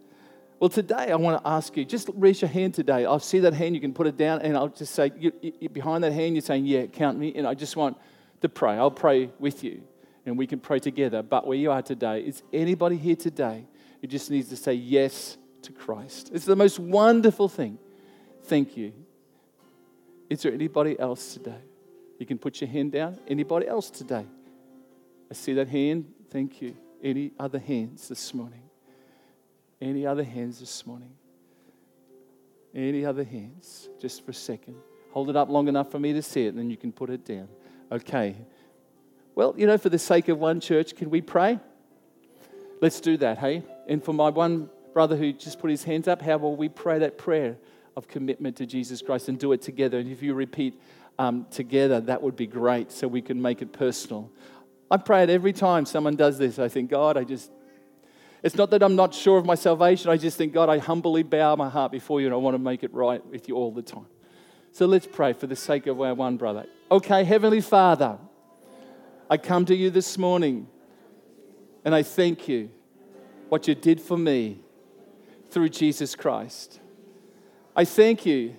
Well, 0.62 0.68
today 0.68 1.10
I 1.10 1.16
want 1.16 1.42
to 1.42 1.48
ask 1.50 1.76
you 1.76 1.84
just 1.84 2.08
raise 2.14 2.40
your 2.40 2.48
hand 2.48 2.74
today. 2.74 3.04
I'll 3.04 3.18
see 3.18 3.40
that 3.40 3.52
hand, 3.52 3.74
you 3.74 3.80
can 3.80 3.92
put 3.92 4.06
it 4.06 4.16
down, 4.16 4.42
and 4.42 4.56
I'll 4.56 4.68
just 4.68 4.94
say, 4.94 5.10
you, 5.18 5.32
you, 5.42 5.68
behind 5.68 6.04
that 6.04 6.12
hand, 6.12 6.36
you're 6.36 6.40
saying, 6.40 6.66
Yeah, 6.66 6.86
count 6.86 7.18
me. 7.18 7.34
And 7.34 7.48
I 7.48 7.54
just 7.54 7.74
want 7.74 7.96
to 8.42 8.48
pray. 8.48 8.74
I'll 8.74 8.88
pray 8.88 9.32
with 9.40 9.64
you, 9.64 9.82
and 10.24 10.38
we 10.38 10.46
can 10.46 10.60
pray 10.60 10.78
together. 10.78 11.20
But 11.20 11.48
where 11.48 11.58
you 11.58 11.72
are 11.72 11.82
today, 11.82 12.20
is 12.20 12.44
anybody 12.52 12.96
here 12.96 13.16
today 13.16 13.66
who 14.00 14.06
just 14.06 14.30
needs 14.30 14.50
to 14.50 14.56
say 14.56 14.74
yes 14.74 15.36
to 15.62 15.72
Christ? 15.72 16.30
It's 16.32 16.44
the 16.44 16.54
most 16.54 16.78
wonderful 16.78 17.48
thing. 17.48 17.76
Thank 18.44 18.76
you. 18.76 18.92
Is 20.30 20.42
there 20.42 20.52
anybody 20.52 20.96
else 20.96 21.34
today? 21.34 21.60
You 22.20 22.26
can 22.26 22.38
put 22.38 22.60
your 22.60 22.70
hand 22.70 22.92
down. 22.92 23.18
Anybody 23.26 23.66
else 23.66 23.90
today? 23.90 24.26
I 25.28 25.34
see 25.34 25.54
that 25.54 25.66
hand. 25.66 26.04
Thank 26.30 26.62
you. 26.62 26.76
Any 27.02 27.32
other 27.36 27.58
hands 27.58 28.06
this 28.06 28.32
morning? 28.32 28.61
Any 29.83 30.07
other 30.07 30.24
hands 30.24 30.61
this 30.61 30.87
morning? 30.87 31.12
Any 32.74 33.05
other 33.05 33.24
hands? 33.24 33.91
Just 34.01 34.24
for 34.24 34.30
a 34.30 34.35
second. 34.35 34.76
Hold 35.11 35.28
it 35.28 35.37
up 35.37 35.51
long 35.51 35.68
enough 35.68 35.91
for 35.91 35.99
me 35.99 36.14
to 36.14 36.22
see 36.22 36.47
it, 36.47 36.49
and 36.49 36.59
then 36.59 36.70
you 36.70 36.78
can 36.78 36.93
put 36.93 37.11
it 37.11 37.24
down. 37.26 37.49
Okay. 37.91 38.35
Well, 39.35 39.55
you 39.59 39.66
know, 39.66 39.76
for 39.76 39.91
the 39.91 39.99
sake 39.99 40.28
of 40.28 40.39
one 40.39 40.61
church, 40.61 40.97
can 40.97 41.11
we 41.11 41.20
pray? 41.20 41.61
Let's 42.80 43.01
do 43.01 43.18
that, 43.18 43.39
hey? 43.39 43.62
And 43.87 44.03
for 44.03 44.14
my 44.14 44.30
one 44.30 44.70
brother 44.95 45.16
who 45.16 45.35
just 45.35 45.59
put 45.59 45.68
his 45.68 45.85
hands 45.85 46.09
up, 46.09 46.22
how 46.22 46.39
will 46.39 46.57
we 46.57 46.70
pray 46.70 47.01
that 47.01 47.18
prayer? 47.18 47.59
of 47.97 48.09
commitment 48.09 48.57
to 48.57 48.66
Jesus 48.66 49.03
Christ 49.03 49.28
and 49.28 49.39
do 49.39 49.53
it 49.53 49.62
together. 49.62 49.99
And 49.99 50.11
if 50.11 50.22
you 50.22 50.35
repeat 50.35 50.80
um, 51.18 51.47
together, 51.51 52.01
that 52.01 52.22
would 52.22 52.37
be 52.37 52.47
great 52.47 52.91
so 52.91 53.07
we 53.07 53.22
can 53.22 53.41
make 53.41 53.62
it 53.62 53.72
personal. 53.72 54.30
I 54.91 54.97
pray 54.97 55.22
it 55.22 55.30
every 55.30 55.53
time 55.53 55.87
someone 55.87 56.16
does 56.16 56.39
this. 56.39 56.59
I 56.59 56.68
think, 56.68 56.91
God, 56.91 57.16
I 57.16 57.24
just, 57.24 57.51
it's 58.43 58.57
not 58.57 58.70
that 58.70 58.82
I'm 58.82 58.97
not 58.97 59.14
sure 59.14 59.38
of 59.38 59.47
my 59.47 59.55
salvation. 59.55 60.11
I 60.11 60.16
just 60.16 60.36
think, 60.36 60.53
God, 60.53 60.68
I 60.68 60.78
humbly 60.78 61.22
bow 61.22 61.55
my 61.55 61.68
heart 61.68 61.93
before 61.93 62.20
you 62.20 62.26
and 62.26 62.34
I 62.34 62.38
want 62.38 62.55
to 62.55 62.59
make 62.59 62.82
it 62.82 62.93
right 62.93 63.24
with 63.26 63.49
you 63.49 63.55
all 63.55 63.70
the 63.70 63.82
time. 63.82 64.07
So 64.72 64.86
let's 64.86 65.07
pray 65.07 65.32
for 65.32 65.47
the 65.47 65.55
sake 65.55 65.86
of 65.86 66.01
our 66.01 66.14
one 66.14 66.36
brother. 66.36 66.66
Okay, 66.90 67.24
Heavenly 67.24 67.61
Father, 67.61 68.18
I 69.30 69.36
come 69.36 69.64
to 69.66 69.74
you 69.74 69.90
this 69.90 70.18
morning 70.18 70.66
and 71.84 71.95
I 71.95 72.03
thank 72.03 72.49
you 72.49 72.70
what 73.49 73.68
you 73.68 73.74
did 73.74 74.01
for 74.01 74.16
me 74.16 74.61
through 75.51 75.68
Jesus 75.68 76.16
Christ. 76.16 76.80
I 77.76 77.84
thank 77.84 78.26
you 78.26 78.57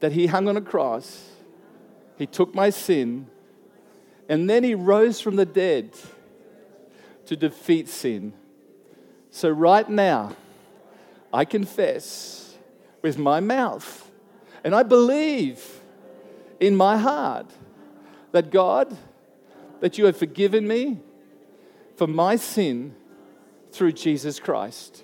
that 0.00 0.12
He 0.12 0.26
hung 0.26 0.48
on 0.48 0.56
a 0.56 0.60
cross, 0.60 1.30
He 2.16 2.26
took 2.26 2.54
my 2.54 2.70
sin, 2.70 3.28
and 4.28 4.50
then 4.50 4.64
He 4.64 4.74
rose 4.74 5.20
from 5.20 5.36
the 5.36 5.46
dead 5.46 5.94
to 7.26 7.36
defeat 7.36 7.88
sin. 7.88 8.32
So, 9.34 9.48
right 9.48 9.88
now, 9.88 10.36
I 11.32 11.46
confess 11.46 12.54
with 13.00 13.16
my 13.16 13.40
mouth 13.40 14.10
and 14.62 14.74
I 14.74 14.82
believe 14.82 15.80
in 16.60 16.76
my 16.76 16.98
heart 16.98 17.46
that 18.32 18.50
God, 18.50 18.94
that 19.80 19.96
you 19.96 20.04
have 20.04 20.18
forgiven 20.18 20.68
me 20.68 21.00
for 21.96 22.06
my 22.06 22.36
sin 22.36 22.94
through 23.72 23.92
Jesus 23.92 24.38
Christ. 24.38 25.02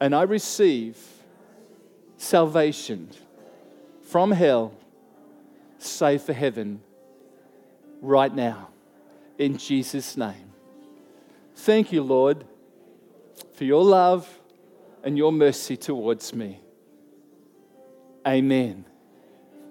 And 0.00 0.14
I 0.14 0.22
receive 0.22 0.98
salvation 2.18 3.08
from 4.02 4.32
hell, 4.32 4.74
save 5.78 6.20
for 6.20 6.34
heaven 6.34 6.82
right 8.02 8.34
now 8.34 8.68
in 9.38 9.56
Jesus' 9.56 10.14
name. 10.14 10.52
Thank 11.56 11.90
you, 11.90 12.02
Lord, 12.02 12.44
for 13.60 13.66
your 13.66 13.84
love 13.84 14.26
and 15.04 15.18
your 15.18 15.30
mercy 15.30 15.76
towards 15.76 16.32
me. 16.32 16.62
Amen. 18.26 18.86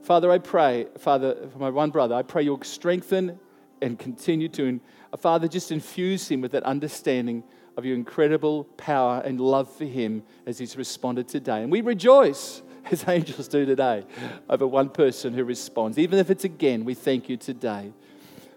Father, 0.03 0.29
I 0.29 0.37
pray, 0.37 0.85
Father, 0.99 1.49
for 1.51 1.57
my 1.57 1.71
one 1.71 1.89
brother, 1.89 2.13
I 2.13 2.21
pray 2.21 2.43
you'll 2.43 2.61
strengthen 2.61 3.39
and 3.81 3.97
continue 3.97 4.47
to, 4.49 4.79
uh, 5.11 5.17
Father, 5.17 5.47
just 5.47 5.71
infuse 5.71 6.29
him 6.29 6.39
with 6.39 6.51
that 6.51 6.61
understanding 6.65 7.43
of 7.77 7.83
your 7.83 7.95
incredible 7.95 8.65
power 8.77 9.23
and 9.25 9.41
love 9.41 9.75
for 9.75 9.85
him 9.85 10.21
as 10.45 10.59
he's 10.59 10.77
responded 10.77 11.27
today. 11.27 11.63
And 11.63 11.71
we 11.71 11.81
rejoice, 11.81 12.61
as 12.91 13.07
angels 13.07 13.47
do 13.47 13.65
today, 13.65 14.05
over 14.51 14.67
one 14.67 14.89
person 14.89 15.33
who 15.33 15.43
responds. 15.43 15.97
Even 15.97 16.19
if 16.19 16.29
it's 16.29 16.43
again, 16.43 16.85
we 16.85 16.93
thank 16.93 17.27
you 17.27 17.37
today. 17.37 17.91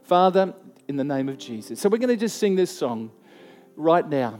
Father, 0.02 0.52
in 0.88 0.96
the 0.96 1.04
name 1.04 1.30
of 1.30 1.38
Jesus. 1.38 1.80
So 1.80 1.88
we're 1.88 1.96
going 1.96 2.10
to 2.10 2.18
just 2.18 2.36
sing 2.36 2.54
this 2.54 2.70
song 2.70 3.10
right 3.76 4.06
now. 4.06 4.38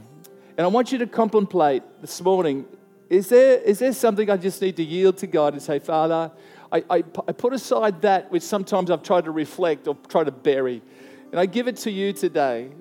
And 0.55 0.65
I 0.65 0.67
want 0.67 0.91
you 0.91 0.99
to 0.99 1.07
contemplate 1.07 1.83
this 2.01 2.21
morning 2.21 2.65
is 3.09 3.29
there, 3.29 3.59
is 3.59 3.79
there 3.79 3.93
something 3.93 4.29
I 4.29 4.37
just 4.37 4.61
need 4.61 4.75
to 4.77 4.83
yield 4.83 5.17
to 5.17 5.27
God 5.27 5.53
and 5.53 5.61
say, 5.61 5.79
Father, 5.79 6.31
I, 6.71 6.83
I, 6.89 6.97
I 7.27 7.31
put 7.31 7.53
aside 7.53 8.01
that 8.03 8.31
which 8.31 8.43
sometimes 8.43 8.89
I've 8.89 9.03
tried 9.03 9.25
to 9.25 9.31
reflect 9.31 9.87
or 9.87 9.95
try 10.07 10.23
to 10.23 10.31
bury, 10.31 10.81
and 11.31 11.39
I 11.39 11.45
give 11.45 11.67
it 11.67 11.77
to 11.77 11.91
you 11.91 12.13
today 12.13 12.71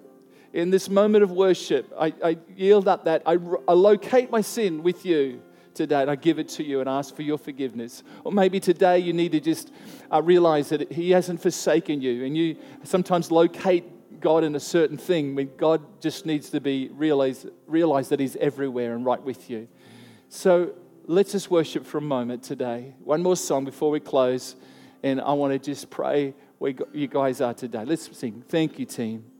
in 0.52 0.70
this 0.70 0.88
moment 0.88 1.24
of 1.24 1.30
worship, 1.30 1.92
I, 1.98 2.12
I 2.22 2.36
yield 2.56 2.88
up 2.88 3.04
that. 3.04 3.22
I, 3.24 3.38
I 3.66 3.72
locate 3.72 4.30
my 4.30 4.42
sin 4.42 4.82
with 4.82 5.06
you 5.06 5.40
today 5.74 6.02
and 6.02 6.10
I 6.10 6.16
give 6.16 6.38
it 6.38 6.48
to 6.50 6.62
you 6.62 6.80
and 6.80 6.88
ask 6.88 7.14
for 7.16 7.22
your 7.22 7.38
forgiveness. 7.38 8.02
Or 8.24 8.32
maybe 8.32 8.60
today 8.60 8.98
you 8.98 9.14
need 9.14 9.32
to 9.32 9.40
just 9.40 9.72
uh, 10.12 10.22
realize 10.22 10.68
that 10.68 10.92
He 10.92 11.10
hasn't 11.10 11.40
forsaken 11.40 12.02
you 12.02 12.24
and 12.24 12.36
you 12.36 12.56
sometimes 12.84 13.30
locate 13.30 13.84
God 14.22 14.44
in 14.44 14.54
a 14.54 14.60
certain 14.60 14.96
thing 14.96 15.34
when 15.34 15.50
God 15.56 15.82
just 16.00 16.24
needs 16.24 16.48
to 16.50 16.60
be 16.60 16.88
realized 16.92 17.48
realize 17.66 18.08
that 18.08 18.20
He's 18.20 18.36
everywhere 18.36 18.94
and 18.94 19.04
right 19.04 19.22
with 19.22 19.50
you. 19.50 19.68
So 20.28 20.72
let's 21.06 21.32
just 21.32 21.50
worship 21.50 21.84
for 21.84 21.98
a 21.98 22.02
moment 22.02 22.42
today. 22.42 22.94
One 23.04 23.22
more 23.22 23.36
song 23.36 23.64
before 23.64 23.90
we 23.90 24.00
close. 24.00 24.56
And 25.02 25.20
I 25.20 25.32
want 25.32 25.52
to 25.52 25.58
just 25.58 25.90
pray 25.90 26.32
where 26.58 26.72
you 26.92 27.08
guys 27.08 27.40
are 27.40 27.52
today. 27.52 27.84
Let's 27.84 28.16
sing. 28.16 28.44
Thank 28.48 28.78
you, 28.78 28.86
team. 28.86 29.31